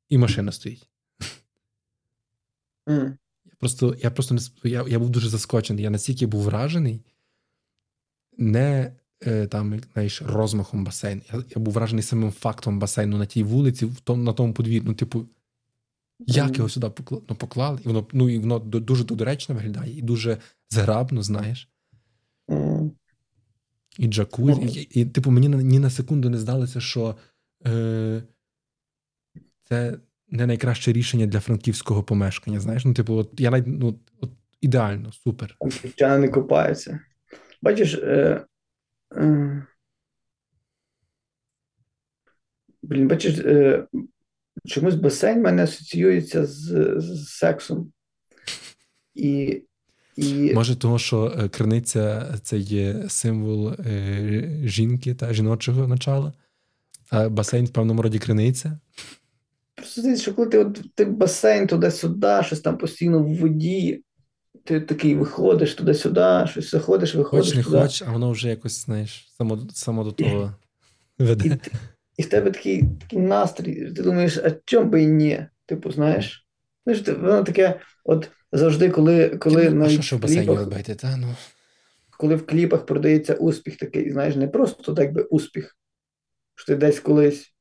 І 0.09 0.19
машина 0.19 0.53
стоїть. 0.53 0.89
М. 2.89 3.19
Я 3.45 3.53
просто, 3.59 3.97
я 4.03 4.11
просто 4.11 4.35
не 4.35 4.41
я, 4.71 4.85
я 4.89 4.99
був 4.99 5.11
дуже 5.11 5.29
заскочений. 5.29 5.85
Я 5.85 5.91
настільки 5.91 6.27
був 6.27 6.43
вражений, 6.43 7.05
не 8.39 8.97
е, 9.27 9.47
там, 9.47 9.81
знаєш, 9.93 10.23
розмахом 10.23 10.85
басейну. 10.85 11.23
Я, 11.33 11.45
я 11.57 11.63
був 11.63 11.75
вражений 11.75 12.03
самим 12.03 12.33
фактом 12.33 12.79
басейну 12.79 13.19
на 13.19 13.27
тій 13.27 13.43
вулиці, 13.43 13.87
в 13.87 14.01
тому, 14.01 14.23
на 14.23 14.33
тому 14.33 14.55
подвір'ї. 14.55 14.83
Ну, 14.85 14.95
типу, 14.95 15.27
як 16.19 16.47
Мгм. 16.47 16.55
його 16.55 16.69
сюди 16.69 16.87
покла- 16.87 17.23
ну, 17.29 17.37
поклали, 17.37 17.81
і 17.85 17.89
воно, 17.89 18.07
ну, 18.13 18.31
і 18.31 18.39
воно 18.39 18.59
дуже 18.59 19.05
доречно 19.05 19.55
виглядає, 19.55 19.99
і 19.99 20.03
дуже 20.03 20.39
зграбно, 20.71 21.23
знаєш. 21.23 21.69
М. 22.51 22.93
І 23.99 24.07
джакузі. 24.07 24.61
Ну. 24.61 24.67
І, 24.67 25.01
і, 25.01 25.05
типу, 25.05 25.31
мені 25.31 25.49
ні 25.49 25.79
на 25.79 25.91
секунду 25.91 26.31
не 26.31 26.39
здалося, 26.39 26.81
що 26.81 27.17
це 29.65 29.99
не 30.29 30.47
найкраще 30.47 30.93
рішення 30.93 31.27
для 31.27 31.41
франківського 31.41 32.03
помешкання. 32.03 32.61
Знаєш, 32.61 32.85
ну, 32.85 32.95
типу, 32.95 33.15
от 33.15 33.41
я 33.41 33.51
навіть 33.51 33.67
ну, 33.67 33.99
от 34.21 34.31
ідеально, 34.61 35.13
супер. 35.13 35.57
Дівчата 35.83 36.19
не 36.19 36.29
купаються. 36.29 37.01
Бачиш, 37.63 37.95
е, 37.95 38.45
е, 39.17 39.67
блін, 42.83 43.09
бачиш, 43.09 43.39
е, 43.39 43.87
чомусь 44.67 44.95
басейн 44.95 45.43
мене 45.43 45.63
асоціюється 45.63 46.47
з, 46.47 46.95
з 46.99 47.29
сексом. 47.29 47.93
І, 49.15 49.63
і 50.17 50.55
Може, 50.55 50.77
тому 50.77 50.99
що 50.99 51.35
е, 51.39 51.49
криниця 51.49 52.35
це 52.43 52.59
є 52.59 53.09
символ 53.09 53.69
е, 53.69 54.61
жінки 54.65 55.15
та 55.15 55.33
жіночого 55.33 55.89
начала, 55.89 56.33
а 57.11 57.29
басейн 57.29 57.67
в 57.67 57.71
певному 57.71 58.03
роді 58.03 58.19
криниця. 58.19 58.79
просто 59.75 60.01
здається, 60.01 60.23
що 60.23 60.35
коли 60.35 60.49
ти, 60.49 60.59
от, 60.59 60.81
ти 60.95 61.05
басейн 61.05 61.67
туди-сюди, 61.67 62.41
щось 62.43 62.61
там 62.61 62.79
постійно 62.79 63.23
в 63.23 63.35
воді, 63.37 64.03
ти 64.65 64.81
такий 64.81 65.15
виходиш 65.15 65.75
туди-сюди, 65.75 66.47
щось 66.51 66.71
заходиш, 66.71 67.15
виходиш 67.15 67.47
Хоч 67.47 67.57
не 67.57 67.63
туди. 67.63 67.79
хоч, 67.79 68.03
а 68.03 68.13
воно 68.13 68.31
вже 68.31 68.49
якось, 68.49 68.85
знаєш, 68.85 69.29
само, 69.39 69.69
само 69.73 70.05
до 70.05 70.13
того 70.13 70.55
веде. 71.19 71.49
І, 71.49 71.77
і 72.17 72.23
в 72.23 72.29
тебе 72.29 72.51
такий, 72.51 72.85
такий 73.01 73.19
настрій, 73.19 73.93
ти 73.93 74.03
думаєш, 74.03 74.39
а 74.39 74.51
чому 74.65 74.91
би 74.91 75.03
і 75.03 75.07
ні? 75.07 75.47
Типу, 75.67 75.93
знаєш? 75.93 76.47
Знаєш, 76.87 77.09
воно 77.09 77.45
таке, 77.45 77.81
от 78.05 78.31
завжди, 78.53 78.91
коли, 78.91 79.29
коли, 79.29 79.67
а 79.67 79.71
навіть 79.71 79.93
що 79.93 80.03
ще 80.03 80.17
в 80.17 80.21
басейні 80.21 80.47
кліпах, 80.47 80.65
робити? 80.65 80.95
Та, 80.95 81.17
ну. 81.17 81.35
коли 82.19 82.37
в 82.37 82.47
кліпах 82.47 82.87
продається 82.87 83.35
успіх 83.35 83.77
такий, 83.77 84.13
знаєш, 84.13 84.37
не 84.37 84.49
просто 84.49 84.95
так 84.95 85.13
би 85.13 85.23
успіх, 85.23 85.77
що 86.57 86.67
ти 86.67 86.77
десь 86.77 87.01
колись 87.01 87.55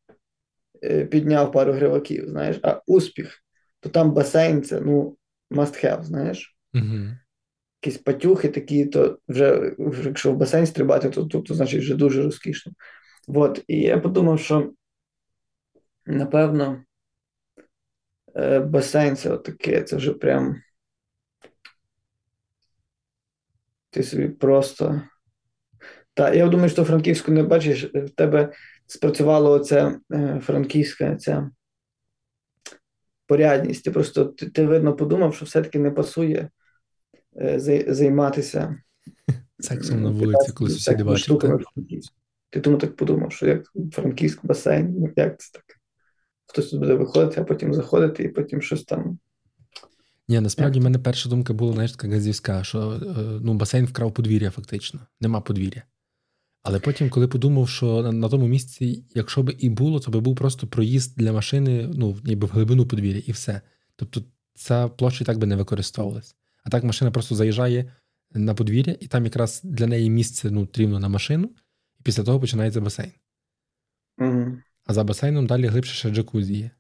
е, 0.84 1.06
підняв 1.06 1.52
пару 1.52 1.74
гриваків, 1.74 2.30
знаєш, 2.30 2.60
а 2.64 2.82
успіх, 2.88 3.44
то 3.80 3.90
там 3.90 4.12
басейн 4.12 4.64
це, 4.64 4.82
ну, 4.82 5.18
must 5.52 5.86
have, 5.86 6.04
знаєш. 6.04 6.58
Угу. 6.74 7.10
Якісь 7.84 8.02
патюхи 8.02 8.50
такі, 8.50 8.86
то 8.86 9.20
вже, 9.28 9.76
якщо 10.06 10.32
в 10.32 10.38
басейн 10.38 10.66
стрибати, 10.66 11.10
то, 11.10 11.26
то, 11.26 11.42
то 11.42 11.54
значить 11.54 11.82
вже 11.82 11.96
дуже 11.96 12.24
розкішно. 12.24 12.72
От, 13.28 13.64
і 13.68 13.82
я 13.82 14.00
подумав, 14.00 14.40
що 14.40 14.74
напевно 16.06 16.84
е, 18.36 18.60
басейн 18.60 19.16
це 19.16 19.32
отаке, 19.32 19.84
це 19.84 19.96
вже 19.96 20.14
прям. 20.14 20.62
Ти 23.90 24.04
собі 24.04 24.30
просто. 24.30 25.02
Та, 26.14 26.34
я 26.34 26.48
думаю, 26.48 26.70
що 26.70 26.84
франківську 26.84 27.32
не 27.32 27.44
бачиш, 27.44 27.84
в 27.84 28.10
тебе 28.10 28.54
спрацювало 28.88 29.52
оце 29.52 30.00
е, 30.12 30.42
франківська 30.44 31.16
ця 31.16 31.52
порядність. 33.28 33.84
Ти 33.84 33.92
просто 33.92 34.26
ти, 34.26 34.50
ти 34.50 34.66
видно 34.66 34.96
подумав, 34.96 35.36
що 35.36 35.46
все-таки 35.46 35.80
не 35.80 35.92
пасує 35.92 36.50
е, 37.42 37.60
займатися 37.88 38.78
Сексом 39.60 40.04
на 40.04 40.10
вулиці, 40.10 40.52
коли 40.54 40.70
сусіди 40.70 41.04
бачать. 41.04 41.42
Ти 42.50 42.62
тому 42.62 42.78
так 42.78 42.96
подумав, 42.96 43.32
що 43.32 43.48
як 43.48 43.72
франківськ 43.92 44.46
басейн, 44.46 44.96
ну 45.00 45.14
як 45.16 45.40
це 45.40 45.50
так? 45.54 45.64
Хтось 46.48 46.70
тут 46.70 46.80
буде 46.80 46.94
виходити, 46.94 47.42
а 47.42 47.44
потім 47.44 47.74
заходити, 47.74 48.24
і 48.24 48.30
потім 48.30 48.62
щось 48.62 48.84
там. 48.84 49.20
Ні, 50.28 50.40
насправді 50.40 50.80
в 50.80 50.84
мене 50.84 51.00
перша 51.00 51.30
думка 51.30 51.54
була, 51.54 51.74
знаєш, 51.74 51.92
така 51.92 52.08
газівська, 52.08 52.64
що 52.64 52.92
е, 52.92 53.40
ну, 53.42 53.54
басейн 53.54 53.86
вкрав 53.86 54.14
подвір'я, 54.14 54.52
фактично. 54.52 55.00
Нема 55.22 55.42
подвір'я. 55.42 55.84
Але 56.68 56.80
потім, 56.80 57.10
коли 57.10 57.28
подумав, 57.28 57.70
що 57.70 58.02
на, 58.02 58.12
на 58.12 58.30
тому 58.30 58.48
місці, 58.48 59.04
якщо 59.16 59.44
б 59.44 59.56
і 59.60 59.70
було, 59.70 60.00
то 60.00 60.12
би 60.12 60.20
був 60.20 60.36
просто 60.36 60.68
проїзд 60.68 61.14
для 61.18 61.32
машини, 61.32 61.90
ну, 61.94 62.18
ніби 62.24 62.48
в 62.48 62.50
глибину 62.50 62.86
подвір'я, 62.86 63.22
і 63.26 63.32
все. 63.32 63.62
Тобто 63.96 64.24
ця 64.54 64.88
площа 64.88 65.24
і 65.24 65.26
так 65.26 65.38
би 65.38 65.48
не 65.48 65.56
використовувалась. 65.56 66.36
А 66.64 66.70
так 66.70 66.84
машина 66.84 67.12
просто 67.12 67.36
заїжджає 67.36 67.92
на 68.34 68.54
подвір'я, 68.54 68.96
і 69.00 69.08
там 69.08 69.26
якраз 69.26 69.62
для 69.64 69.88
неї 69.88 70.10
місце 70.10 70.52
ну, 70.52 70.68
рівно 70.74 71.00
на 71.00 71.10
машину, 71.10 71.50
і 72.00 72.04
після 72.04 72.24
того 72.24 72.40
починається 72.40 72.82
басейн. 72.82 73.12
Угу. 74.18 74.58
А 74.86 74.94
за 74.94 75.04
басейном 75.04 75.48
далі 75.48 75.68
глибше 75.68 75.94
ще 75.94 76.10
джакузі 76.10 76.54
є. 76.54 76.72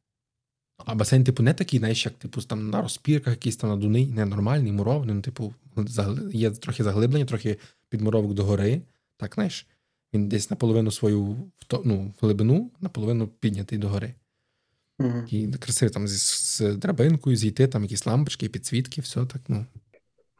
А 0.78 0.96
басейн, 0.96 1.24
типу, 1.24 1.44
не 1.44 1.54
такий, 1.54 1.80
знаєш, 1.80 2.06
як 2.06 2.14
типу, 2.14 2.42
там 2.42 2.70
на 2.70 2.82
розпірках, 2.82 3.34
якийсь 3.34 3.58
там 3.58 3.70
надуний, 3.70 4.08
не 4.08 4.26
нормальний, 4.26 4.72
мурований, 4.72 5.16
ну, 5.16 5.22
типу, 5.22 5.54
є 6.34 6.52
трохи 6.52 6.84
заглиблення, 6.84 7.26
трохи 7.26 7.58
підмуровок 7.90 8.34
догори. 8.34 8.82
Так, 9.18 9.34
знаєш, 9.36 9.68
він 10.16 10.28
десь 10.30 10.50
наполовину 10.50 10.92
свою 10.92 11.52
ну, 11.84 12.14
глибину, 12.22 12.72
наполовину 12.82 13.28
піднятий 13.28 13.78
догори. 13.78 14.14
Угу. 15.00 15.24
І 15.30 15.48
красиво 15.48 15.90
там 15.90 16.08
з, 16.08 16.22
з 16.58 16.76
драбинкою 16.76 17.36
зійти, 17.36 17.68
там 17.68 17.84
якісь 17.84 18.06
лампочки, 18.06 18.50
підсвітки, 18.50 19.02
все 19.02 19.26
так, 19.26 19.42
ну, 19.48 19.66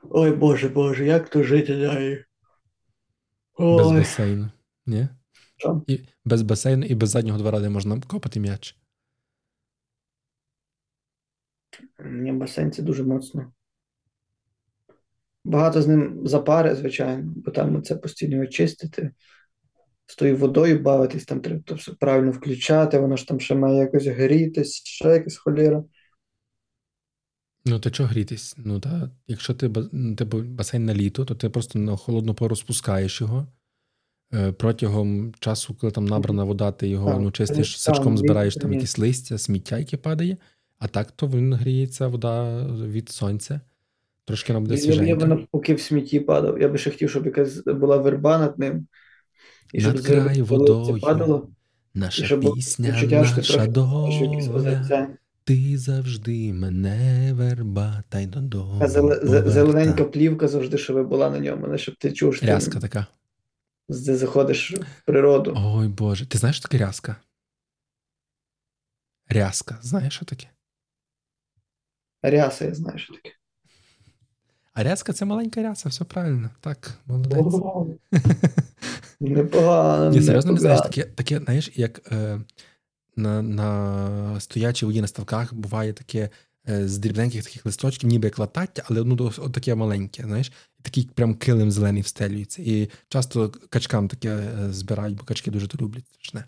Ой, 0.10 0.32
Боже, 0.32 0.70
Боже, 0.70 1.06
як 1.06 1.30
то 1.30 1.44
жити 1.44 1.76
далі? 1.76 2.26
без 3.60 3.92
басейну. 3.92 4.50
Ні? 4.86 5.08
що? 5.58 5.82
І 5.88 6.00
без 6.26 6.42
басейну 6.42 6.86
і 6.86 6.96
без 6.96 7.10
заднього 7.10 7.40
двора, 7.40 7.60
де 7.60 7.70
можна 7.70 8.02
копати 8.08 8.40
м'яч. 8.40 8.78
Ні, 12.06 12.32
басейн 12.32 12.72
це 12.72 12.82
дуже 12.82 13.04
моцно. 13.04 13.52
Багато 15.44 15.82
з 15.82 15.88
ним 15.88 16.28
запари, 16.28 16.76
звичайно, 16.76 17.34
бо 17.36 17.52
там 17.52 17.84
це 17.84 17.96
постійно 17.96 18.36
його 18.36 18.48
чистити. 18.48 19.12
З 20.08 20.16
тою 20.16 20.38
водою 20.38 20.80
бавитись, 20.80 21.26
там 21.26 21.40
треба 21.40 21.62
то 21.66 21.76
все 21.76 21.92
правильно 21.92 22.32
включати, 22.32 23.00
воно 23.00 23.18
ж 23.18 23.28
там 23.28 23.40
ще 23.40 23.56
має 23.56 23.78
якось 23.78 24.06
грітись, 24.06 24.82
ще 24.86 25.10
якась 25.10 25.38
холєра. 25.38 25.84
Ну, 27.66 27.80
то 27.80 27.90
чого 27.90 28.10
грітись? 28.10 28.56
Ну, 28.58 28.80
та, 28.80 29.10
якщо 29.28 29.54
ти, 29.54 29.72
ну, 29.92 30.16
типу, 30.16 30.42
басейн 30.42 30.86
на 30.86 30.94
літо, 30.94 31.26
то 31.26 31.36
ти 31.36 31.50
просто 31.50 31.80
на 31.80 31.96
холодну 31.96 32.34
пору 32.34 32.56
спускаєш 32.56 33.22
його. 33.22 33.48
Е, 34.34 34.52
Протягом 34.52 35.34
часу, 35.40 35.76
коли 35.80 35.92
там 35.92 36.06
набрана 36.06 36.44
вода, 36.44 36.72
ти 36.72 36.88
його 36.88 37.12
Так, 37.12 37.22
ну, 37.22 37.32
чистиш, 37.32 37.82
сачком 37.82 38.18
збираєш 38.18 38.56
там 38.56 38.74
якісь 38.74 38.98
листя, 38.98 39.38
сміття, 39.38 39.80
яке 39.80 39.98
падає, 39.98 40.38
а 40.80 40.88
так 40.88 41.12
то 41.12 41.28
він 41.28 41.54
гріється 41.54 42.08
вода 42.08 42.66
від 42.68 43.10
сонця. 43.10 43.62
Трошки 44.26 44.54
вона 44.54 44.68
буде 44.68 44.82
Я, 44.82 45.04
я, 45.04 45.16
би 45.16 45.26
навпаки 45.26 45.74
в 45.74 45.82
смітті 45.82 46.20
падав. 46.20 46.62
Я 46.62 46.70
би 46.70 46.78
ще 46.78 46.92
хотів, 46.92 47.10
щоб 47.10 47.26
якась 47.26 47.58
була 47.58 47.98
верба 47.98 48.38
над 48.38 48.60
ним. 48.60 48.88
І 49.76 49.82
Над 49.82 50.00
край 50.02 50.42
водою. 50.42 51.00
падало, 51.02 51.50
Наша 51.94 52.26
щоб 52.26 52.54
пісня, 52.56 52.90
наша 52.90 53.42
трохи 53.42 53.68
доля, 53.68 55.08
ти 55.44 55.78
завжди 55.78 56.54
мене 56.54 57.34
верба, 57.34 58.04
та 58.10 58.20
й 58.20 58.28
додому. 58.28 58.80
Така 58.80 58.92
зеле- 58.92 59.14
зе- 59.16 59.26
поверта. 59.26 59.50
зелененька 59.52 60.04
плівка 60.06 60.48
завжди, 60.48 60.78
щоб 60.78 61.08
була 61.08 61.30
на 61.30 61.40
ньому, 61.40 61.68
не 61.68 61.78
щоб 61.78 61.96
ти 61.96 62.12
чув, 62.12 62.36
що 62.36 62.46
Рязка 62.46 62.74
ти 62.74 62.80
така. 62.80 63.08
з- 63.90 64.18
заходиш 64.18 64.72
в 64.72 65.06
природу. 65.06 65.54
Ой 65.58 65.88
Боже, 65.88 66.26
ти 66.26 66.38
знаєш, 66.38 66.56
що 66.58 66.64
таке 66.68 66.78
рязка? 66.78 67.16
Рязка, 69.30 69.78
знаєш, 69.82 70.14
що 70.16 70.26
таке? 70.26 70.48
Ряса, 72.22 72.66
я 72.66 72.74
знаю, 72.74 73.00
що 73.00 73.14
таке. 73.14 73.32
А 74.74 74.84
рязка 74.84 75.14
це 75.14 75.26
маленька 75.26 75.62
ряса, 75.64 75.90
все 75.90 76.04
правильно. 76.06 76.50
Так, 76.62 76.92
молодець. 77.06 77.62
Непогано. 79.20 80.12
Ні, 80.12 80.22
серйозно 80.22 80.52
не 80.52 80.60
знаєш, 80.60 80.82
таке, 80.82 81.04
таке 81.04 81.40
знаєш, 81.40 81.72
як 81.76 82.12
е, 82.12 82.42
на, 83.16 83.42
на 83.42 84.40
стоячій 84.40 84.86
воді 84.86 85.02
на 85.02 85.08
ставках 85.08 85.54
буває 85.54 85.94
таке 85.94 86.30
е, 86.70 86.88
з 86.88 86.98
дрібненьких 86.98 87.44
таких 87.44 87.66
листочків, 87.66 88.10
ніби 88.10 88.28
як 88.28 88.40
латаття, 88.40 88.84
але 88.86 89.04
ну, 89.04 89.32
от 89.38 89.54
таке 89.54 89.76
маленьке, 89.76 90.24
знаєш, 90.24 90.52
такий 90.82 91.10
прям 91.14 91.36
килим 91.36 91.72
зелений 91.72 92.02
встелюється. 92.02 92.62
І 92.66 92.90
часто 93.10 93.50
качкам 93.70 94.08
таке 94.08 94.30
е, 94.30 94.74
збирають, 94.74 95.16
бо 95.16 95.24
качки 95.24 95.52
дуже 95.52 95.68
то 95.68 95.78
люблять. 95.82 96.06
Страшне. 96.12 96.44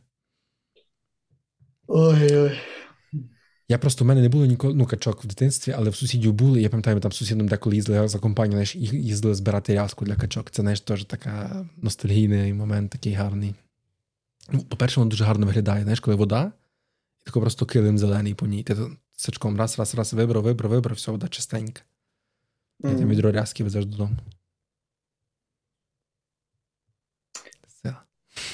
Ой-ой. 1.88 2.60
Я 3.70 3.78
просто 3.78 4.06
в 4.06 4.08
мене 4.08 4.22
не 4.22 4.30
було 4.30 4.46
ніколи 4.46 4.74
ну, 4.74 4.86
качок 4.86 5.24
в 5.24 5.28
дитинстві, 5.28 5.72
але 5.78 5.90
в 5.90 5.96
сусідів 5.96 6.34
були. 6.34 6.62
Я 6.62 6.70
пам'ятаю, 6.70 6.96
ми 6.96 7.02
там 7.02 7.12
з 7.12 7.16
сусідом 7.16 7.48
деколи 7.48 7.76
їздили 7.76 8.08
за 8.08 8.20
компанію, 8.20 8.52
знаєш, 8.52 8.76
їздили 8.76 9.36
збирати 9.36 9.76
рязку 9.76 10.06
для 10.06 10.16
качок. 10.16 10.50
Це 10.52 10.62
знаєш, 10.62 10.82
теж 10.82 11.06
така 11.06 11.66
ностальгійний 11.78 12.54
момент, 12.54 12.92
такий 12.92 13.14
гарний. 13.14 13.56
Ну, 14.52 14.60
по-перше, 14.60 15.00
воно 15.00 15.10
дуже 15.10 15.24
гарно 15.24 15.46
виглядає. 15.46 15.82
Знаєш, 15.82 16.00
коли 16.00 16.18
вода, 16.18 16.52
і 17.22 17.26
тако 17.26 17.42
просто 17.42 17.66
килим 17.66 17.98
зелений 17.98 18.34
по 18.34 18.48
ній. 18.48 18.64
Ти 18.64 18.76
сачком 19.16 19.58
раз, 19.58 19.80
раз, 19.80 19.96
раз, 19.96 20.14
вибрав, 20.14 20.44
вибрав, 20.44 20.72
вибрав, 20.72 20.96
все, 20.96 21.12
вода 21.12 21.28
чистенька. 21.28 21.82
І 22.80 22.84
там 22.84 23.10
відро 23.10 23.32
рязки 23.32 23.64
везеш 23.64 23.86
додому. 23.86 24.18
Все. 27.68 27.96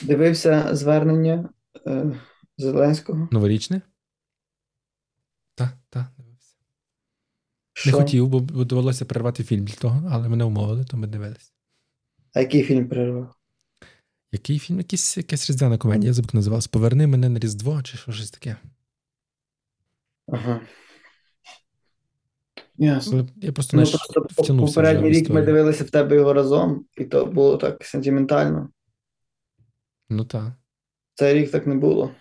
Дивився 0.02 0.76
звернення 0.76 1.50
е, 1.88 2.20
Зеленського. 2.58 3.28
Новорічне? 3.32 3.82
Так, 5.56 5.78
так, 5.90 6.06
дивився. 6.18 6.56
Не 7.86 7.92
хотів, 7.92 8.28
бо 8.28 8.40
довелося 8.40 9.06
перервати 9.06 9.44
фільм 9.44 9.66
для 9.66 9.76
того, 9.76 10.10
але 10.12 10.30
мене 10.30 10.44
умовили, 10.44 10.86
то 10.86 10.98
ми 10.98 11.08
дивилися. 11.08 11.52
А 12.34 12.40
який 12.40 12.64
фільм 12.64 12.90
перервав? 12.90 13.36
Який 14.32 14.60
фільм? 14.60 14.78
Якийсь, 14.78 15.18
якась 15.18 15.50
різдвяна 15.50 15.78
комедія, 15.78 16.08
я 16.08 16.14
забув, 16.14 16.28
як 16.28 16.34
називалась. 16.34 16.68
Поверни 16.68 17.08
мене 17.08 17.30
на 17.30 17.40
Різдво 17.40 17.84
чи 17.84 17.98
що 17.98 18.12
щось 18.12 18.32
таке. 18.32 18.58
Ага. 20.28 20.62
Ясно. 22.78 23.28
Я 23.36 23.52
просто, 23.52 23.78
Ну, 23.78 23.84
просто 23.84 24.28
втягнувся 24.30 24.76
попередній 24.76 25.10
рік 25.10 25.30
ми 25.30 25.42
дивилися 25.42 25.84
в 25.84 25.90
тебе 25.90 26.16
його 26.16 26.34
разом, 26.34 26.86
і 26.98 27.06
то 27.06 27.26
було 27.26 27.58
так 27.58 27.86
сентиментально. 27.86 28.70
Ну 30.10 30.26
так. 30.26 30.54
Цей 31.14 31.34
рік 31.34 31.52
так 31.52 31.68
не 31.68 31.76
було. 31.76 32.12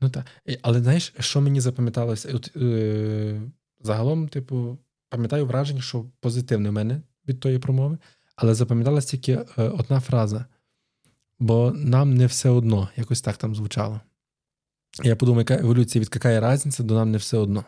Ну 0.00 0.10
так. 0.10 0.26
Але 0.62 0.80
знаєш, 0.80 1.14
що 1.18 1.40
мені 1.40 1.60
запам'яталося? 1.60 2.30
От, 2.34 2.56
е, 2.56 3.42
загалом, 3.80 4.28
типу, 4.28 4.78
пам'ятаю 5.08 5.46
враження, 5.46 5.80
що 5.80 6.04
позитивне 6.20 6.70
в 6.70 6.72
мене 6.72 7.02
від 7.28 7.40
тої 7.40 7.58
промови, 7.58 7.98
але 8.36 8.54
запам'яталася 8.54 9.16
тільки 9.16 9.32
е, 9.32 9.62
одна 9.62 10.00
фраза. 10.00 10.44
Бо 11.38 11.72
нам 11.76 12.14
не 12.14 12.26
все 12.26 12.50
одно, 12.50 12.88
якось 12.96 13.22
так 13.22 13.36
там 13.36 13.54
звучало. 13.54 14.00
Я 15.04 15.16
подумав, 15.16 15.38
яка 15.38 15.54
еволюція 15.54 16.02
від 16.02 16.10
яка 16.14 16.54
різниця, 16.54 16.82
до 16.82 16.94
нам 16.94 17.10
не 17.10 17.18
все 17.18 17.38
одно. 17.38 17.64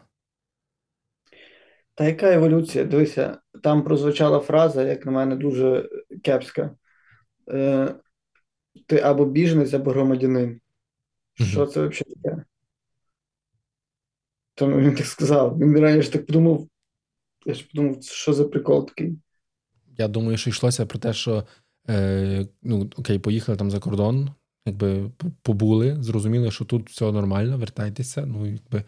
Та 1.94 2.04
яка 2.04 2.32
еволюція? 2.32 2.84
Дивися, 2.84 3.38
там 3.62 3.84
прозвучала 3.84 4.40
фраза, 4.40 4.82
як 4.82 5.06
на 5.06 5.12
мене, 5.12 5.36
дуже 5.36 5.88
кепська. 6.24 6.70
Е, 7.50 7.94
ти 8.86 8.98
або 9.00 9.24
біженець, 9.24 9.74
або 9.74 9.90
громадянин. 9.90 10.60
Що 11.40 11.66
це 11.66 11.80
взагалі 11.80 12.14
таке? 12.22 12.44
Тому 14.54 14.80
він 14.80 14.94
так 14.94 15.06
сказав. 15.06 15.58
Він 15.58 15.80
раніше 15.80 16.10
так 16.10 16.26
подумав. 16.26 16.66
Я 17.46 17.54
ж 17.54 17.68
подумав, 17.72 18.02
що 18.02 18.32
за 18.32 18.44
прикол 18.44 18.88
такий. 18.88 19.18
Я 19.98 20.08
думаю, 20.08 20.36
що 20.36 20.50
йшлося 20.50 20.86
про 20.86 20.98
те, 20.98 21.12
що 21.12 21.46
е, 21.88 22.46
ну, 22.62 22.90
окей, 22.96 23.18
поїхали 23.18 23.58
там 23.58 23.70
за 23.70 23.78
кордон, 23.78 24.30
якби 24.66 25.10
побули, 25.42 25.96
зрозуміли, 26.00 26.50
що 26.50 26.64
тут 26.64 26.90
все 26.90 27.12
нормально, 27.12 27.58
вертайтеся. 27.58 28.26
Ну, 28.26 28.46
якби. 28.46 28.84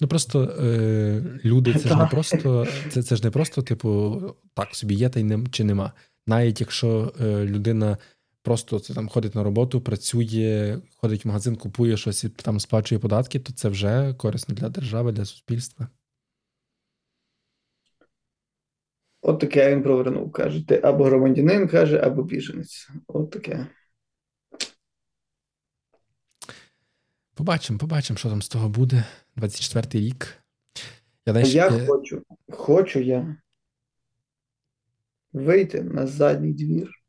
Ну 0.00 0.08
просто 0.08 0.42
е, 0.42 1.22
люди, 1.44 1.74
це 1.74 1.88
ж 1.88 1.96
не 1.96 2.06
просто, 2.06 2.66
це, 2.90 3.02
це 3.02 3.16
ж 3.16 3.24
не 3.24 3.30
просто, 3.30 3.62
типу, 3.62 4.22
так 4.54 4.74
собі 4.74 4.94
є 4.94 5.08
та 5.08 5.20
й 5.20 5.24
нем, 5.24 5.46
чи 5.50 5.64
нема. 5.64 5.92
Навіть 6.26 6.60
якщо 6.60 7.12
е, 7.20 7.44
людина 7.44 7.98
просто 8.46 8.80
це, 8.80 8.94
там 8.94 9.08
ходить 9.08 9.34
на 9.34 9.42
роботу, 9.42 9.80
працює, 9.80 10.78
ходить 10.96 11.24
в 11.24 11.28
магазин, 11.28 11.56
купує 11.56 11.96
щось 11.96 12.24
і 12.24 12.28
там 12.28 12.60
сплачує 12.60 12.98
податки, 12.98 13.40
то 13.40 13.52
це 13.52 13.68
вже 13.68 14.14
корисно 14.14 14.54
для 14.54 14.68
держави, 14.68 15.12
для 15.12 15.24
суспільства. 15.24 15.88
От 19.22 19.40
таке 19.40 19.70
він 19.74 19.82
провернув. 19.82 20.32
Каже, 20.32 20.66
ти 20.68 20.80
або 20.84 21.04
громадянин, 21.04 21.68
каже, 21.68 21.98
або 21.98 22.22
біженець. 22.22 22.88
От 23.06 23.30
таке. 23.30 23.66
Побачимо, 27.34 27.78
побачимо, 27.78 28.16
що 28.16 28.28
там 28.28 28.42
з 28.42 28.48
того 28.48 28.68
буде. 28.68 29.04
24-й 29.36 29.98
рік. 30.00 30.42
Я, 31.26 31.32
знаєш, 31.32 31.54
я 31.54 31.68
е, 31.68 31.86
хочу, 31.86 32.22
хочу 32.52 33.00
я 33.00 33.36
вийти 35.32 35.82
на 35.82 36.06
задній 36.06 36.52
двір. 36.52 37.05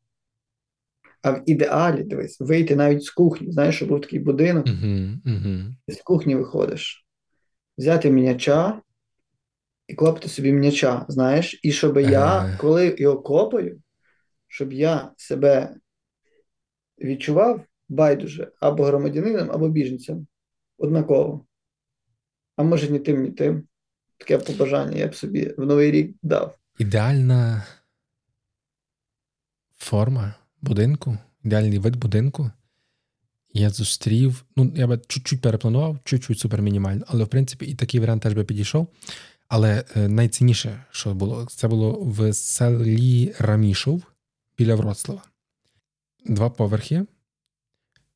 А 1.21 1.31
в 1.31 1.43
ідеалі, 1.45 2.03
дивись, 2.03 2.39
вийти 2.39 2.75
навіть 2.75 3.03
з 3.03 3.09
кухні. 3.09 3.51
Знаєш, 3.51 3.75
що 3.75 3.85
був 3.85 4.01
такий 4.01 4.19
будинок, 4.19 4.65
угу. 4.67 5.59
ти 5.87 5.93
з 5.93 6.01
кухні 6.01 6.35
виходиш, 6.35 7.07
взяти 7.77 8.11
м'яча 8.11 8.81
і 9.87 9.93
клопати 9.93 10.29
собі 10.29 10.51
м'яча, 10.51 11.05
знаєш, 11.09 11.59
і 11.63 11.71
щоб 11.71 11.97
я, 11.97 12.45
Е. 12.45 12.57
коли 12.57 12.95
його 12.97 13.21
копаю, 13.21 13.81
щоб 14.47 14.73
я 14.73 15.11
себе 15.17 15.75
відчував 17.01 17.65
байдуже 17.89 18.51
або 18.59 18.83
громадянином, 18.83 19.51
або 19.51 19.69
біженцем. 19.69 20.27
Однаково. 20.77 21.45
А 22.55 22.63
може 22.63 22.89
ні 22.89 22.99
тим, 22.99 23.23
ні 23.23 23.31
тим. 23.31 23.67
Таке 24.17 24.37
побажання 24.37 24.97
я 24.97 25.07
б 25.07 25.15
собі 25.15 25.53
в 25.57 25.65
Новий 25.65 25.91
рік 25.91 26.15
дав. 26.21 26.57
Ідеальна 26.79 27.65
форма 29.77 30.35
будинку, 30.67 31.17
ідеальний 31.43 31.79
вид 31.79 31.95
будинку. 31.95 32.51
Я 33.53 33.69
зустрів. 33.69 34.45
Ну, 34.55 34.71
я 34.75 34.87
би 34.87 35.01
чуть-чуть 35.07 35.41
перепланував, 35.41 35.99
чуть-чуть 36.03 36.39
супермінімально, 36.39 37.05
але 37.07 37.23
в 37.23 37.27
принципі 37.27 37.65
і 37.65 37.75
такий 37.75 37.99
варіант 37.99 38.23
теж 38.23 38.33
би 38.33 38.43
підійшов. 38.43 38.87
Але 39.47 39.85
е, 39.95 40.07
найцінніше, 40.07 40.85
що 40.91 41.13
було, 41.13 41.45
це 41.45 41.67
було 41.67 42.03
в 42.03 42.33
селі 42.33 43.35
Рамішов 43.39 44.03
біля 44.57 44.75
Вроцлава. 44.75 45.23
Два 46.25 46.49
поверхи. 46.49 47.05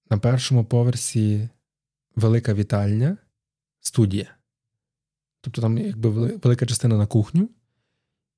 На 0.09 0.17
першому 0.17 0.65
поверсі 0.65 1.49
велика 2.15 2.53
вітальня, 2.53 3.17
студія. 3.79 4.35
Тобто 5.41 5.61
там 5.61 5.77
якби 5.77 6.09
велика 6.09 6.65
частина 6.65 6.97
на 6.97 7.07
кухню, 7.07 7.49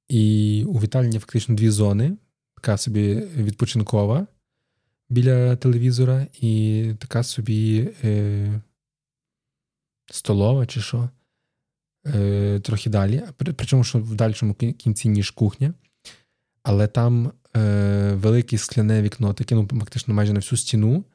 і 0.08 0.66
у 0.68 0.80
вітальні 0.80 1.20
фактично 1.20 1.56
дві 1.56 1.70
зони, 1.70 2.18
така 2.64 2.78
собі 2.78 3.16
відпочинкова 3.16 4.28
біля 5.10 5.56
телевізора, 5.56 6.28
і 6.42 6.94
така 7.00 7.24
собі 7.24 7.90
е, 8.04 8.62
столова 10.12 10.66
чи 10.66 10.82
що. 10.82 11.10
Е, 12.06 12.60
трохи 12.60 12.90
далі. 12.90 13.24
Причому, 13.38 13.84
що 13.84 14.00
в 14.00 14.16
дальшому 14.16 14.54
кінці, 14.54 15.10
ніж 15.10 15.32
кухня. 15.32 15.74
Але 16.64 16.88
там 16.88 17.32
е, 17.56 18.14
велике 18.14 18.58
скляне 18.58 19.02
вікно, 19.02 19.34
таке, 19.34 19.56
ну, 19.56 19.68
фактично 19.80 20.14
майже 20.14 20.34
на 20.34 20.40
всю 20.40 20.60
стіну, 20.60 21.06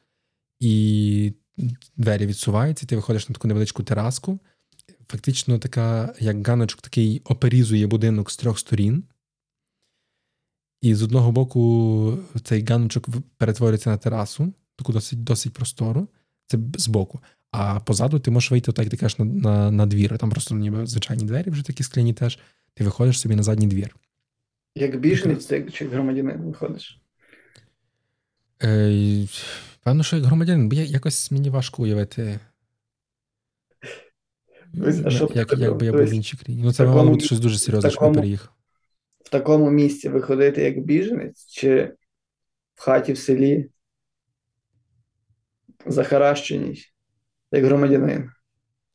і 0.59 1.33
двері 1.97 2.25
відсуваються, 2.25 2.85
ти 2.85 2.95
виходиш 2.95 3.29
на 3.29 3.33
таку 3.33 3.47
невеличку 3.47 3.83
тераску. 3.83 4.39
Фактично, 5.07 5.59
така, 5.59 6.13
як 6.19 6.47
ганочок, 6.47 6.81
такий 6.81 7.21
оперізує 7.25 7.87
будинок 7.87 8.31
з 8.31 8.37
трьох 8.37 8.59
сторін. 8.59 9.03
І 10.81 10.95
з 10.95 11.03
одного 11.03 11.31
боку 11.31 12.17
цей 12.43 12.65
ганочок 12.65 13.07
перетворюється 13.37 13.89
на 13.89 13.97
терасу, 13.97 14.53
таку 14.75 14.93
досить, 14.93 15.23
досить 15.23 15.53
простору. 15.53 16.07
Це 16.47 16.57
збоку. 16.77 17.19
А 17.51 17.79
позаду 17.79 18.19
ти 18.19 18.31
можеш 18.31 18.51
вийти, 18.51 18.71
так 18.71 18.85
як 18.85 18.91
ти 18.91 18.97
кажеш, 18.97 19.19
на, 19.19 19.25
на, 19.25 19.71
на 19.71 19.85
двір. 19.85 20.17
Там 20.17 20.29
просто 20.29 20.55
ніби 20.55 20.85
звичайні 20.85 21.23
двері 21.23 21.49
вже 21.49 21.65
такі 21.65 21.83
скляні 21.83 22.13
теж. 22.13 22.39
Ти 22.73 22.83
виходиш 22.83 23.19
собі 23.19 23.35
на 23.35 23.43
задній 23.43 23.67
двір. 23.67 23.95
Як 24.75 24.99
біженець 24.99 25.45
ти 25.45 25.71
чи 25.73 25.87
громадянин 25.87 26.37
виходиш. 26.37 27.01
Е, 28.63 29.27
певно, 29.83 30.03
що 30.03 30.15
як 30.15 30.25
громадянин, 30.25 30.69
бо 30.69 30.75
я, 30.75 30.83
якось 30.83 31.31
мені 31.31 31.49
важко 31.49 31.83
уявити. 31.83 32.39
Ось, 34.81 35.01
а 35.05 35.09
що 35.09 35.25
б 35.25 35.31
як, 35.35 35.53
як 35.57 35.77
би 35.77 35.85
я 35.85 35.91
був 35.91 36.01
в 36.01 36.13
іншій 36.13 36.37
країні. 36.37 36.63
Ну, 36.63 36.73
це 36.73 36.85
мало 36.85 37.09
бути 37.09 37.25
щось 37.25 37.39
дуже 37.39 37.57
серйозне, 37.57 37.89
в 37.89 37.91
щоб 37.91 38.03
я 38.03 38.13
переїхав. 38.13 38.49
В 39.29 39.31
такому 39.31 39.69
місці 39.69 40.09
виходити 40.09 40.61
як 40.61 40.79
біженець, 40.79 41.45
чи 41.45 41.93
в 42.75 42.81
хаті 42.81 43.13
в 43.13 43.17
селі 43.17 43.69
захаращеній, 45.85 46.83
як 47.51 47.65
громадянин. 47.65 48.31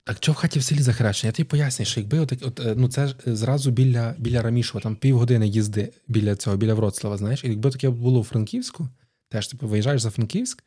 Так 0.05 0.17
що 0.17 0.33
в 0.33 0.35
хаті 0.35 0.59
в 0.59 0.63
селі 0.63 0.79
захаращення? 0.79 1.29
Я 1.29 1.33
тобі 1.33 1.49
пояснюю, 1.49 1.87
що 1.87 2.01
якби 2.01 2.19
отак, 2.19 2.39
от, 2.43 2.61
е, 2.61 2.75
ну 2.77 2.89
це 2.89 3.07
ж 3.07 3.17
е, 3.27 3.37
зразу 3.37 3.71
біля, 3.71 4.15
біля 4.19 4.43
Рамішова, 4.43 4.81
там 4.83 4.97
півгодини 4.97 5.49
їзди 5.49 5.93
біля 6.09 6.37
цього, 6.37 6.57
біля 6.57 6.75
Вроцлава, 6.75 7.17
знаєш, 7.17 7.45
і 7.45 7.49
якби 7.49 7.71
таке 7.71 7.91
було 7.91 8.21
у 8.21 8.25
Франківську, 8.25 8.89
теж 9.29 9.49
типу 9.49 9.69
виїжджаєш 9.69 10.03
за 10.03 10.11
Франківськ, 10.11 10.65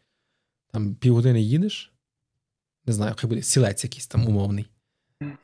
там 0.71 0.95
півгодини 0.95 1.41
їдеш, 1.41 1.93
не 2.85 2.93
знаю, 2.93 3.13
хай 3.17 3.29
буде 3.29 3.41
сілець 3.41 3.83
якийсь 3.83 4.07
там 4.07 4.27
умовний, 4.27 4.65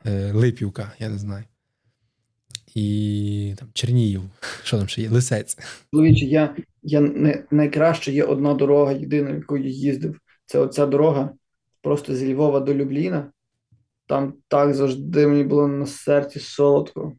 е, 0.06 0.32
Липівка, 0.32 0.92
я 0.98 1.08
не 1.08 1.18
знаю. 1.18 1.44
І 2.74 3.54
там 3.58 3.68
Чернігів, 3.72 4.22
що 4.62 4.78
там 4.78 4.88
ще 4.88 5.02
є, 5.02 5.08
Лисець. 5.08 5.58
Чоловіче, 5.90 6.24
я, 6.24 6.56
я 6.82 7.00
не, 7.00 7.44
найкраще 7.50 8.12
є 8.12 8.24
одна 8.24 8.54
дорога, 8.54 8.92
єдина, 8.92 9.30
якою 9.30 9.64
їздив. 9.64 10.20
Це 10.46 10.58
оця 10.58 10.86
дорога 10.86 11.32
просто 11.82 12.14
зі 12.14 12.34
Львова 12.34 12.60
до 12.60 12.74
Любліна. 12.74 13.32
Там 14.06 14.34
так 14.48 14.74
завжди 14.74 15.26
мені 15.26 15.44
було 15.44 15.68
на 15.68 15.86
серці 15.86 16.40
солодко. 16.40 17.12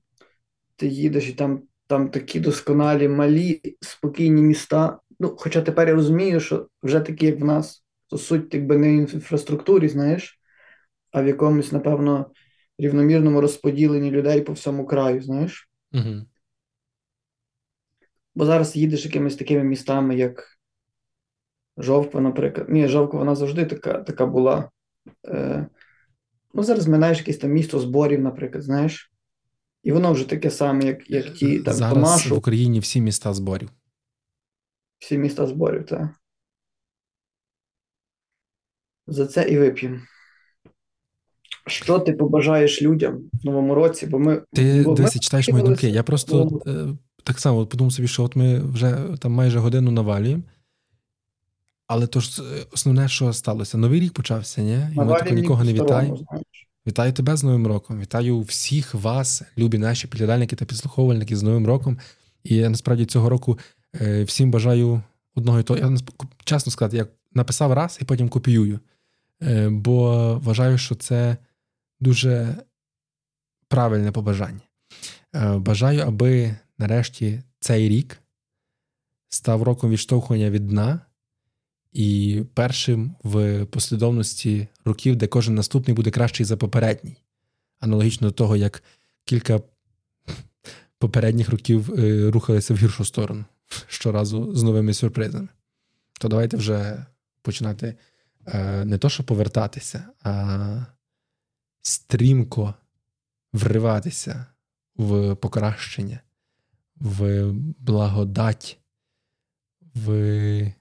Ти 0.76 0.88
їдеш, 0.88 1.30
і 1.30 1.34
там, 1.34 1.62
там 1.88 2.10
такі 2.10 2.40
досконалі, 2.40 3.08
малі, 3.08 3.62
спокійні 3.82 4.42
міста. 4.42 5.00
Ну, 5.20 5.36
хоча 5.38 5.62
тепер 5.62 5.88
я 5.88 5.94
розумію, 5.94 6.40
що 6.40 6.68
вже 6.84 7.00
такі, 7.00 7.26
як 7.26 7.40
в 7.40 7.46
нас, 7.46 7.86
то 8.08 8.18
суть 8.18 8.54
якби 8.54 8.78
не 8.78 9.06
в 9.06 9.14
інфраструктурі, 9.14 9.88
знаєш, 9.88 10.40
а 11.12 11.22
в 11.22 11.28
якомусь, 11.28 11.72
напевно, 11.72 12.32
рівномірному 12.78 13.42
розподіленні 13.42 14.12
людей 14.12 14.42
по 14.42 14.54
всьому 14.54 14.86
краю, 14.86 15.22
знаєш. 15.22 15.70
Угу. 15.94 16.26
Бо 18.36 18.46
зараз 18.46 18.76
їдеш 18.76 19.06
якимись 19.06 19.36
такими 19.36 19.64
містами, 19.64 20.16
як 20.16 20.58
Жовква, 21.78 22.22
наприклад. 22.22 22.70
Ні, 22.70 22.88
Жовква 22.88 23.20
вона 23.20 23.36
завжди 23.36 23.66
така, 23.66 23.94
така 23.94 24.26
була. 24.26 24.70
Е, 25.28 25.68
ну, 26.54 26.64
зараз 26.64 26.88
минаєш 26.88 27.18
якесь 27.18 27.38
там 27.38 27.52
місто 27.52 27.80
зборів, 27.80 28.22
наприклад, 28.22 28.64
знаєш. 28.64 29.12
І 29.84 29.92
воно 29.92 30.14
вже 30.14 30.30
таке 30.30 30.52
саме, 30.52 30.86
як, 30.86 31.10
як 31.10 31.34
ті 31.34 31.60
там 31.60 31.74
Зараз 31.74 31.94
Томашу, 31.94 32.36
в 32.36 32.38
Україні 32.38 32.80
всі 32.80 33.02
міста 33.02 33.34
зборів. 33.34 33.70
всі 35.00 35.18
міста 35.18 35.48
зборів, 35.48 35.86
так. 35.86 36.10
За 39.08 39.28
це 39.28 39.50
і 39.50 39.58
вип'ємо. 39.58 40.00
Що 41.68 42.00
ти 42.00 42.14
побажаєш 42.14 42.82
людям 42.82 43.18
в 43.34 43.46
новому 43.46 43.76
році? 43.76 44.08
Бо 44.08 44.20
ми 44.20 44.42
Ти 44.54 44.84
бо 44.84 44.96
ми 44.96 45.10
читаєш 45.10 45.50
мої 45.50 45.64
думки. 45.64 45.90
Я 45.90 46.04
просто 46.04 46.62
е, 46.68 46.88
так 47.24 47.40
само 47.40 47.66
подумав 47.66 47.94
собі, 47.94 48.08
що 48.08 48.24
от 48.24 48.36
ми 48.36 48.60
вже 48.60 48.98
там 49.20 49.32
майже 49.32 49.60
годину 49.60 49.92
навалюємо. 49.92 50.44
Але 51.88 52.08
то 52.08 52.20
ж 52.20 52.42
е, 52.42 52.66
основне, 52.74 53.08
що 53.08 53.34
сталося, 53.34 53.78
новий 53.78 54.00
рік 54.00 54.14
почався, 54.14 54.62
ні? 54.62 54.88
І 54.94 55.00
ми 55.00 55.14
тако 55.14 55.34
нікого 55.34 55.64
не 55.64 55.74
вітаємо. 55.74 56.20
Вітаю 56.88 57.14
тебе 57.14 57.36
з 57.36 57.44
Новим 57.44 57.68
роком. 57.68 58.00
Вітаю 58.00 58.42
всіх 58.42 58.94
вас, 58.94 59.44
любі 59.58 59.78
наші 59.78 60.08
підглядальники 60.08 60.56
та 60.56 60.66
підслуховувальники 60.66 61.36
з 61.36 61.44
Новим 61.44 61.68
роком. 61.68 61.98
І 62.44 62.56
я 62.56 62.70
насправді 62.70 63.06
цього 63.06 63.30
року 63.30 63.60
е, 64.02 64.24
всім 64.24 64.52
бажаю 64.52 65.02
одного 65.36 65.60
і 65.60 65.64
того. 65.64 65.80
Я 65.80 65.98
чесно 66.44 66.72
сказати, 66.72 66.98
я 66.98 67.08
написав 67.34 67.74
раз 67.74 68.00
і 68.02 68.06
потім 68.06 68.30
копіюю. 68.30 68.80
Е, 69.44 69.70
бо 69.70 70.34
вважаю, 70.44 70.78
що 70.78 70.96
це 70.96 71.38
дуже 72.00 72.56
правильне 73.68 74.12
побажання. 74.12 74.62
Е, 75.36 75.58
бажаю, 75.58 76.02
аби 76.02 76.56
нарешті 76.78 77.44
цей 77.60 77.90
рік 77.90 78.22
став 79.30 79.64
роком 79.64 79.92
відштовхування 79.92 80.50
від 80.50 80.68
дна 80.68 81.02
і 81.92 82.44
першим 82.54 83.16
в 83.24 83.66
послідовності 83.66 84.68
років, 84.86 85.16
де 85.16 85.28
кожен 85.28 85.56
наступний 85.56 85.96
буде 85.96 86.12
кращий 86.12 86.46
за 86.46 86.58
попередній. 86.58 87.18
Аналогічно 87.80 88.28
до 88.28 88.32
того, 88.32 88.56
як 88.56 88.84
кілька 89.26 89.62
попередніх 90.98 91.50
років 91.50 91.94
е, 92.00 92.32
рухалися 92.32 92.74
в 92.74 92.78
гіршу 92.78 93.06
сторону 93.06 93.46
щоразу 93.88 94.56
з 94.56 94.64
новими 94.64 94.94
сюрпризами. 94.94 95.48
То 96.20 96.28
давайте 96.28 96.58
вже 96.58 97.06
починати 97.42 97.96
е, 98.48 98.86
не 98.86 98.98
то, 98.98 99.10
що 99.10 99.24
повертатися, 99.24 100.08
а 100.24 100.86
стрімко 101.86 102.74
вриватися 103.54 104.46
в 104.96 105.36
покращення, 105.36 106.20
в 106.96 107.52
благодать, 107.80 108.80
в 109.82 110.74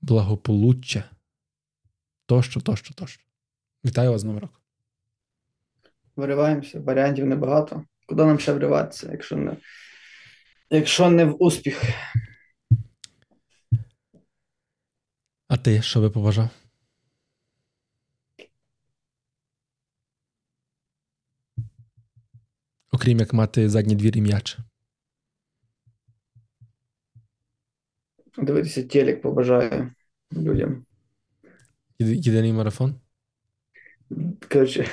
благополуччя. 0.00 1.04
Тощо, 2.26 2.60
тощо, 2.60 2.94
тощо. 2.94 3.22
Вітаю 3.84 4.10
вас 4.10 4.20
з 4.20 4.24
Новим 4.24 4.40
роком. 4.40 4.56
Вириваємося, 6.16 6.80
варіантів 6.80 7.26
небагато. 7.26 7.84
Куди 8.06 8.24
нам 8.24 8.38
ще 8.38 8.52
вриватися, 8.52 9.08
якщо 9.12 9.36
не, 9.36 9.56
якщо 10.70 11.10
не 11.10 11.24
в 11.24 11.42
успіх? 11.42 11.82
А 15.48 15.56
ти 15.56 15.82
що 15.82 16.00
би 16.00 16.10
побажав? 16.10 16.59
Окрім 23.00 23.18
як 23.18 23.32
мати 23.32 23.68
задній 23.68 23.94
двір 23.96 24.16
і 24.16 24.20
м'яч. 24.20 24.58
Дивитися 28.38 28.82
телек 28.82 29.22
побажаю 29.22 29.90
людям. 30.32 30.84
Єди- 31.98 32.14
Єдиний 32.16 32.52
марафон? 32.52 32.94
Коротше, 34.52 34.86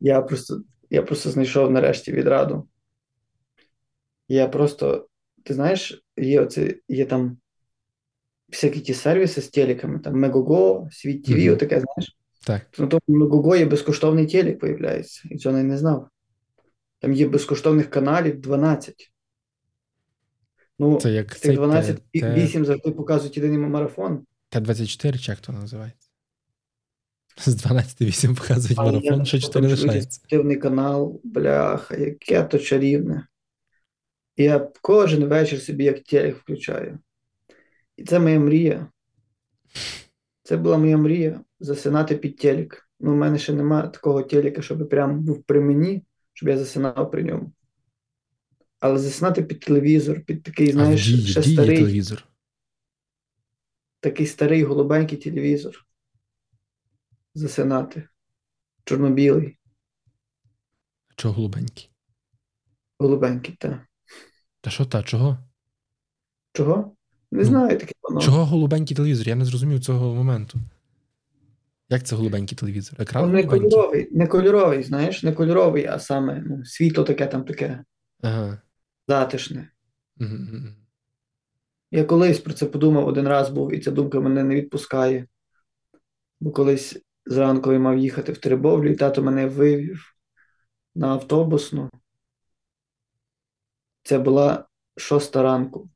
я 0.00 0.22
просто, 0.22 0.62
я 0.90 1.02
просто 1.02 1.30
знайшов 1.30 1.70
нарешті 1.70 2.12
відраду. 2.12 2.68
Я 4.28 4.48
просто, 4.48 5.08
ти 5.44 5.54
знаєш, 5.54 6.04
є 6.16 6.40
оце, 6.40 6.74
є 6.88 7.04
там 7.06 7.38
всякі 8.52 8.80
ті 8.80 8.94
сервіси 8.94 9.40
з 9.42 9.48
телеками, 9.48 9.98
там 9.98 10.14
Мегого, 10.20 10.88
Світ 10.92 11.24
ТВ, 11.24 11.30
Мгм. 11.38 11.52
отаке, 11.52 11.80
знаєш. 11.80 12.16
Так. 12.46 12.78
На 12.78 12.86
тому 12.86 13.00
Мегого 13.08 13.56
є 13.56 13.66
безкоштовний 13.66 14.26
телек, 14.26 14.58
появляється, 14.58 15.28
і 15.30 15.36
цього 15.38 15.58
я 15.58 15.64
не 15.64 15.78
знав. 15.78 16.08
Там 17.00 17.12
є 17.12 17.28
безкоштовних 17.28 17.90
каналів 17.90 18.40
12. 18.40 19.12
Ну, 20.78 21.00
Це 21.00 21.12
як 21.12 21.34
тих 21.34 21.54
12, 21.54 21.96
Т- 22.12 22.20
Т- 22.20 22.34
8 22.34 22.64
завжди 22.66 22.90
показують 22.90 23.36
єдиний 23.36 23.58
марафон. 23.58 24.26
Т-24, 24.48 25.18
чи 25.18 25.32
як 25.32 25.40
то 25.40 25.52
називається? 25.52 26.08
З 27.38 27.66
12-8 27.66 28.34
показують 28.38 28.78
А 28.78 28.82
марафон, 28.84 29.02
там 29.16 29.24
4 29.26 29.68
лишається. 29.68 30.10
спортивний 30.10 30.56
канал, 30.56 31.20
бляха, 31.24 31.96
яке 31.96 32.42
то 32.44 32.58
чарівне. 32.58 33.26
Я 34.36 34.70
кожен 34.82 35.24
вечір 35.24 35.60
собі 35.60 35.84
як 35.84 36.00
телек 36.02 36.36
включаю. 36.36 36.98
І 37.96 38.04
це 38.04 38.18
моя 38.18 38.40
мрія. 38.40 38.86
Це 40.42 40.56
була 40.56 40.78
моя 40.78 40.96
мрія 40.96 41.40
засинати 41.60 42.16
під 42.16 42.36
телек. 42.36 42.88
Ну, 43.00 43.12
у 43.12 43.16
мене 43.16 43.38
ще 43.38 43.52
немає 43.52 43.88
такого 43.88 44.22
телека, 44.22 44.62
щоб 44.62 44.88
прям 44.88 45.20
був 45.20 45.42
при 45.42 45.60
мені, 45.60 46.02
щоб 46.40 46.48
я 46.48 46.58
засинав 46.58 47.10
при 47.10 47.22
ньому. 47.22 47.52
Але 48.78 48.98
засинати 48.98 49.42
під 49.42 49.60
телевізор, 49.60 50.20
під 50.24 50.42
такий, 50.42 50.66
А 50.68 50.70
в 50.70 50.72
знаєш, 50.72 51.06
дії, 51.06 51.26
ще 51.26 51.40
в 51.40 51.44
дії 51.44 51.56
старий, 51.56 51.76
телевізор. 51.78 52.26
такий 54.00 54.26
старий 54.26 54.64
голубенький 54.64 55.18
телевізор. 55.18 55.86
Засинати. 57.34 58.08
Чорно-білий, 58.84 59.58
Чого 61.16 61.34
голубенький? 61.34 61.90
голубенький, 62.98 63.54
так. 63.58 63.80
Та 64.60 64.70
що 64.70 64.84
та, 64.84 65.02
чого? 65.02 65.38
Чого? 66.52 66.96
Не 67.30 67.38
Ну, 67.38 67.44
знаю 67.44 67.78
таке 67.78 67.92
воно. 68.02 68.20
Чого 68.20 68.44
голубенький 68.46 68.96
телевізор? 68.96 69.28
Я 69.28 69.34
не 69.34 69.44
зрозумів 69.44 69.80
цього 69.80 70.14
моменту. 70.14 70.58
Як 71.90 72.02
це 72.06 72.16
голубенький 72.16 72.58
телевізор? 72.58 73.02
Екран 73.02 73.26
Ну, 73.26 73.32
не 73.32 73.44
кольоровий, 73.44 74.08
не 74.12 74.26
кольоровий, 74.26 74.82
знаєш, 74.82 75.22
не 75.22 75.32
кольоровий, 75.32 75.86
а 75.86 75.98
саме 75.98 76.42
ну, 76.46 76.64
світло 76.64 77.04
таке 77.04 77.26
там 77.26 77.44
таке 77.44 77.84
Ага. 78.22 78.58
затишне. 79.08 79.70
Мгм. 80.16 80.76
Я 81.90 82.04
колись 82.04 82.38
про 82.38 82.52
це 82.54 82.66
подумав 82.66 83.06
один 83.06 83.28
раз 83.28 83.50
був, 83.50 83.74
і 83.74 83.80
ця 83.80 83.90
думка 83.90 84.20
мене 84.20 84.44
не 84.44 84.54
відпускає. 84.54 85.26
Бо 86.40 86.50
колись 86.50 86.98
зранку 87.26 87.72
я 87.72 87.78
мав 87.78 87.98
їхати 87.98 88.32
в 88.32 88.38
Теребовлю, 88.38 88.88
і 88.90 88.96
тато 88.96 89.22
мене 89.22 89.46
вивів 89.46 90.14
на 90.94 91.08
автобусну. 91.08 91.90
Це 94.02 94.18
була 94.18 94.64
шоста 94.96 95.42
ранку. 95.42 95.90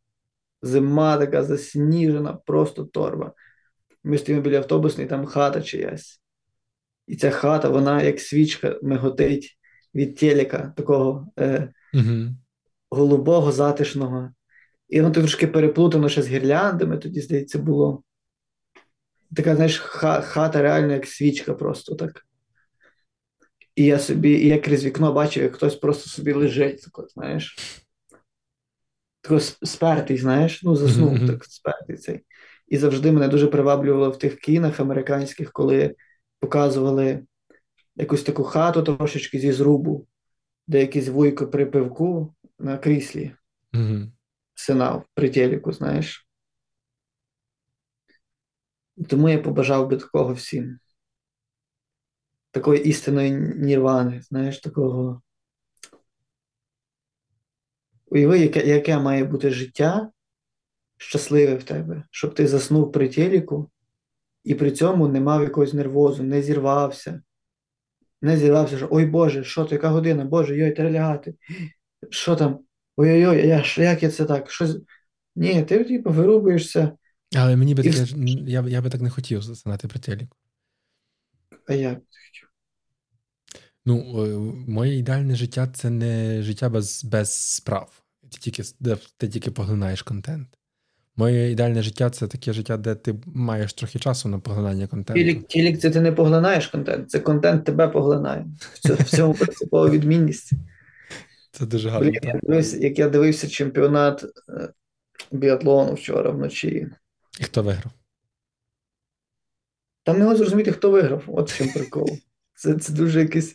Зима 0.63 1.17
така 1.17 1.45
засніжена, 1.45 2.33
просто 2.33 2.85
торба. 2.85 3.33
Ми 4.05 4.19
стоїмо 4.19 4.43
біля 4.43 4.57
автобусної, 4.57 5.09
там 5.09 5.27
хата 5.27 5.63
чиясь. 5.63 6.21
І 7.07 7.17
ця 7.17 7.31
хата, 7.31 7.69
вона 7.69 8.03
як 8.03 8.21
свічка 8.21 8.79
миготить 8.83 9.59
від 9.95 10.17
телека, 10.17 10.73
такого 10.77 11.29
е, 11.39 11.73
Мгм. 11.95 12.37
голубого, 12.91 13.53
затишного. 13.53 14.31
І 14.89 15.01
воно 15.01 15.15
трошки 15.15 15.47
переплутано 15.47 16.09
ще 16.09 16.23
з 16.23 16.29
гірляндами, 16.29 16.99
тоді, 16.99 17.21
здається, 17.21 17.59
було. 17.59 18.03
Така, 19.37 19.57
знаєш, 19.57 19.79
ха- 19.79 20.21
хата 20.21 20.63
реально 20.63 20.93
як 20.93 21.07
свічка 21.07 21.55
просто 21.55 21.95
так. 21.95 22.27
І 23.77 23.85
я 23.85 23.99
собі, 23.99 24.31
і 24.31 24.49
я 24.49 24.59
крізь 24.59 24.85
вікно 24.85 25.13
бачив, 25.13 25.43
як 25.43 25.55
хтось 25.55 25.77
просто 25.77 26.11
собі 26.11 26.33
лежить, 26.33 26.83
так 26.83 26.99
от, 26.99 27.13
знаєш. 27.13 27.57
Тако 29.21 29.41
спертий, 29.41 30.17
знаєш, 30.19 30.63
ну 30.63 30.77
заснув 30.77 31.13
мгм. 31.15 31.27
так 31.27 31.45
спертий 31.45 31.97
цей. 31.97 32.21
І 32.75 32.77
завжди 32.77 33.13
мене 33.13 33.29
дуже 33.29 33.47
приваблювало 33.47 34.11
в 34.11 34.19
тих 34.19 34.37
кінах 34.37 34.81
американських, 34.81 35.53
коли 35.53 35.97
показували 36.39 37.27
якусь 37.97 38.23
таку 38.23 38.45
хату 38.45 38.83
трошечки 38.83 39.39
зі 39.39 39.53
зрубу, 39.53 40.07
де 40.67 40.81
якийсь 40.81 41.09
вуйко 41.09 41.47
при 41.47 41.67
пивку 41.67 42.35
на 42.59 42.79
кріслі 42.79 43.37
Мгм. 43.73 44.13
синав 44.55 45.05
при 45.15 45.31
телеку, 45.31 45.73
знаєш. 45.73 46.29
Тому 49.09 49.29
я 49.29 49.39
побажав 49.39 49.89
би 49.89 49.97
такого 49.97 50.33
всім. 50.33 50.79
Такої 52.51 52.85
істинної 52.85 53.31
нірвани, 53.57 54.23
знаєш, 54.23 54.61
такого. 54.61 55.23
Уяви, 58.07 58.39
яке, 58.39 58.67
яке 58.67 58.99
має 58.99 59.25
бути 59.25 59.51
життя 59.51 60.11
щасливе 60.97 61.55
в 61.55 61.63
тебе, 61.63 62.03
щоб 62.11 62.35
ти 62.35 62.47
заснув 62.47 62.93
при 62.93 63.09
телеку 63.09 63.71
і 64.45 64.55
при 64.55 64.71
цьому 64.71 65.09
не 65.09 65.21
мав 65.21 65.43
якогось 65.43 65.73
нервозу, 65.73 66.23
не 66.23 66.43
зірвався. 66.43 67.23
Не 68.23 68.37
зірвався, 68.37 68.77
що 68.77 68.89
ой 68.91 69.07
Боже, 69.07 69.45
що 69.45 69.65
то, 69.65 69.75
яка 69.75 69.89
година? 69.89 70.25
Боже, 70.25 70.57
йой, 70.57 70.73
треба 70.73 70.91
лягати. 70.91 71.35
Що 72.11 72.37
там? 72.37 72.59
Ой-ой-ой, 72.97 73.49
я, 73.49 73.65
як 73.77 74.03
я 74.03 74.11
це 74.11 74.25
так? 74.25 74.51
Що... 74.51 74.67
Ні, 75.37 75.63
ти 75.63 75.85
типу 75.85 76.11
вирубуєшся, 76.11 76.93
Але 77.37 77.57
мені 77.57 77.75
би 77.75 77.83
І 77.83 77.91
таке, 77.91 78.07
я, 78.47 78.65
я 78.69 78.83
би 78.83 78.91
так 78.91 79.01
не 79.01 79.11
хотів 79.11 79.43
засинати 79.43 79.89
при 79.89 80.01
телеку. 80.01 80.37
а 81.67 81.75
я. 81.75 82.01
Ну, 83.87 84.25
е, 84.25 84.39
моє 84.71 84.99
ідеальне 84.99 85.37
життя 85.37 85.67
це 85.67 85.91
не 85.91 86.43
життя 86.43 86.69
без, 86.69 87.05
без 87.05 87.55
справ. 87.55 88.03
Ти 88.23 88.39
тільки, 88.39 88.63
ти 89.17 89.29
тільки 89.29 89.51
поглинаєш 89.51 90.03
контент. 90.03 90.59
Моє 91.17 91.51
ідеальне 91.51 91.83
життя 91.83 92.11
це 92.11 92.27
таке 92.27 92.53
життя, 92.53 92.77
де 92.77 92.95
ти 92.95 93.15
маєш 93.27 93.73
трохи 93.73 93.99
часу 93.99 94.29
на 94.29 94.39
поглинання 94.39 94.87
контенту. 94.87 95.23
Тілік, 95.23 95.47
тілік 95.47 95.79
це 95.79 95.91
ти 95.91 96.01
не 96.01 96.13
поглинаєш 96.13 96.67
контент, 96.67 97.11
це 97.11 97.19
контент 97.19 97.65
тебе 97.65 97.89
поглинає. 97.89 98.47
В 98.73 98.79
цьому, 98.79 98.99
в 99.01 99.05
цьому 99.05 99.35
принципова 99.35 99.91
відмінність. 99.91 100.53
Це 101.53 101.67
дуже 101.67 101.89
гарно. 101.89 102.11
Блін, 102.11 102.21
я 102.23 102.41
дивився, 102.43 102.77
як 102.79 102.99
я 102.99 103.09
дивився 103.09 103.49
чемпіонат 103.49 104.25
е, 104.25 104.69
біатлону 105.33 105.95
вчора 105.95 106.31
вночі. 106.31 106.89
І 107.41 107.45
хто 107.45 107.63
виграв? 107.63 107.93
Там 110.03 110.19
не 110.19 110.25
можна 110.25 110.39
зрозуміти, 110.39 110.73
хто 110.73 110.91
виграв. 110.91 111.25
От 111.27 111.53
в 111.53 111.59
чому 111.59 111.73
прикол. 111.73 112.19
Це, 112.55 112.75
це 112.75 112.93
дуже 112.93 113.21
якийсь 113.21 113.55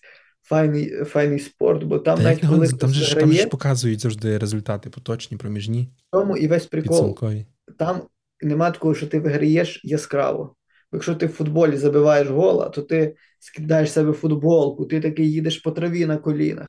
файний, 0.49 1.03
файний 1.03 1.39
спорт, 1.39 1.83
бо 1.83 1.99
там 1.99 2.17
Та 2.17 2.23
навіть 2.23 2.47
коли 2.47 2.67
там 2.67 2.77
хтось 2.77 2.91
же 2.91 3.15
там 3.15 3.31
же 3.31 3.41
ж 3.41 3.47
показують 3.47 3.99
завжди 3.99 4.37
результати 4.37 4.89
поточні, 4.89 5.37
проміжні, 5.37 5.89
тому 6.11 6.37
і 6.37 6.47
весь 6.47 6.65
прикол. 6.65 6.97
підсумкові. 6.97 7.45
Там 7.77 8.01
нема 8.41 8.71
такого, 8.71 8.95
що 8.95 9.07
ти 9.07 9.19
виграєш 9.19 9.81
яскраво. 9.83 10.55
Якщо 10.93 11.15
ти 11.15 11.25
в 11.25 11.29
футболі 11.29 11.77
забиваєш 11.77 12.27
гола, 12.27 12.69
то 12.69 12.81
ти 12.81 13.15
скидаєш 13.39 13.91
себе 13.91 14.13
футболку, 14.13 14.85
ти 14.85 15.01
такий 15.01 15.31
їдеш 15.31 15.57
по 15.57 15.71
траві 15.71 16.05
на 16.05 16.17
колінах. 16.17 16.67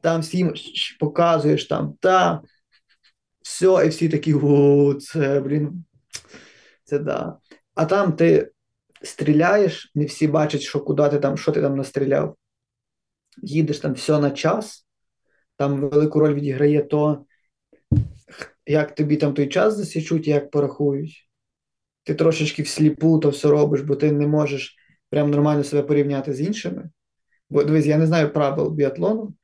Там 0.00 0.20
всім 0.20 0.54
показуєш 1.00 1.64
там, 1.64 1.94
та 2.00 2.42
все, 3.42 3.82
і 3.86 3.88
всі 3.88 4.08
такі, 4.08 4.34
о, 4.34 4.94
це, 4.94 5.40
блін, 5.40 5.84
це 6.84 6.98
да. 6.98 7.36
А 7.74 7.84
там 7.84 8.12
ти 8.12 8.50
стріляєш, 9.02 9.92
не 9.94 10.04
всі 10.04 10.28
бачать, 10.28 10.60
що 10.60 10.80
куди 10.80 11.08
ти 11.08 11.18
там, 11.18 11.36
що 11.36 11.52
ти 11.52 11.60
там 11.60 11.76
настріляв. 11.76 12.36
Їдеш 13.42 13.78
там 13.78 13.92
все 13.92 14.20
на 14.20 14.30
час, 14.30 14.86
там 15.56 15.80
велику 15.80 16.20
роль 16.20 16.34
відіграє 16.34 16.82
то, 16.82 17.24
як 18.66 18.94
тобі 18.94 19.16
там 19.16 19.34
той 19.34 19.46
час 19.46 19.76
засічуть, 19.76 20.28
як 20.28 20.50
порахують. 20.50 21.28
Ти 22.04 22.14
трошечки 22.14 22.62
всліпу 22.62 23.18
то 23.18 23.28
все 23.28 23.48
робиш, 23.48 23.80
бо 23.80 23.96
ти 23.96 24.12
не 24.12 24.26
можеш 24.26 24.76
прям 25.10 25.30
нормально 25.30 25.64
себе 25.64 25.82
порівняти 25.82 26.34
з 26.34 26.40
іншими. 26.40 26.90
Бо 27.50 27.64
дивись, 27.64 27.86
я 27.86 27.98
не 27.98 28.06
знаю 28.06 28.32
правил 28.32 28.70
біатлону. 28.70 29.34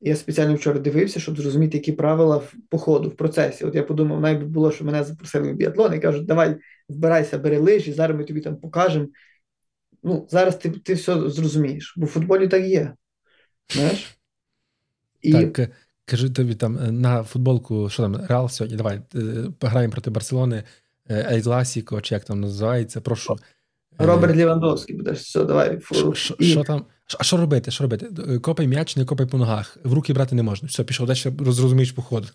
Я 0.00 0.16
спеціально 0.16 0.54
вчора 0.54 0.78
дивився, 0.78 1.20
щоб 1.20 1.40
зрозуміти, 1.40 1.76
які 1.76 1.92
правила 1.92 2.42
по 2.68 2.78
ходу, 2.78 3.08
в 3.08 3.16
процесі. 3.16 3.64
От 3.64 3.74
я 3.74 3.82
подумав, 3.82 4.20
навіть 4.20 4.42
було, 4.42 4.72
що 4.72 4.84
мене 4.84 5.04
запросили 5.04 5.52
в 5.52 5.56
біатлон 5.56 5.94
і 5.94 6.00
кажуть, 6.00 6.26
давай 6.26 6.56
вбирайся, 6.88 7.38
бери 7.38 7.58
лижі, 7.58 7.92
зараз 7.92 8.16
ми 8.16 8.24
тобі 8.24 8.40
там 8.40 8.56
покажемо. 8.56 9.06
Ну, 10.02 10.26
зараз 10.30 10.56
ти, 10.56 10.70
ти 10.70 10.94
все 10.94 11.30
зрозумієш, 11.30 11.94
бо 11.96 12.06
в 12.06 12.08
футболі 12.08 12.48
так 12.48 12.64
є. 12.64 12.94
Знаєш? 13.72 14.18
І 15.22 15.32
Так, 15.32 15.58
е, 15.58 15.68
кажу 16.04 16.30
тобі 16.30 16.54
там 16.54 16.78
е, 16.78 16.92
на 16.92 17.22
футболку, 17.22 17.88
що 17.88 18.02
там, 18.02 18.26
Реал 18.26 18.48
сьогодні, 18.48 18.76
давай, 18.76 19.00
е, 19.14 19.20
пограємо 19.58 19.92
проти 19.92 20.10
Барселони, 20.10 20.62
Ель 21.10 21.40
Класіко, 21.40 22.00
чи 22.00 22.14
як 22.14 22.24
там 22.24 22.40
називається, 22.40 23.00
прошу. 23.00 23.36
Роберт 23.98 24.36
Лівандовський 24.36 24.96
будеш, 24.96 25.18
все, 25.18 25.44
давай. 25.44 25.80
Що, 25.92 26.14
що, 26.14 26.36
що 26.40 26.64
там? 26.64 26.84
А 27.18 27.22
що 27.22 27.36
робити? 27.36 27.70
Що 27.70 27.84
робити? 27.84 28.06
Копай 28.38 28.66
м'яч, 28.66 28.96
не 28.96 29.04
копай 29.04 29.26
по 29.26 29.38
ногах. 29.38 29.78
В 29.84 29.92
руки 29.92 30.12
брати 30.12 30.34
не 30.34 30.42
можна. 30.42 30.68
Все, 30.68 30.84
пішов, 30.84 31.06
далі 31.06 31.18
розумієш 31.38 31.92
по 31.92 32.02
ходу. 32.02 32.26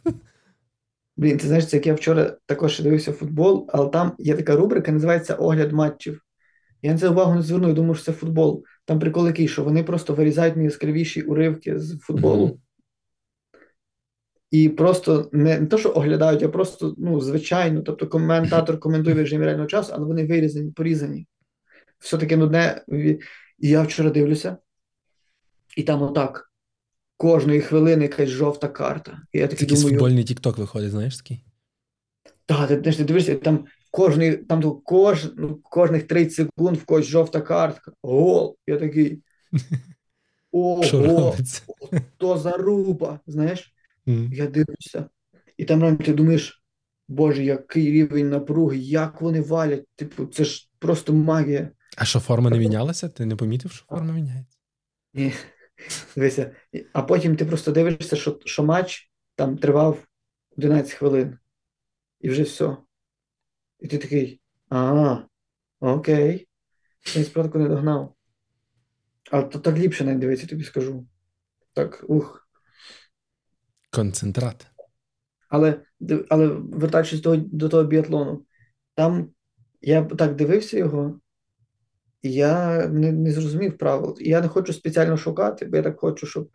Блін, 1.17 1.37
ти 1.37 1.47
знаєш, 1.47 1.67
це 1.67 1.77
як 1.77 1.87
я 1.87 1.93
вчора 1.93 2.37
також 2.45 2.79
дивився 2.79 3.13
футбол, 3.13 3.69
але 3.73 3.89
там 3.89 4.11
є 4.19 4.35
така 4.35 4.55
рубрика, 4.55 4.91
називається 4.91 5.35
Огляд 5.35 5.71
матчів. 5.71 6.21
Я 6.81 6.91
на 6.91 6.97
це 6.97 7.09
увагу 7.09 7.35
не 7.35 7.41
звернув, 7.41 7.69
я 7.69 7.75
думав, 7.75 7.95
що 7.95 8.05
це 8.05 8.11
футбол. 8.11 8.63
Там 8.85 8.99
прикол 8.99 9.27
який, 9.27 9.47
що 9.47 9.63
вони 9.63 9.83
просто 9.83 10.13
вирізають 10.13 10.55
найяскравіші 10.55 11.21
уривки 11.21 11.79
з 11.79 11.99
футболу 11.99 12.59
і 14.53 14.69
просто 14.69 15.29
не, 15.31 15.59
не 15.59 15.65
то, 15.65 15.77
що 15.77 15.93
оглядають, 15.95 16.43
а 16.43 16.49
просто 16.49 16.95
ну, 16.97 17.21
звичайно. 17.21 17.81
Тобто 17.81 18.07
коментатор 18.07 18.79
коментує 18.79 19.15
в 19.15 19.17
режимі 19.17 19.45
реального 19.45 19.67
часу, 19.67 19.93
але 19.95 20.05
вони 20.05 20.25
вирізані, 20.25 20.71
порізані. 20.71 21.27
Все 21.99 22.17
таке 22.17 22.37
нудне. 22.37 22.83
І 22.87 23.19
я 23.59 23.81
вчора 23.81 24.09
дивлюся, 24.09 24.57
і 25.77 25.83
там 25.83 26.01
отак. 26.01 26.51
Кожної 27.17 27.61
хвилини 27.61 28.03
якась 28.03 28.29
жовта 28.29 28.67
карта. 28.67 29.21
І 29.31 29.39
я 29.39 29.47
Це 29.47 29.55
такий 29.55 29.67
думаю. 29.67 29.89
футбольний 29.89 30.23
тікток 30.23 30.57
виходить, 30.57 30.91
знаєш 30.91 31.17
такий? 31.17 31.45
Так, 32.45 32.67
ти, 32.67 32.75
знаєш, 32.75 32.97
ти 32.97 33.03
дивишся, 33.03 33.35
там 33.35 33.65
кожний, 33.93 34.37
там 34.37 34.81
кож, 34.81 35.31
ну, 35.37 35.55
кожних 35.63 36.07
30 36.07 36.33
секунд 36.33 36.77
в 36.77 36.85
когось 36.85 37.05
жовта 37.05 37.41
картка. 37.41 37.91
Гол. 38.01 38.57
Я 38.67 38.77
такий. 38.77 39.23
Ого, 40.51 41.35
то 42.17 42.37
заруба. 42.37 43.19
Знаєш, 43.27 43.73
Мгм. 44.05 44.33
я 44.33 44.47
дивлюся. 44.47 45.09
І 45.57 45.65
там 45.65 45.81
реально 45.81 45.97
ти 45.97 46.13
думаєш, 46.13 46.63
Боже, 47.07 47.43
який 47.43 47.91
рівень 47.91 48.29
напруги, 48.29 48.77
як 48.77 49.21
вони 49.21 49.41
валять. 49.41 49.87
Типу, 49.95 50.25
це 50.25 50.43
ж 50.43 50.69
просто 50.79 51.13
магія. 51.13 51.69
А 51.97 52.05
що 52.05 52.19
форма 52.19 52.49
не 52.49 52.57
мінялася? 52.57 53.09
Ти 53.09 53.25
не 53.25 53.35
помітив, 53.35 53.71
що 53.71 53.85
форма 53.85 54.13
міняється? 54.13 54.57
Ні. 55.13 55.33
Дивися. 56.15 56.51
А 56.93 57.01
потім 57.01 57.35
ти 57.35 57.45
просто 57.45 57.71
дивишся, 57.71 58.15
що, 58.15 58.39
що 58.45 58.63
матч 58.63 59.11
там 59.35 59.57
тривав 59.57 59.97
11 60.57 60.93
хвилин. 60.93 61.37
І 62.21 62.29
вже 62.29 62.43
все. 62.43 62.77
І 63.83 63.87
ти 63.87 63.97
такий. 63.97 64.41
А, 64.69 65.17
окей. 65.79 66.47
Я 67.15 67.23
справді 67.23 67.57
не 67.57 67.69
догнав. 67.69 68.15
Але 69.31 69.43
то 69.43 69.59
так 69.59 69.77
ліпше 69.77 70.03
навіть 70.03 70.19
дивитися, 70.19 70.47
тобі 70.47 70.63
скажу. 70.63 71.07
Так, 71.73 72.05
ух. 72.07 72.47
Концентрат. 73.91 74.67
Але, 75.49 75.81
але 76.29 76.47
вертаючись 76.47 77.21
до, 77.21 77.35
до 77.37 77.69
того 77.69 77.83
біатлону, 77.83 78.45
там 78.95 79.29
я 79.81 80.03
так 80.03 80.35
дивився 80.35 80.77
його, 80.77 81.19
і 82.21 82.33
я 82.33 82.87
не, 82.87 83.11
не 83.11 83.31
зрозумів 83.31 83.77
правил. 83.77 84.17
І 84.19 84.29
я 84.29 84.41
не 84.41 84.47
хочу 84.47 84.73
спеціально 84.73 85.17
шукати, 85.17 85.65
бо 85.65 85.77
я 85.77 85.83
так 85.83 85.99
хочу, 85.99 86.27
щоб 86.27 86.49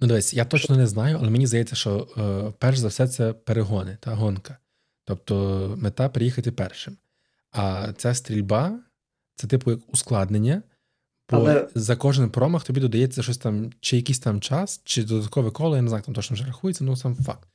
Ну, 0.00 0.08
дивись, 0.08 0.34
я 0.34 0.44
точно 0.44 0.76
не 0.76 0.86
знаю, 0.86 1.16
але 1.20 1.30
мені 1.30 1.46
здається, 1.46 1.76
що 1.76 2.08
е, 2.16 2.52
перш 2.58 2.78
за 2.78 2.88
все 2.88 3.08
це 3.08 3.32
перегони 3.32 3.98
та 4.00 4.14
гонка. 4.14 4.58
Тобто 5.06 5.74
мета 5.78 6.08
приїхати 6.08 6.52
першим. 6.52 6.96
А 7.52 7.92
ця 7.96 8.14
стрільба 8.14 8.78
це 9.34 9.46
типу 9.46 9.70
як 9.70 9.80
ускладнення, 9.92 10.62
бо 11.30 11.36
Але- 11.36 11.68
за 11.74 11.96
кожен 11.96 12.30
промах 12.30 12.64
тобі 12.64 12.80
додається 12.80 13.22
щось 13.22 13.38
там, 13.38 13.70
чи 13.80 13.96
якийсь 13.96 14.18
там 14.18 14.40
час, 14.40 14.80
чи 14.84 15.04
додаткове 15.04 15.50
коло, 15.50 15.76
я 15.76 15.82
не 15.82 15.88
знаю, 15.88 16.04
там 16.04 16.14
точно 16.14 16.34
вже 16.34 16.44
рахується, 16.44 16.84
ну 16.84 16.96
сам 16.96 17.14
факт. 17.14 17.48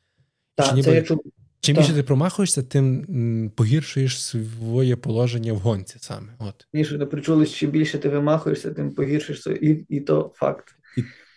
Чи 0.70 0.76
ніби- 0.76 0.84
це 0.84 0.96
я 0.96 1.02
чув. 1.02 1.24
Чим 1.60 1.76
Так. 1.76 1.84
більше 1.86 1.96
ти 1.96 2.04
промахуєшся, 2.04 2.64
тим 2.64 3.52
погіршуєш 3.56 4.24
своє 4.24 4.96
положення 4.96 5.54
в 5.54 5.58
гонці 5.58 5.98
саме. 6.02 6.28
От. 6.40 6.68
Ніж 6.74 6.92
не 6.92 7.06
причули, 7.06 7.46
що 7.46 7.56
чим 7.58 7.72
більше 7.72 7.98
ти 8.00 8.10
вимахуєшся, 8.10 8.72
тим 8.74 8.92
погіршишся, 8.96 9.52
і, 9.52 9.86
і 9.90 10.00
то 10.02 10.32
факт. 10.36 10.76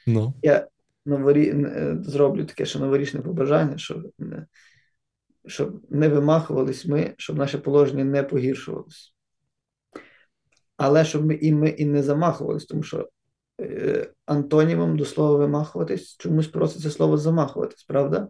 Ну. 0.07 0.35
Я 0.43 0.69
новорі... 1.07 1.49
е, 1.51 1.97
зроблю 2.03 2.45
таке, 2.45 2.67
що 2.67 2.79
новорічне 2.79 3.21
побажання, 3.21 3.79
щоб 3.79 4.13
не, 4.19 4.47
щоб 5.47 5.83
не 5.91 6.09
вимахувались 6.09 6.87
ми, 6.87 7.15
щоб 7.19 7.37
наше 7.37 7.59
положення 7.59 8.05
не 8.05 8.23
погіршувалось. 8.23 9.15
Але 10.77 11.05
щоб 11.05 11.27
ми 11.27 11.35
і 11.35 11.53
ми 11.53 11.69
і 11.69 11.85
не 11.85 12.03
замахувались, 12.03 12.65
тому 12.65 12.83
що 12.83 13.09
е, 13.61 14.11
антонімом 14.27 14.97
до 14.97 15.05
слова 15.05 15.37
вимахуватись 15.39 16.17
чомусь 16.19 16.49
проситься 16.49 16.91
слово 16.91 17.19
замахуватись, 17.19 17.85
правда? 17.85 18.29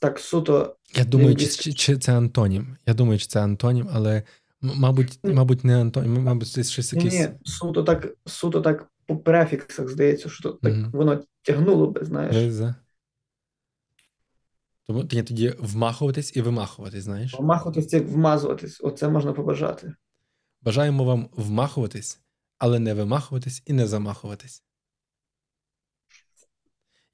Так 0.00 0.18
суто 0.18 0.76
Я 0.94 1.04
думаю, 1.04 1.36
чи, 1.36 1.46
чи, 1.46 1.72
чи 1.72 1.98
це 1.98 2.16
антонім. 2.16 2.76
Я 2.86 2.94
думаю, 2.94 3.18
чи 3.18 3.26
це 3.26 3.40
антонім, 3.40 3.88
але 3.92 4.22
мабуть, 4.60 5.20
мабуть, 5.22 5.64
не 5.64 5.80
антонім, 5.80 6.22
мабуть, 6.22 6.48
це 6.48 6.64
щось 6.64 6.92
якесь. 6.92 7.12
ні, 7.12 7.28
суто 7.44 7.82
так, 7.82 8.08
суто 8.26 8.60
так 8.60 8.90
по 9.06 9.16
префіксах 9.16 9.88
здається, 9.88 10.28
що 10.28 10.52
так 10.52 10.72
Мгм. 10.72 10.90
воно 10.92 11.20
тягнуло 11.42 11.86
би, 11.86 12.04
знаєш. 12.04 12.36
Тому 14.88 15.04
ні, 15.12 15.22
тоді 15.22 15.54
вмахуватись 15.58 16.36
і 16.36 16.42
вимахуватись, 16.42 17.04
знаєш. 17.04 17.34
Вмахуватись 17.38 17.88
це 17.88 17.96
як 17.96 18.08
вмазуватись, 18.08 18.80
оце 18.82 19.08
можна 19.08 19.32
побажати. 19.32 19.94
Бажаємо 20.62 21.04
вам 21.04 21.28
вмахуватись, 21.32 22.20
але 22.58 22.78
не 22.78 22.94
вимахуватись 22.94 23.62
і 23.66 23.72
не 23.72 23.86
замахуватись. 23.86 24.62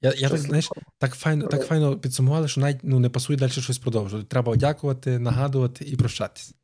Я, 0.01 0.13
я 0.17 0.29
так, 0.29 0.39
знаєш, 0.39 0.69
так 0.97 1.15
файно, 1.15 1.47
так 1.47 1.65
файно 1.65 1.99
підсумували, 1.99 2.47
що 2.47 2.61
навіть 2.61 2.79
ну, 2.83 2.99
не 2.99 3.09
пасує 3.09 3.39
далі 3.39 3.51
щось 3.51 3.77
продовжувати. 3.77 4.27
Треба 4.27 4.55
дякувати, 4.55 5.19
нагадувати 5.19 5.85
і 5.85 5.95
прощатись. 5.95 6.55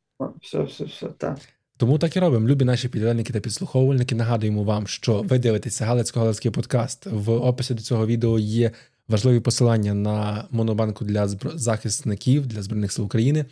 Все, 0.42 0.62
все, 0.62 0.84
все, 0.84 1.06
так. 1.06 1.38
Тому 1.76 1.98
так 1.98 2.16
і 2.16 2.20
робимо. 2.20 2.48
Любі 2.48 2.64
наші 2.64 2.88
підглядники 2.88 3.32
та 3.32 3.40
підслуховувальники. 3.40 4.14
Нагадуємо 4.14 4.64
вам, 4.64 4.86
що 4.86 5.22
ви 5.22 5.38
дивитеся 5.38 5.84
Галицько-Галицький 5.84 6.50
подкаст. 6.50 7.06
В 7.06 7.30
описі 7.30 7.74
до 7.74 7.82
цього 7.82 8.06
відео 8.06 8.38
є 8.38 8.70
важливі 9.12 9.40
посилання 9.40 9.94
на 9.94 10.44
монобанку 10.50 11.04
для 11.04 11.28
захисників 11.54 12.46
для 12.46 12.62
Збройних 12.62 12.92
сил 12.92 13.04
України, 13.04 13.44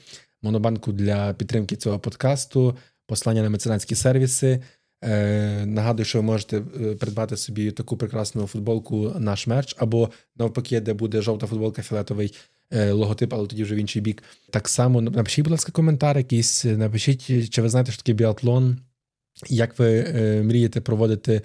монобанку 0.43 0.93
для 0.93 1.33
підтримки 1.33 1.77
цього 1.77 1.99
подкасту, 1.99 2.77
посилання 3.07 3.43
на 3.43 3.51
меценатські 3.51 3.95
сервіси. 3.95 4.63
Е, 5.05 5.67
нагадую, 5.67 6.05
що 6.05 6.19
ви 6.19 6.23
можете 6.23 6.57
е, 6.57 6.95
придбати 6.95 7.37
собі 7.37 7.71
таку 7.71 7.97
прекрасну 7.97 8.47
футболку 8.47 9.13
наш 9.19 9.47
мерч, 9.47 9.77
або 9.79 10.11
навпаки, 10.37 10.81
де 10.81 10.95
буде 10.95 11.23
жовта 11.23 11.47
футболка, 11.47 11.83
фіолетовий 11.83 12.35
е, 12.71 12.93
логотип, 12.93 13.35
але 13.35 13.47
тоді 13.47 13.65
вже 13.65 13.75
в 13.75 13.79
інший 13.79 14.03
бік. 14.03 14.23
Так 14.51 14.69
само 14.69 15.01
напишіть, 15.01 15.45
будь 15.45 15.51
ласка, 15.51 15.73
коментар 15.73 16.19
якийсь, 16.19 16.65
напишіть, 16.65 17.51
чи 17.51 17.63
ви 17.63 17.69
знаєте, 17.69 17.93
що 17.93 18.03
таке 18.03 18.13
біатлон, 18.13 18.79
як 19.49 19.79
ви 19.79 20.05
е, 20.09 20.43
мрієте 20.43 20.81
проводити 20.81 21.43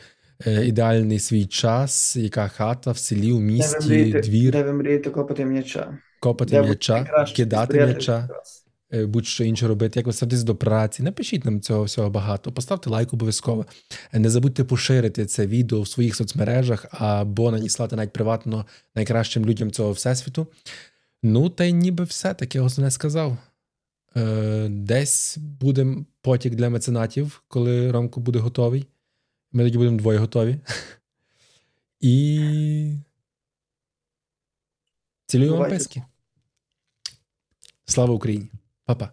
ідеальний 0.63 1.19
свій 1.19 1.45
час, 1.45 2.15
яка 2.15 2.47
хата 2.47 2.91
в 2.91 2.97
селі, 2.97 3.31
у 3.31 3.35
Де 3.35 3.41
ви 3.45 3.51
місті, 3.51 3.87
мрієте, 3.87 4.21
двір, 4.21 4.51
де 4.51 4.63
ви 4.63 4.73
мрієте 4.73 5.09
копати 5.09 5.45
м'яча? 5.45 5.97
копати 6.19 6.51
Де 6.55 6.61
м'яча, 6.61 7.25
кидати 7.35 7.85
м'яча. 7.85 8.29
е, 8.93 9.05
будь-що 9.05 9.43
інше 9.43 9.67
робити, 9.67 9.99
як 9.99 10.07
ви 10.07 10.13
ставитесь 10.13 10.43
до 10.43 10.55
праці. 10.55 11.03
Напишіть 11.03 11.45
нам 11.45 11.61
цього 11.61 11.83
всього 11.83 12.09
багато. 12.09 12.51
Поставте 12.51 12.89
лайк 12.89 13.13
обов'язково. 13.13 13.65
Е, 14.13 14.19
Не 14.19 14.29
забудьте 14.29 14.63
поширити 14.63 15.25
це 15.25 15.47
відео 15.47 15.81
в 15.81 15.87
своїх 15.87 16.15
соцмережах 16.15 16.85
або 16.91 17.51
надіслати 17.51 17.95
навіть 17.95 18.13
приватно 18.13 18.65
найкращим 18.95 19.45
людям 19.45 19.71
цього 19.71 19.91
всесвіту. 19.91 20.47
Ну, 21.23 21.49
та 21.49 21.63
й 21.63 21.73
ніби 21.73 22.03
все 22.03 22.33
таке 22.33 22.59
основне 22.61 22.91
сказав. 22.91 23.37
Е, 24.17 24.67
Десь 24.69 25.37
буде 25.37 25.87
потік 26.21 26.55
для 26.55 26.69
меценатів, 26.69 27.43
коли 27.47 27.91
Ромко 27.91 28.19
буде 28.19 28.39
готовий. 28.39 28.87
Ми 29.55 29.63
тоді 29.63 29.77
будемо 29.77 29.97
двоє 29.97 30.19
готові. 30.19 30.59
І 31.99 32.97
цілюємо 35.25 35.57
вам 35.57 35.69
писки. 35.69 36.03
Слава 37.85 38.13
Україні! 38.13 38.51
Па-па! 38.85 39.11